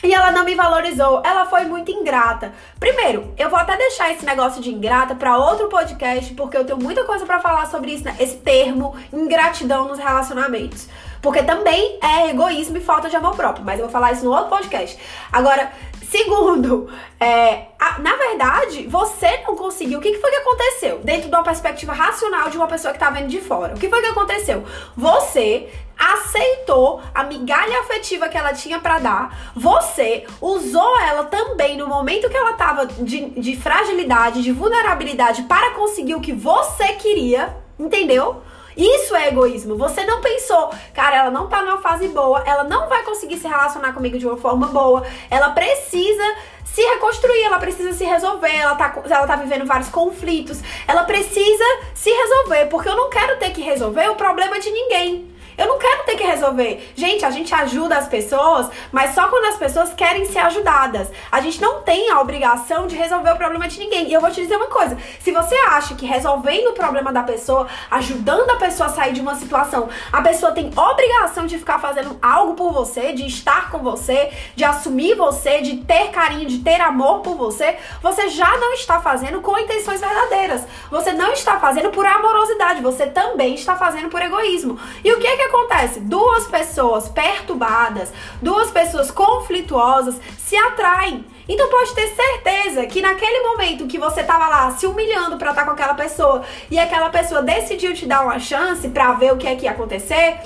E 0.03 0.13
ela 0.13 0.31
não 0.31 0.43
me 0.43 0.55
valorizou, 0.55 1.21
ela 1.23 1.45
foi 1.45 1.65
muito 1.65 1.91
ingrata. 1.91 2.51
Primeiro, 2.79 3.33
eu 3.37 3.49
vou 3.51 3.59
até 3.59 3.77
deixar 3.77 4.11
esse 4.11 4.25
negócio 4.25 4.59
de 4.59 4.71
ingrata 4.71 5.13
para 5.13 5.37
outro 5.37 5.67
podcast, 5.67 6.33
porque 6.33 6.57
eu 6.57 6.65
tenho 6.65 6.79
muita 6.79 7.03
coisa 7.03 7.23
para 7.23 7.39
falar 7.39 7.67
sobre 7.67 7.91
isso, 7.91 8.05
né? 8.05 8.15
esse 8.19 8.37
termo 8.37 8.95
ingratidão 9.13 9.87
nos 9.87 9.99
relacionamentos. 9.99 10.87
Porque 11.21 11.43
também 11.43 11.99
é 12.01 12.29
egoísmo 12.29 12.77
e 12.77 12.81
falta 12.81 13.09
de 13.09 13.15
amor 13.15 13.35
próprio, 13.35 13.63
mas 13.63 13.79
eu 13.79 13.85
vou 13.85 13.91
falar 13.91 14.11
isso 14.11 14.25
no 14.25 14.31
outro 14.31 14.49
podcast. 14.49 14.97
Agora, 15.31 15.71
Segundo, 16.11 16.89
é, 17.17 17.67
a, 17.79 17.97
na 17.99 18.17
verdade, 18.17 18.85
você 18.85 19.43
não 19.47 19.55
conseguiu. 19.55 19.97
O 19.97 20.01
que, 20.01 20.11
que 20.11 20.19
foi 20.19 20.29
que 20.29 20.35
aconteceu? 20.35 20.99
Dentro 20.99 21.29
de 21.29 21.33
uma 21.33 21.41
perspectiva 21.41 21.93
racional 21.93 22.49
de 22.49 22.57
uma 22.57 22.67
pessoa 22.67 22.91
que 22.91 22.99
tá 22.99 23.09
vendo 23.09 23.29
de 23.29 23.39
fora. 23.39 23.75
O 23.75 23.79
que 23.79 23.87
foi 23.87 24.01
que 24.01 24.07
aconteceu? 24.07 24.61
Você 24.97 25.69
aceitou 25.97 27.01
a 27.15 27.23
migalha 27.23 27.79
afetiva 27.79 28.27
que 28.27 28.37
ela 28.37 28.51
tinha 28.53 28.77
para 28.77 28.99
dar. 28.99 29.53
Você 29.55 30.25
usou 30.41 30.99
ela 30.99 31.23
também 31.23 31.77
no 31.77 31.87
momento 31.87 32.29
que 32.29 32.35
ela 32.35 32.53
tava 32.53 32.87
de, 32.87 33.29
de 33.29 33.55
fragilidade, 33.55 34.43
de 34.43 34.51
vulnerabilidade 34.51 35.43
para 35.43 35.71
conseguir 35.71 36.15
o 36.15 36.19
que 36.19 36.33
você 36.33 36.89
queria. 36.95 37.55
Entendeu? 37.79 38.43
Isso 38.75 39.15
é 39.15 39.27
egoísmo. 39.27 39.75
Você 39.77 40.05
não 40.05 40.21
pensou, 40.21 40.71
cara, 40.93 41.17
ela 41.17 41.31
não 41.31 41.47
tá 41.47 41.61
numa 41.61 41.79
fase 41.79 42.07
boa, 42.07 42.43
ela 42.45 42.63
não 42.63 42.87
vai 42.87 43.03
conseguir 43.03 43.37
se 43.37 43.47
relacionar 43.47 43.93
comigo 43.93 44.17
de 44.17 44.25
uma 44.25 44.37
forma 44.37 44.67
boa, 44.67 45.03
ela 45.29 45.49
precisa 45.49 46.23
se 46.65 46.81
reconstruir, 46.81 47.43
ela 47.43 47.59
precisa 47.59 47.91
se 47.91 48.05
resolver, 48.05 48.55
ela 48.55 48.75
tá, 48.75 49.01
ela 49.05 49.27
tá 49.27 49.35
vivendo 49.35 49.65
vários 49.65 49.89
conflitos, 49.89 50.61
ela 50.87 51.03
precisa 51.03 51.63
se 51.93 52.09
resolver, 52.09 52.67
porque 52.67 52.87
eu 52.87 52.95
não 52.95 53.09
quero 53.09 53.37
ter 53.37 53.51
que 53.51 53.61
resolver 53.61 54.09
o 54.09 54.15
problema 54.15 54.59
de 54.59 54.71
ninguém. 54.71 55.30
Eu 55.57 55.67
não 55.67 55.77
quero 55.77 56.03
ter 56.05 56.15
que 56.15 56.23
resolver. 56.23 56.91
Gente, 56.95 57.25
a 57.25 57.31
gente 57.31 57.53
ajuda 57.53 57.97
as 57.97 58.07
pessoas, 58.07 58.69
mas 58.91 59.13
só 59.13 59.27
quando 59.27 59.45
as 59.45 59.57
pessoas 59.57 59.93
querem 59.93 60.25
ser 60.25 60.39
ajudadas. 60.39 61.09
A 61.31 61.39
gente 61.41 61.61
não 61.61 61.81
tem 61.81 62.09
a 62.09 62.19
obrigação 62.19 62.87
de 62.87 62.95
resolver 62.95 63.31
o 63.31 63.37
problema 63.37 63.67
de 63.67 63.79
ninguém. 63.79 64.07
E 64.07 64.13
eu 64.13 64.21
vou 64.21 64.31
te 64.31 64.41
dizer 64.41 64.55
uma 64.55 64.67
coisa: 64.67 64.97
se 65.19 65.31
você 65.31 65.55
acha 65.55 65.95
que 65.95 66.05
resolvendo 66.05 66.67
o 66.67 66.73
problema 66.73 67.11
da 67.11 67.23
pessoa, 67.23 67.67
ajudando 67.89 68.49
a 68.49 68.55
pessoa 68.55 68.87
a 68.87 68.93
sair 68.93 69.13
de 69.13 69.21
uma 69.21 69.35
situação, 69.35 69.89
a 70.11 70.21
pessoa 70.21 70.51
tem 70.51 70.71
obrigação 70.75 71.45
de 71.45 71.57
ficar 71.57 71.79
fazendo 71.79 72.17
algo 72.21 72.53
por 72.53 72.71
você, 72.71 73.13
de 73.13 73.25
estar 73.25 73.69
com 73.69 73.79
você, 73.79 74.31
de 74.55 74.63
assumir 74.63 75.15
você, 75.15 75.61
de 75.61 75.77
ter 75.77 76.09
carinho, 76.11 76.47
de 76.47 76.59
ter 76.59 76.81
amor 76.81 77.19
por 77.19 77.35
você, 77.35 77.77
você 78.01 78.29
já 78.29 78.57
não 78.57 78.73
está 78.73 78.99
fazendo 78.99 79.41
com 79.41 79.57
intenções 79.57 79.99
verdadeiras. 79.99 80.63
Você 80.89 81.11
não 81.11 81.31
está 81.31 81.59
fazendo 81.59 81.89
por 81.91 82.05
amorosidade, 82.05 82.81
você 82.81 83.05
também 83.07 83.55
está 83.55 83.75
fazendo 83.75 84.09
por 84.09 84.21
egoísmo. 84.21 84.79
E 85.03 85.11
o 85.11 85.19
que 85.19 85.27
é 85.27 85.35
que 85.35 85.40
acontece? 85.43 85.99
Duas 85.99 86.47
pessoas 86.47 87.09
perturbadas, 87.09 88.11
duas 88.41 88.71
pessoas 88.71 89.11
conflituosas 89.11 90.19
se 90.37 90.55
atraem. 90.55 91.25
Então 91.47 91.69
pode 91.69 91.93
ter 91.93 92.07
certeza 92.07 92.85
que 92.85 93.01
naquele 93.01 93.41
momento 93.41 93.87
que 93.87 93.97
você 93.97 94.23
tava 94.23 94.47
lá 94.47 94.71
se 94.71 94.85
humilhando 94.85 95.37
para 95.37 95.49
estar 95.49 95.65
com 95.65 95.71
aquela 95.71 95.93
pessoa 95.93 96.43
e 96.69 96.79
aquela 96.79 97.09
pessoa 97.09 97.41
decidiu 97.41 97.93
te 97.93 98.05
dar 98.05 98.23
uma 98.23 98.39
chance 98.39 98.87
para 98.89 99.13
ver 99.13 99.33
o 99.33 99.37
que 99.37 99.47
é 99.47 99.55
que 99.55 99.65
ia 99.65 99.71
acontecer, 99.71 100.39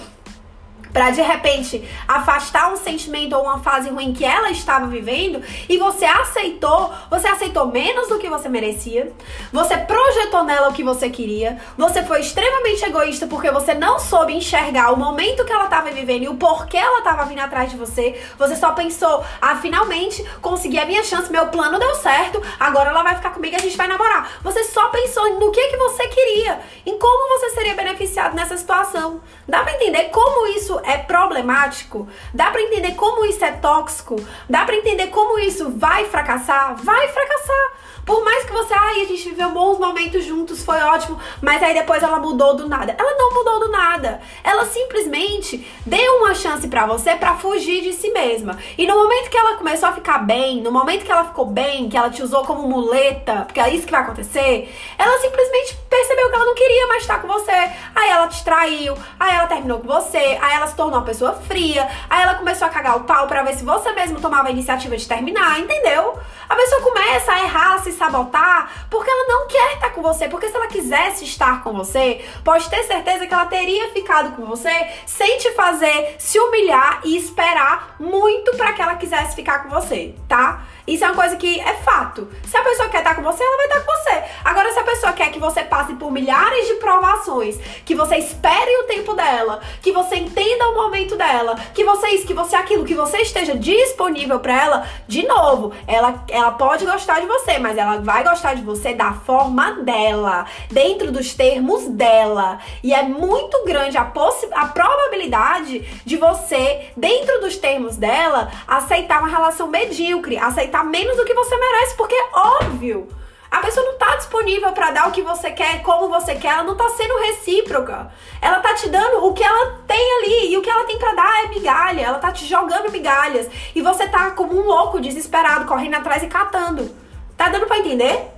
para 0.95 1.09
de 1.09 1.21
repente 1.21 1.83
afastar 2.07 2.71
um 2.71 2.77
sentimento 2.77 3.35
ou 3.35 3.43
uma 3.43 3.59
fase 3.59 3.89
ruim 3.89 4.13
que 4.13 4.23
ela 4.23 4.49
estava 4.49 4.87
vivendo 4.87 5.43
e 5.67 5.77
você 5.77 6.05
aceitou, 6.05 6.89
você 7.09 7.27
aceitou 7.27 7.67
menos 7.67 8.07
do 8.07 8.17
que 8.17 8.29
você 8.29 8.47
merecia, 8.47 9.11
você 9.51 9.75
projetou 9.75 10.45
nela 10.45 10.69
o 10.69 10.73
que 10.73 10.85
você 10.85 11.09
queria, 11.09 11.59
você 11.77 12.01
foi 12.01 12.21
extremamente 12.21 12.85
egoísta 12.85 13.27
porque 13.27 13.51
você 13.51 13.73
não 13.73 13.99
soube 13.99 14.33
enxergar 14.33 14.93
o 14.93 14.95
momento 14.95 15.43
que 15.43 15.51
ela 15.51 15.65
estava 15.65 15.91
vivendo 15.91 16.23
e 16.23 16.29
o 16.29 16.35
porquê 16.35 16.77
ela 16.77 16.99
estava 16.99 17.25
vindo 17.25 17.41
atrás 17.41 17.69
de 17.69 17.75
você, 17.75 18.17
você 18.39 18.55
só 18.55 18.71
pensou, 18.71 19.21
ah, 19.41 19.57
finalmente 19.57 20.23
consegui 20.41 20.79
a 20.79 20.85
minha 20.85 21.03
chance, 21.03 21.29
meu 21.29 21.47
plano 21.47 21.77
deu 21.77 21.93
certo, 21.95 22.41
agora 22.57 22.91
ela 22.91 23.03
vai 23.03 23.15
ficar 23.15 23.31
comigo 23.31 23.53
e 23.53 23.57
a 23.57 23.61
gente 23.61 23.75
vai 23.75 23.89
namorar. 23.89 24.31
Você 24.41 24.63
só 24.63 24.87
pensou 24.87 25.37
no 25.41 25.51
que 25.51 25.67
que 25.67 25.75
você 25.75 26.07
queria, 26.07 26.61
em 26.85 26.97
como 26.97 27.37
você 27.37 27.49
seria 27.49 27.73
beneficiado 27.73 28.33
nessa 28.33 28.55
situação. 28.55 29.19
Dá 29.45 29.61
para 29.61 29.73
entender 29.73 30.05
como 30.05 30.47
isso 30.55 30.84
é 30.87 30.97
problemático? 30.97 32.07
Dá 32.33 32.51
para 32.51 32.61
entender 32.61 32.95
como 32.95 33.25
isso 33.25 33.43
é 33.43 33.51
tóxico? 33.51 34.15
Dá 34.49 34.65
para 34.65 34.75
entender 34.75 35.07
como 35.07 35.39
isso 35.39 35.71
vai 35.71 36.05
fracassar? 36.05 36.75
Vai 36.75 37.07
fracassar. 37.09 37.85
Por 38.05 38.23
mais 38.23 38.45
que 38.45 38.53
você, 38.53 38.73
ai, 38.73 39.01
a 39.01 39.05
gente 39.05 39.29
viveu 39.29 39.49
bons 39.49 39.79
momentos 39.79 40.23
juntos, 40.23 40.63
foi 40.63 40.79
ótimo, 40.79 41.19
mas 41.41 41.61
aí 41.63 41.73
depois 41.73 42.03
ela 42.03 42.19
mudou 42.19 42.55
do 42.55 42.69
nada. 42.69 42.95
Ela 42.95 43.17
não 43.17 43.33
mudou 43.33 43.59
do 43.61 43.71
nada. 43.71 44.21
Ela 44.43 44.63
simplesmente 44.65 45.67
deu 45.85 46.17
uma 46.17 46.35
chance 46.35 46.67
para 46.67 46.85
você 46.85 47.15
para 47.15 47.35
fugir 47.35 47.81
de 47.81 47.93
si 47.93 48.11
mesma. 48.11 48.59
E 48.77 48.85
no 48.85 48.95
momento 48.95 49.29
que 49.31 49.37
ela 49.37 49.57
começou 49.57 49.89
a 49.89 49.93
ficar 49.93 50.19
bem, 50.19 50.61
no 50.61 50.71
momento 50.71 51.03
que 51.03 51.11
ela 51.11 51.25
ficou 51.25 51.47
bem, 51.47 51.89
que 51.89 51.97
ela 51.97 52.11
te 52.11 52.21
usou 52.21 52.45
como 52.45 52.67
muleta, 52.67 53.43
porque 53.45 53.59
é 53.59 53.73
isso 53.73 53.87
que 53.87 53.91
vai 53.91 54.01
acontecer, 54.01 54.71
ela 54.99 55.19
simplesmente 55.19 55.75
percebeu 55.89 56.29
que 56.29 56.35
ela 56.35 56.45
não 56.45 56.55
queria 56.55 56.87
mais 56.87 57.01
estar 57.01 57.19
com 57.19 57.27
você. 57.27 57.71
Aí 57.95 58.09
ela 58.09 58.27
te 58.27 58.43
traiu, 58.43 58.95
aí 59.19 59.35
ela 59.35 59.47
terminou 59.47 59.79
com 59.79 59.87
você, 59.87 60.17
aí 60.17 60.55
ela 60.55 60.67
tornou 60.75 60.99
uma 60.99 61.05
pessoa 61.05 61.33
fria, 61.33 61.87
aí 62.09 62.21
ela 62.21 62.35
começou 62.35 62.67
a 62.67 62.69
cagar 62.69 62.97
o 62.97 63.03
pau 63.03 63.27
para 63.27 63.43
ver 63.43 63.55
se 63.55 63.63
você 63.63 63.91
mesmo 63.91 64.19
tomava 64.19 64.47
a 64.47 64.51
iniciativa 64.51 64.95
de 64.95 65.07
terminar, 65.07 65.59
entendeu? 65.59 66.19
A 66.47 66.55
pessoa 66.55 66.81
começa 66.81 67.31
a 67.31 67.43
errar, 67.43 67.79
se 67.79 67.91
sabotar, 67.91 68.87
porque 68.89 69.09
ela 69.09 69.27
não 69.27 69.47
quer 69.47 69.73
estar 69.73 69.89
com 69.91 70.01
você. 70.01 70.27
Porque 70.29 70.47
se 70.47 70.55
ela 70.55 70.67
quisesse 70.67 71.23
estar 71.23 71.63
com 71.63 71.73
você, 71.73 72.23
pode 72.43 72.69
ter 72.69 72.83
certeza 72.83 73.25
que 73.25 73.33
ela 73.33 73.45
teria 73.45 73.89
ficado 73.91 74.35
com 74.35 74.45
você 74.45 74.89
sem 75.05 75.37
te 75.39 75.51
fazer 75.53 76.15
se 76.19 76.39
humilhar 76.39 77.01
e 77.03 77.17
esperar 77.17 77.95
muito 77.99 78.55
para 78.55 78.73
que 78.73 78.81
ela 78.81 78.95
quisesse 78.95 79.35
ficar 79.35 79.63
com 79.63 79.69
você, 79.69 80.15
tá? 80.27 80.61
Isso 80.87 81.03
é 81.03 81.07
uma 81.07 81.15
coisa 81.15 81.35
que 81.35 81.59
é 81.59 81.73
fato. 81.75 82.27
Se 82.43 82.55
a 82.55 82.61
pessoa 82.61 82.89
quer 82.89 82.99
estar 82.99 83.15
com 83.15 83.23
você, 83.23 83.43
ela 83.43 83.57
vai 83.57 83.65
estar 83.65 83.79
com 83.81 83.91
você. 83.91 84.23
Agora, 84.43 84.71
se 84.71 84.79
a 84.79 84.83
pessoa 84.83 85.13
quer 85.13 85.31
que 85.31 85.39
você 85.39 85.63
passe 85.63 85.93
por 85.95 86.11
milhares 86.11 86.67
de 86.67 86.75
provações, 86.75 87.57
que 87.83 87.95
você 87.95 88.17
espere 88.17 88.83
o 88.83 88.83
tempo 88.83 89.13
dela, 89.13 89.61
que 89.81 89.91
você 89.91 90.17
entenda 90.17 90.69
o 90.69 90.75
momento 90.75 91.15
dela, 91.15 91.55
que 91.73 91.83
você 91.83 92.07
isso, 92.09 92.27
que 92.27 92.33
você 92.33 92.55
aquilo, 92.55 92.85
que 92.85 92.93
você 92.93 93.17
esteja 93.17 93.55
disponível 93.55 94.39
para 94.39 94.61
ela, 94.61 94.87
de 95.07 95.25
novo, 95.25 95.73
ela, 95.87 96.23
ela 96.29 96.51
pode 96.51 96.85
gostar 96.85 97.19
de 97.19 97.25
você, 97.25 97.57
mas 97.57 97.77
ela 97.77 97.97
vai 97.97 98.23
gostar 98.23 98.53
de 98.53 98.61
você 98.61 98.93
da 98.93 99.13
forma 99.13 99.71
dela, 99.83 100.45
dentro 100.69 101.11
dos 101.11 101.33
termos 101.33 101.87
dela. 101.87 102.59
E 102.83 102.93
é 102.93 103.01
muito 103.03 103.63
grande 103.65 103.97
a, 103.97 104.11
a 104.53 104.67
probabilidade 104.67 105.79
de 106.05 106.17
você, 106.17 106.89
dentro 106.95 107.41
dos 107.41 107.57
termos 107.57 107.97
dela, 107.97 108.51
aceitar 108.67 109.19
uma 109.19 109.29
relação 109.29 109.67
medíocre, 109.67 110.37
aceitar 110.37 110.74
aceitar 110.75 110.83
menos 110.83 111.15
do 111.15 111.23
que 111.23 111.33
você 111.33 111.55
merece, 111.55 111.95
porque 111.95 112.15
é 112.15 112.29
óbvio. 112.33 113.07
A 113.49 113.59
pessoa 113.59 113.85
não 113.85 113.97
tá 113.97 114.17
disponível 114.17 114.71
para 114.73 114.91
dar 114.91 115.07
o 115.07 115.11
que 115.11 115.21
você 115.21 115.51
quer, 115.51 115.81
como 115.81 116.09
você 116.09 116.35
quer, 116.35 116.49
ela 116.49 116.63
não 116.63 116.75
tá 116.75 116.89
sendo 116.89 117.17
recíproca. 117.19 118.11
Ela 118.41 118.59
tá 118.59 118.73
te 118.73 118.89
dando 118.89 119.25
o 119.25 119.33
que 119.33 119.43
ela 119.43 119.79
tem 119.87 120.17
ali 120.17 120.51
e 120.51 120.57
o 120.57 120.61
que 120.61 120.69
ela 120.69 120.83
tem 120.83 120.97
para 120.97 121.13
dar 121.13 121.45
é 121.45 121.47
migalha, 121.47 122.01
ela 122.01 122.19
tá 122.19 122.31
te 122.31 122.45
jogando 122.45 122.91
migalhas 122.91 123.47
e 123.73 123.81
você 123.81 124.07
tá 124.09 124.31
como 124.31 124.59
um 124.59 124.65
louco, 124.65 124.99
desesperado, 124.99 125.65
correndo 125.65 125.95
atrás 125.95 126.21
e 126.21 126.27
catando. 126.27 126.93
Tá 127.37 127.47
dando 127.47 127.65
para 127.65 127.79
entender? 127.79 128.29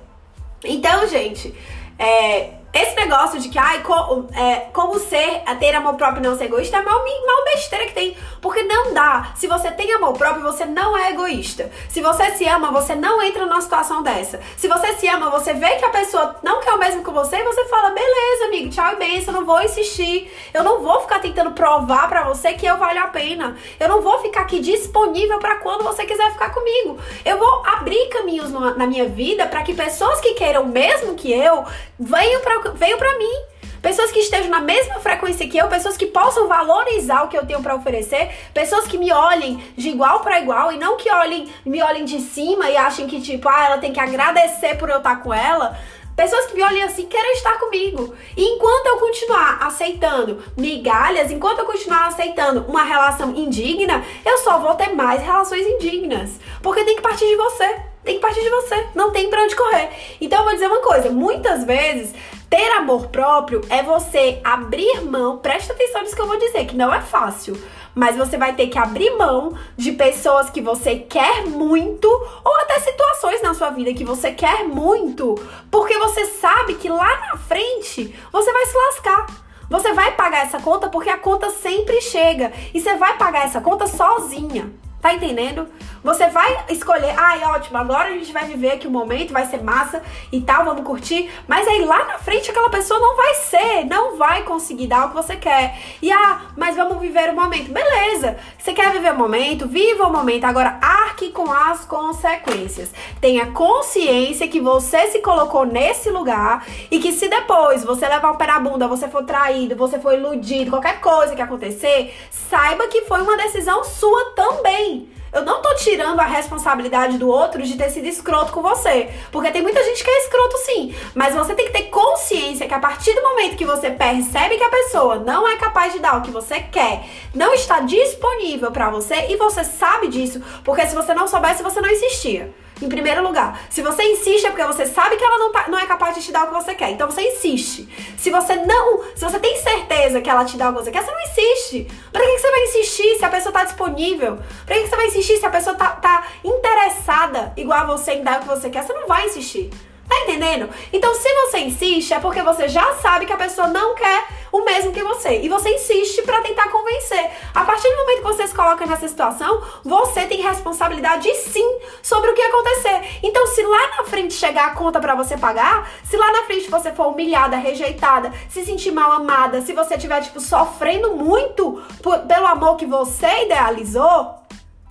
Então, 0.64 1.08
gente, 1.08 1.56
é, 1.98 2.57
esse 2.74 2.96
negócio 2.96 3.40
de 3.40 3.50
que, 3.50 3.58
ai, 3.58 3.82
co, 3.82 4.28
é, 4.36 4.68
como 4.74 5.00
ser, 5.00 5.42
ter 5.60 5.74
amor 5.74 5.96
próprio 5.96 6.20
e 6.20 6.28
não 6.28 6.38
ser 6.38 6.46
egoísta 6.46 6.78
é 6.78 6.82
mal, 6.82 7.00
mal 7.00 7.46
besteira 7.46 7.86
que 7.86 7.94
tem. 7.94 8.18
Porque 8.42 8.62
não 8.64 8.94
dá. 8.94 9.32
Se 9.36 9.48
você 9.48 9.72
tem 9.72 9.92
amor 9.94 10.14
próprio, 10.14 10.44
você 10.44 10.66
não 10.66 10.96
é 10.98 11.12
egoísta. 11.12 11.72
Se 11.90 12.02
você 12.02 12.32
se 12.32 12.46
ama, 12.46 12.72
você 12.72 12.94
não 12.94 13.22
entra 13.22 13.46
numa 13.46 13.62
situação 13.62 14.04
dessa. 14.04 14.40
Se 14.58 14.68
você 14.68 14.94
se 14.94 15.08
ama, 15.08 15.30
você 15.30 15.54
vê 15.54 15.76
que 15.76 15.86
a 15.86 15.90
pessoa 15.90 16.36
não 16.44 16.60
quer 16.60 16.74
o 16.74 16.78
mesmo 16.78 17.04
que 17.04 17.10
você, 17.10 17.42
você 17.44 17.66
fala, 17.66 17.92
beleza, 17.92 18.46
amigo, 18.46 18.70
tchau 18.70 18.94
e 18.94 18.96
benção, 18.98 19.34
eu 19.34 19.40
não 19.40 19.46
vou 19.46 19.62
insistir. 19.62 20.32
Eu 20.54 20.64
não 20.64 20.82
vou 20.82 21.02
ficar 21.02 21.20
tentando 21.20 21.52
provar 21.52 22.08
para 22.10 22.24
você 22.24 22.54
que 22.54 22.66
eu 22.66 22.78
valho 22.78 23.02
a 23.02 23.08
pena. 23.08 23.58
Eu 23.80 23.90
não 23.90 24.02
vou 24.02 24.20
ficar 24.20 24.42
aqui 24.42 24.60
disponível 24.60 25.40
para 25.40 25.56
quando 25.56 25.84
você 25.84 26.06
quiser 26.06 26.32
ficar 26.32 26.54
comigo. 26.54 27.00
Eu 27.26 27.40
vou 27.40 27.64
abrir 27.66 28.10
caminhos 28.10 28.52
na 28.52 28.86
minha 28.86 29.08
vida 29.08 29.48
para 29.48 29.64
que 29.64 29.74
pessoas 29.74 30.20
que 30.20 30.34
queiram 30.34 30.66
mesmo 30.66 31.16
que 31.16 31.32
eu 31.32 31.66
venham 32.00 32.42
para 32.42 32.57
veio 32.76 32.98
para 32.98 33.18
mim. 33.18 33.58
Pessoas 33.82 34.12
que 34.12 34.20
estejam 34.20 34.50
na 34.50 34.60
mesma 34.60 34.96
frequência 35.00 35.48
que 35.48 35.58
eu, 35.58 35.68
pessoas 35.68 35.96
que 35.96 36.08
possam 36.08 36.48
valorizar 36.48 37.24
o 37.24 37.28
que 37.28 37.38
eu 37.38 37.46
tenho 37.46 37.62
para 37.62 37.76
oferecer, 37.76 38.30
pessoas 38.54 38.88
que 38.88 38.98
me 38.98 39.12
olhem 39.12 39.64
de 39.78 39.90
igual 39.90 40.22
para 40.22 40.40
igual 40.40 40.72
e 40.72 40.78
não 40.78 40.98
que 40.98 41.10
olhem, 41.10 41.48
me 41.66 41.82
olhem 41.82 42.04
de 42.04 42.20
cima 42.20 42.70
e 42.70 42.76
achem 42.76 43.08
que 43.08 43.22
tipo, 43.22 43.48
ah, 43.48 43.66
ela 43.66 43.78
tem 43.78 43.94
que 43.94 44.00
agradecer 44.00 44.78
por 44.78 44.90
eu 44.90 44.98
estar 44.98 45.22
com 45.22 45.34
ela. 45.34 45.78
Pessoas 46.18 46.48
que 46.48 46.56
me 46.56 46.64
olhem 46.64 46.82
assim 46.82 47.06
querem 47.06 47.34
estar 47.34 47.60
comigo. 47.60 48.16
E 48.36 48.44
enquanto 48.44 48.88
eu 48.88 48.98
continuar 48.98 49.60
aceitando 49.62 50.44
migalhas, 50.58 51.30
enquanto 51.30 51.60
eu 51.60 51.66
continuar 51.66 52.08
aceitando 52.08 52.66
uma 52.68 52.82
relação 52.82 53.36
indigna, 53.36 54.04
eu 54.26 54.40
só 54.40 54.58
vou 54.58 54.74
ter 54.74 54.96
mais 54.96 55.22
relações 55.22 55.68
indignas. 55.68 56.40
Porque 56.64 56.84
tem 56.84 56.96
que 56.96 57.04
partir 57.04 57.28
de 57.28 57.36
você. 57.36 57.76
Tem 58.08 58.16
que 58.16 58.22
partir 58.22 58.42
de 58.42 58.50
você. 58.50 58.88
Não 58.96 59.12
tem 59.12 59.30
pra 59.30 59.44
onde 59.44 59.54
correr. 59.54 59.90
Então 60.22 60.40
eu 60.40 60.46
vou 60.46 60.54
dizer 60.54 60.68
uma 60.68 60.80
coisa: 60.80 61.10
muitas 61.10 61.66
vezes 61.66 62.14
ter 62.50 62.72
amor 62.78 63.08
próprio 63.08 63.60
é 63.70 63.84
você 63.84 64.40
abrir 64.46 65.02
mão, 65.02 65.40
presta 65.40 65.74
atenção 65.74 66.02
nisso 66.02 66.16
que 66.16 66.22
eu 66.22 66.26
vou 66.26 66.40
dizer, 66.40 66.66
que 66.68 66.78
não 66.78 66.94
é 66.94 67.02
fácil, 67.02 67.62
mas 67.94 68.16
você 68.16 68.38
vai 68.38 68.56
ter 68.56 68.68
que 68.68 68.80
abrir 68.80 69.10
mão 69.18 69.58
de 69.76 69.92
pessoas 69.92 70.50
que 70.50 70.62
você 70.62 70.96
quer 70.96 71.46
muito 71.48 72.08
ou 72.08 72.56
até 72.62 72.80
situações 72.80 73.42
na 73.42 73.54
sua 73.54 73.72
vida 73.72 73.94
que 73.94 74.06
você 74.06 74.32
quer 74.32 74.64
muito, 74.64 75.36
porque 75.70 75.98
você 75.98 76.28
sabe 76.28 76.76
que 76.76 76.88
lá 76.88 77.20
na 77.28 77.36
frente 77.36 78.16
você 78.32 78.54
vai 78.54 78.66
se 78.68 78.78
lascar. 78.78 79.26
Você 79.70 79.92
vai 79.92 80.16
pagar 80.16 80.46
essa 80.46 80.62
conta 80.62 80.88
porque 80.88 81.10
a 81.10 81.18
conta 81.18 81.50
sempre 81.50 82.00
chega 82.00 82.54
e 82.74 82.80
você 82.80 82.96
vai 82.96 83.18
pagar 83.18 83.44
essa 83.44 83.60
conta 83.60 83.86
sozinha. 83.86 84.72
Tá 85.02 85.14
entendendo? 85.14 85.68
Você 86.04 86.28
vai 86.28 86.66
escolher, 86.70 87.14
ai, 87.18 87.44
ótimo, 87.44 87.78
agora 87.78 88.10
a 88.10 88.12
gente 88.14 88.32
vai 88.32 88.46
viver 88.46 88.72
aqui 88.72 88.88
o 88.88 88.92
momento, 88.92 89.34
vai 89.34 89.46
ser 89.46 89.62
massa 89.62 90.02
e 90.32 90.42
tal, 90.42 90.64
vamos 90.66 90.86
curtir. 90.86 91.30
Mas 91.48 91.68
aí 91.68 91.84
lá 91.84 92.06
na 92.06 92.18
frente 92.18 92.50
aquela 92.50 92.70
pessoa 92.70 93.00
não 93.00 93.16
vai 93.16 93.34
ser, 93.36 93.86
não 93.86 94.18
vai 94.18 94.44
conseguir 94.44 94.88
dar 94.88 95.06
o 95.06 95.10
que 95.10 95.16
você 95.16 95.36
quer. 95.36 95.78
E 96.02 96.12
ah, 96.12 96.42
mas 96.56 96.76
vamos 96.76 97.00
viver 97.00 97.30
o 97.30 97.36
momento. 97.36 97.72
Beleza, 97.72 98.38
você 98.58 98.74
quer 98.74 98.92
viver 98.92 99.14
o 99.14 99.18
momento, 99.18 99.68
viva 99.68 100.08
o 100.08 100.12
momento. 100.12 100.46
Agora 100.46 100.80
arque 100.82 101.30
com 101.30 101.52
as 101.52 101.86
consequências. 101.86 102.92
Tenha 103.20 103.48
consciência 103.48 104.48
que 104.48 104.60
você 104.60 105.08
se 105.08 105.20
colocou 105.20 105.66
nesse 105.66 106.10
lugar 106.10 106.66
e 106.90 107.00
que 107.00 107.12
se 107.12 107.28
depois 107.28 107.84
você 107.84 108.08
levar 108.08 108.32
um 108.32 108.38
pé 108.38 108.48
na 108.48 108.60
bunda, 108.60 108.88
você 108.88 109.08
for 109.08 109.24
traído, 109.24 109.76
você 109.76 110.00
for 110.00 110.14
iludido, 110.14 110.72
qualquer 110.72 111.00
coisa 111.02 111.36
que 111.36 111.42
acontecer, 111.42 112.16
saiba 112.32 112.88
que 112.88 113.02
foi 113.02 113.22
uma 113.22 113.38
decisão 113.38 113.84
sua 113.84 114.32
também. 114.36 114.97
Eu 115.38 115.46
não 115.46 115.62
tô 115.62 115.72
tirando 115.76 116.20
a 116.20 116.26
responsabilidade 116.26 117.20
do 117.20 117.30
outro 117.30 117.62
de 117.62 117.78
ter 117.78 117.92
sido 117.92 118.08
escroto 118.08 118.52
com 118.52 118.64
você. 118.64 119.08
Porque 119.32 119.52
tem 119.52 119.62
muita 119.62 119.84
gente 119.84 120.04
que 120.04 120.10
é 120.10 120.24
escroto 120.24 120.58
sim. 120.66 120.96
Mas 121.14 121.36
você 121.36 121.54
tem 121.54 121.68
que 121.68 121.74
ter 121.74 121.84
consciência 121.90 122.68
que 122.68 122.74
a 122.74 122.80
partir 122.80 123.14
do 123.14 123.22
momento 123.22 123.56
que 123.56 123.64
você 123.64 123.92
percebe 123.92 124.58
que 124.58 124.64
a 124.64 124.70
pessoa 124.70 125.18
não 125.18 125.48
é 125.48 125.56
capaz 125.58 125.94
de 125.94 126.00
dar 126.00 126.18
o 126.18 126.24
que 126.24 126.32
você 126.32 126.60
quer, 126.62 127.08
não 127.36 127.54
está 127.54 127.82
disponível 127.82 128.72
para 128.72 128.90
você 128.90 129.28
e 129.30 129.36
você 129.36 129.64
sabe 129.64 130.08
disso, 130.08 130.42
porque 130.64 130.88
se 130.88 130.96
você 130.96 131.14
não 131.14 131.28
soubesse, 131.28 131.62
você 131.62 131.80
não 131.80 131.90
insistia. 131.90 132.52
Em 132.82 132.90
primeiro 132.90 133.24
lugar, 133.24 133.60
se 133.70 133.82
você 133.82 134.04
insiste 134.04 134.46
é 134.46 134.50
porque 134.50 134.66
você 134.66 134.86
sabe 134.86 135.18
que 135.18 135.24
ela 135.24 135.38
não, 135.38 135.52
tá, 135.52 135.66
não 135.68 135.80
é 135.80 135.86
capaz 135.86 136.16
de 136.16 136.22
te 136.22 136.32
dar 136.32 136.44
o 136.44 136.48
que 136.48 136.54
você 136.54 136.76
quer. 136.76 136.92
Então 136.92 137.10
você 137.10 137.22
insiste. 137.22 137.88
Se 138.18 138.30
você 138.30 138.56
não, 138.56 139.04
se 139.16 139.24
você 139.24 139.40
tem 139.40 139.58
certeza 139.58 140.22
que 140.22 140.30
ela 140.30 140.46
te 140.46 140.58
dá 140.58 140.70
o 140.70 140.74
que 140.74 140.84
você 140.84 140.92
quer, 140.92 141.04
você 141.04 141.12
não 141.12 141.22
insiste. 141.22 141.92
Pra 142.12 142.22
que, 142.22 142.28
que 142.34 142.40
você 142.40 142.52
vai 142.52 142.64
insistir 142.64 143.16
se 143.18 143.26
a 143.26 143.30
pessoa 143.30 143.52
tá 143.52 143.64
disponível? 143.64 144.38
Pra 144.66 144.76
que, 144.76 144.84
que 144.84 144.90
você 144.90 144.96
vai 144.96 145.08
insistir 145.08 145.38
se 145.38 145.46
a 145.46 145.50
pessoa 145.50 145.76
tá, 145.76 145.92
tá 145.92 146.28
interessada 146.44 147.54
igual 147.58 147.80
a 147.80 147.86
você 147.86 148.14
em 148.14 148.24
dar 148.24 148.38
o 148.38 148.42
que 148.42 148.48
você 148.48 148.70
quer? 148.70 148.84
Você 148.84 148.94
não 148.94 149.08
vai 149.08 149.26
insistir. 149.26 149.72
Tá 150.08 150.18
entendendo? 150.22 150.70
Então, 150.94 151.14
se 151.16 151.28
você 151.34 151.60
insiste, 151.60 152.14
é 152.14 152.20
porque 152.20 152.42
você 152.42 152.70
já 152.70 152.94
sabe 152.96 153.26
que 153.26 153.34
a 153.34 153.38
pessoa 153.38 153.68
não 153.68 153.94
quer 153.94 154.26
o 154.52 154.64
mesmo 154.64 154.94
que 154.94 155.04
você. 155.04 155.42
E 155.42 155.50
você 155.50 155.70
insiste 155.70 156.22
para 156.22 156.42
tentar 156.42 156.70
convencer. 156.70 157.30
A 157.54 157.66
partir 157.66 157.90
do 157.90 157.98
momento 157.98 158.18
que 158.18 158.24
você 158.24 158.48
se 158.48 158.56
coloca 158.56 158.86
nessa 158.86 159.08
situação, 159.08 159.62
você 159.84 160.26
tem 160.26 160.42
responsabilidade 160.42 161.34
sim 161.36 161.80
sobre 162.02 162.30
o 162.30 162.34
que 162.34 162.42
acontecer. 162.42 163.20
Então, 163.22 163.46
se 163.48 163.62
lá 163.64 163.98
na 163.98 164.04
frente 164.06 164.34
chegar 164.34 164.68
a 164.68 164.76
conta 164.76 165.00
para 165.02 165.14
você 165.14 165.38
pagar, 165.38 165.90
se 166.06 166.16
lá 166.16 166.32
na 166.32 166.44
frente 166.44 166.70
você 166.70 166.94
for 166.94 167.08
humilhada, 167.08 167.58
rejeitada, 167.58 168.32
se 168.50 168.64
sentir 168.64 168.92
mal 168.92 169.12
amada, 169.12 169.62
se 169.62 169.74
você 169.74 169.96
estiver, 169.96 170.22
tipo, 170.22 170.40
sofrendo 170.40 171.16
muito 171.16 171.84
por, 172.02 172.20
pelo 172.20 172.48
amor 172.48 172.78
que 172.78 172.86
você 172.86 173.44
idealizou, 173.44 174.36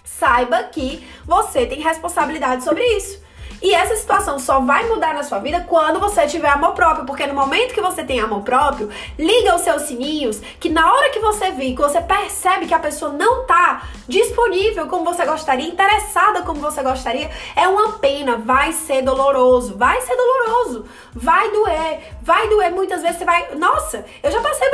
saiba 0.05 0.65
que 0.65 1.07
você 1.25 1.65
tem 1.65 1.81
responsabilidade 1.81 2.63
sobre 2.63 2.85
isso. 2.85 3.26
E 3.63 3.75
essa 3.75 3.97
situação 3.97 4.39
só 4.39 4.61
vai 4.61 4.87
mudar 4.89 5.15
na 5.15 5.23
sua 5.23 5.39
vida 5.39 5.65
quando 5.69 5.99
você 5.99 6.27
tiver 6.27 6.49
amor 6.49 6.73
próprio, 6.73 7.07
porque 7.07 7.27
no 7.27 7.35
momento 7.35 7.75
que 7.75 7.81
você 7.81 8.05
tem 8.05 8.21
amor 8.21 8.43
próprio, 8.43 8.91
liga 9.19 9.55
os 9.55 9.63
seus 9.63 9.83
sininhos, 9.83 10.41
que 10.61 10.69
na 10.69 10.93
hora 10.93 11.11
que 11.11 11.21
você 11.21 11.51
vê, 11.51 11.73
que 11.73 11.81
você 11.81 12.01
percebe 12.01 12.67
que 12.67 12.75
a 12.75 12.79
pessoa 12.79 13.13
não 13.13 13.45
tá 13.45 13.89
disponível 14.07 14.87
como 14.87 15.05
você 15.05 15.25
gostaria, 15.25 15.67
interessada 15.67 16.43
como 16.43 16.61
você 16.61 16.83
gostaria, 16.83 17.31
é 17.55 17.67
uma 17.67 17.93
pena, 17.99 18.37
vai 18.37 18.73
ser 18.73 19.03
doloroso, 19.03 19.77
vai 19.77 20.01
ser 20.03 20.17
doloroso, 20.17 20.85
vai 21.15 21.51
doer, 21.51 22.01
vai 22.23 22.49
doer. 22.49 22.71
Muitas 22.73 23.03
vezes 23.03 23.19
você 23.19 23.25
vai, 23.25 23.55
nossa, 23.57 24.05
eu 24.23 24.31
já 24.31 24.41
passei 24.41 24.66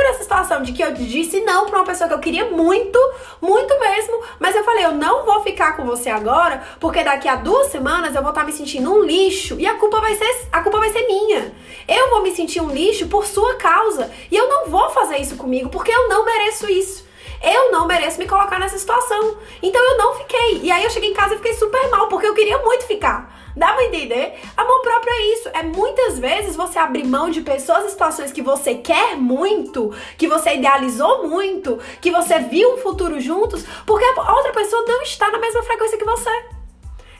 situação 0.53 0.61
de 0.61 0.73
que 0.73 0.83
eu 0.83 0.93
disse 0.93 1.39
não 1.41 1.65
para 1.65 1.79
uma 1.79 1.85
pessoa 1.85 2.07
que 2.07 2.13
eu 2.13 2.19
queria 2.19 2.45
muito, 2.45 2.99
muito 3.41 3.79
mesmo, 3.79 4.21
mas 4.39 4.55
eu 4.55 4.63
falei, 4.63 4.85
eu 4.85 4.91
não 4.91 5.25
vou 5.25 5.41
ficar 5.41 5.75
com 5.75 5.85
você 5.85 6.09
agora, 6.09 6.61
porque 6.79 7.03
daqui 7.03 7.27
a 7.27 7.35
duas 7.35 7.67
semanas 7.67 8.15
eu 8.15 8.21
vou 8.21 8.29
estar 8.29 8.41
tá 8.41 8.47
me 8.47 8.53
sentindo 8.53 8.91
um 8.91 9.03
lixo 9.03 9.55
e 9.59 9.65
a 9.65 9.75
culpa 9.75 9.99
vai 9.99 10.15
ser 10.15 10.47
a 10.51 10.61
culpa 10.61 10.79
vai 10.79 10.89
ser 10.91 11.07
minha. 11.07 11.53
Eu 11.87 12.09
vou 12.09 12.21
me 12.21 12.35
sentir 12.35 12.61
um 12.61 12.69
lixo 12.69 13.07
por 13.07 13.25
sua 13.25 13.55
causa 13.55 14.11
e 14.29 14.35
eu 14.35 14.47
não 14.47 14.67
vou 14.67 14.89
fazer 14.91 15.17
isso 15.17 15.35
comigo 15.35 15.69
porque 15.69 15.91
eu 15.91 16.09
não 16.09 16.25
mereço 16.25 16.69
isso. 16.69 17.05
Eu 17.41 17.71
não 17.71 17.85
mereço 17.85 18.19
me 18.19 18.27
colocar 18.27 18.57
nessa 18.57 18.77
situação. 18.77 19.37
Então 19.61 19.83
eu 19.83 19.97
não 19.97 20.15
fiquei. 20.15 20.61
E 20.63 20.71
aí 20.71 20.83
eu 20.83 20.89
cheguei 20.89 21.09
em 21.09 21.13
casa 21.13 21.33
e 21.33 21.37
fiquei 21.37 21.53
super 21.55 21.89
mal 21.89 22.07
porque 22.07 22.25
eu 22.25 22.33
queria 22.33 22.57
muito 22.59 22.85
ficar. 22.85 23.42
Dá 23.55 23.73
pra 23.73 23.85
entender? 23.85 24.39
Amor 24.57 24.81
próprio 24.81 25.13
é 25.13 25.33
isso. 25.33 25.49
É 25.53 25.63
muitas 25.63 26.19
vezes 26.19 26.55
você 26.55 26.79
abrir 26.79 27.05
mão 27.05 27.29
de 27.29 27.41
pessoas 27.41 27.85
e 27.85 27.89
situações 27.89 28.31
que 28.31 28.41
você 28.41 28.75
quer 28.75 29.15
muito, 29.15 29.93
que 30.17 30.27
você 30.27 30.55
idealizou 30.55 31.27
muito, 31.27 31.79
que 32.01 32.11
você 32.11 32.39
viu 32.39 32.73
um 32.73 32.77
futuro 32.77 33.19
juntos, 33.19 33.63
porque 33.85 34.05
a 34.05 34.35
outra 34.35 34.51
pessoa 34.51 34.83
não 34.87 35.01
está 35.01 35.29
na 35.31 35.39
mesma 35.39 35.63
frequência 35.63 35.97
que 35.97 36.05
você 36.05 36.52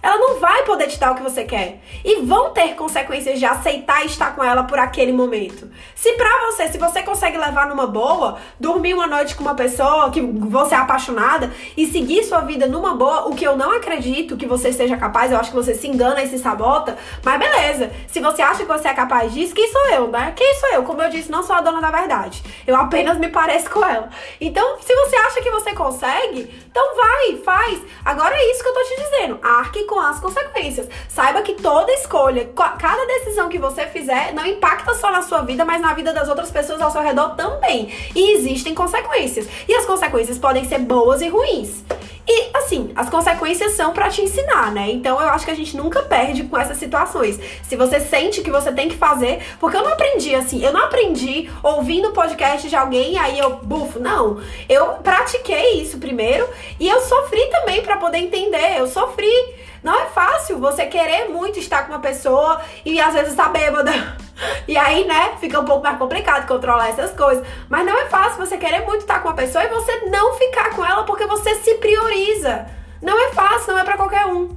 ela 0.03 0.17
não 0.17 0.37
vai 0.37 0.63
poder 0.63 0.87
te 0.87 0.99
dar 0.99 1.13
o 1.13 1.15
que 1.15 1.23
você 1.23 1.45
quer. 1.45 1.79
E 2.03 2.21
vão 2.23 2.49
ter 2.49 2.75
consequências 2.75 3.39
de 3.39 3.45
aceitar 3.45 4.05
estar 4.05 4.35
com 4.35 4.43
ela 4.43 4.65
por 4.65 4.77
aquele 4.77 5.13
momento. 5.13 5.71
Se 5.95 6.11
pra 6.13 6.29
você, 6.47 6.67
se 6.67 6.77
você 6.77 7.01
consegue 7.01 7.37
levar 7.37 7.67
numa 7.67 7.87
boa, 7.87 8.37
dormir 8.59 8.93
uma 8.93 9.07
noite 9.07 9.33
com 9.33 9.43
uma 9.43 9.55
pessoa 9.55 10.11
que 10.11 10.19
você 10.19 10.75
é 10.75 10.77
apaixonada 10.77 11.53
e 11.77 11.87
seguir 11.87 12.21
sua 12.25 12.41
vida 12.41 12.67
numa 12.67 12.93
boa, 12.95 13.29
o 13.29 13.35
que 13.35 13.47
eu 13.47 13.55
não 13.55 13.71
acredito 13.71 14.35
que 14.35 14.45
você 14.45 14.73
seja 14.73 14.97
capaz, 14.97 15.31
eu 15.31 15.37
acho 15.37 15.51
que 15.51 15.55
você 15.55 15.73
se 15.73 15.87
engana 15.87 16.21
e 16.21 16.27
se 16.27 16.37
sabota, 16.37 16.97
mas 17.23 17.39
beleza. 17.39 17.89
Se 18.07 18.19
você 18.19 18.41
acha 18.41 18.59
que 18.59 18.65
você 18.65 18.89
é 18.89 18.93
capaz 18.93 19.33
disso, 19.33 19.55
quem 19.55 19.71
sou 19.71 19.87
eu, 19.91 20.07
né? 20.09 20.33
Quem 20.35 20.53
sou 20.55 20.69
eu? 20.73 20.83
Como 20.83 21.01
eu 21.01 21.09
disse, 21.09 21.31
não 21.31 21.43
sou 21.43 21.55
a 21.55 21.61
dona 21.61 21.79
da 21.79 21.89
verdade. 21.89 22.43
Eu 22.67 22.75
apenas 22.75 23.17
me 23.17 23.29
pareço 23.29 23.69
com 23.69 23.85
ela. 23.85 24.09
Então, 24.41 24.77
se 24.81 24.93
você 24.93 25.15
acha 25.15 25.41
que 25.41 25.49
você 25.49 25.73
consegue, 25.73 26.53
então 26.69 26.95
vai, 26.95 27.37
faz. 27.37 27.81
Agora 28.03 28.35
é 28.35 28.51
isso 28.51 28.61
que 28.61 28.67
eu 28.67 28.73
tô 28.73 28.83
te 28.83 29.01
dizendo. 29.01 29.39
Arque 29.41 29.85
com 29.85 29.92
as 29.99 30.19
consequências. 30.19 30.87
Saiba 31.07 31.41
que 31.41 31.53
toda 31.53 31.91
escolha, 31.93 32.49
cada 32.55 33.05
decisão 33.05 33.49
que 33.49 33.57
você 33.57 33.85
fizer, 33.87 34.33
não 34.33 34.45
impacta 34.45 34.93
só 34.93 35.11
na 35.11 35.21
sua 35.21 35.41
vida, 35.41 35.65
mas 35.65 35.81
na 35.81 35.93
vida 35.93 36.13
das 36.13 36.29
outras 36.29 36.51
pessoas 36.51 36.81
ao 36.81 36.91
seu 36.91 37.01
redor 37.01 37.35
também. 37.35 37.91
E 38.15 38.33
existem 38.35 38.73
consequências. 38.73 39.47
E 39.67 39.73
as 39.73 39.85
consequências 39.85 40.37
podem 40.37 40.65
ser 40.65 40.79
boas 40.79 41.21
e 41.21 41.29
ruins. 41.29 41.83
E 42.25 42.51
assim, 42.55 42.91
as 42.95 43.09
consequências 43.09 43.73
são 43.73 43.91
para 43.91 44.09
te 44.09 44.21
ensinar, 44.21 44.71
né? 44.71 44.89
Então 44.91 45.21
eu 45.21 45.27
acho 45.27 45.43
que 45.43 45.51
a 45.51 45.55
gente 45.55 45.75
nunca 45.75 46.01
perde 46.03 46.43
com 46.43 46.57
essas 46.57 46.77
situações. 46.77 47.37
Se 47.63 47.75
você 47.75 47.99
sente 47.99 48.41
que 48.41 48.49
você 48.49 48.71
tem 48.71 48.87
que 48.87 48.95
fazer, 48.95 49.41
porque 49.59 49.75
eu 49.75 49.83
não 49.83 49.91
aprendi 49.91 50.33
assim, 50.33 50.63
eu 50.63 50.71
não 50.71 50.85
aprendi 50.85 51.49
ouvindo 51.61 52.09
o 52.09 52.13
podcast 52.13 52.69
de 52.69 52.75
alguém 52.75 53.17
aí 53.19 53.37
eu 53.37 53.57
bufo, 53.57 53.99
não. 53.99 54.39
Eu 54.69 54.85
pratiquei 55.03 55.81
isso 55.81 55.97
primeiro 55.97 56.47
e 56.79 56.87
eu 56.87 57.01
sofri 57.01 57.45
também 57.49 57.81
para 57.81 57.97
poder 57.97 58.19
entender. 58.19 58.77
Eu 58.77 58.87
sofri. 58.87 59.63
Não 59.83 59.93
é 59.93 60.05
fácil 60.05 60.59
você 60.59 60.85
querer 60.85 61.29
muito 61.29 61.59
estar 61.59 61.83
com 61.83 61.93
uma 61.93 61.99
pessoa 61.99 62.61
e 62.85 63.01
às 63.01 63.13
vezes 63.13 63.35
tá 63.35 63.49
bêbada 63.49 63.91
E 64.67 64.77
aí, 64.77 65.05
né, 65.05 65.33
fica 65.39 65.59
um 65.59 65.65
pouco 65.65 65.83
mais 65.83 65.97
complicado 65.97 66.47
controlar 66.47 66.89
essas 66.89 67.11
coisas. 67.11 67.45
Mas 67.69 67.85
não 67.85 67.97
é 67.97 68.05
fácil 68.07 68.37
você 68.37 68.57
querer 68.57 68.85
muito 68.85 69.01
estar 69.01 69.19
com 69.19 69.27
uma 69.27 69.35
pessoa 69.35 69.63
e 69.63 69.67
você 69.67 70.05
não 70.05 70.33
ficar 70.35 70.75
com 70.75 70.85
ela 70.85 71.03
porque 71.03 71.25
você 71.25 71.55
se 71.55 71.75
prioriza. 71.75 72.65
Não 73.01 73.19
é 73.27 73.33
fácil, 73.33 73.73
não 73.73 73.79
é 73.79 73.83
para 73.83 73.97
qualquer 73.97 74.25
um. 74.25 74.55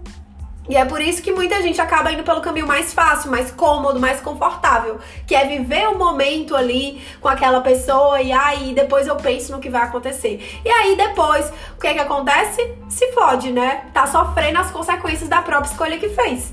E 0.68 0.76
é 0.76 0.84
por 0.84 1.00
isso 1.00 1.22
que 1.22 1.32
muita 1.32 1.62
gente 1.62 1.80
acaba 1.80 2.10
indo 2.10 2.22
pelo 2.22 2.40
caminho 2.40 2.66
mais 2.66 2.92
fácil, 2.92 3.30
mais 3.30 3.50
cômodo, 3.50 4.00
mais 4.00 4.20
confortável, 4.20 4.98
que 5.26 5.34
é 5.34 5.46
viver 5.46 5.88
o 5.88 5.98
momento 5.98 6.56
ali 6.56 7.00
com 7.20 7.28
aquela 7.28 7.60
pessoa 7.60 8.20
e 8.20 8.32
aí 8.32 8.74
depois 8.74 9.06
eu 9.06 9.16
penso 9.16 9.52
no 9.52 9.60
que 9.60 9.70
vai 9.70 9.82
acontecer. 9.82 10.60
E 10.64 10.68
aí 10.68 10.96
depois, 10.96 11.52
o 11.76 11.80
que 11.80 11.86
é 11.86 11.94
que 11.94 12.00
acontece? 12.00 12.74
Se 12.88 13.12
fode, 13.12 13.52
né? 13.52 13.86
Tá 13.92 14.06
sofrendo 14.06 14.58
as 14.58 14.70
consequências 14.70 15.28
da 15.28 15.40
própria 15.42 15.70
escolha 15.70 15.98
que 15.98 16.08
fez. 16.08 16.52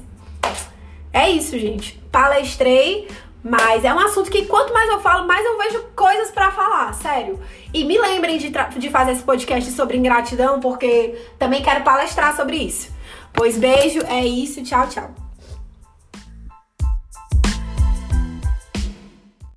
É 1.11 1.30
isso, 1.30 1.57
gente. 1.57 1.99
Palestrei, 2.11 3.07
mas 3.43 3.84
é 3.84 3.93
um 3.93 3.99
assunto 3.99 4.32
que 4.32 4.45
quanto 4.45 4.74
mais 4.74 4.89
eu 4.89 4.99
falo, 5.01 5.28
mais 5.28 5.45
eu 5.45 5.57
vejo 5.57 5.84
coisas 5.95 6.32
para 6.32 6.49
falar, 6.51 6.93
sério. 6.93 7.39
E 7.74 7.84
me 7.84 7.99
lembrem 7.99 8.38
de, 8.38 8.49
de 8.49 8.89
fazer 8.89 9.11
esse 9.11 9.24
podcast 9.24 9.70
sobre 9.72 9.97
ingratidão, 9.97 10.59
porque 10.59 11.16
também 11.38 11.61
quero 11.61 11.84
palestrar 11.84 12.36
sobre 12.36 12.57
isso. 12.57 12.92
Pois 13.34 13.57
beijo, 13.57 13.99
é 14.07 14.25
isso, 14.25 14.63
tchau, 14.63 14.88
tchau. 14.88 15.22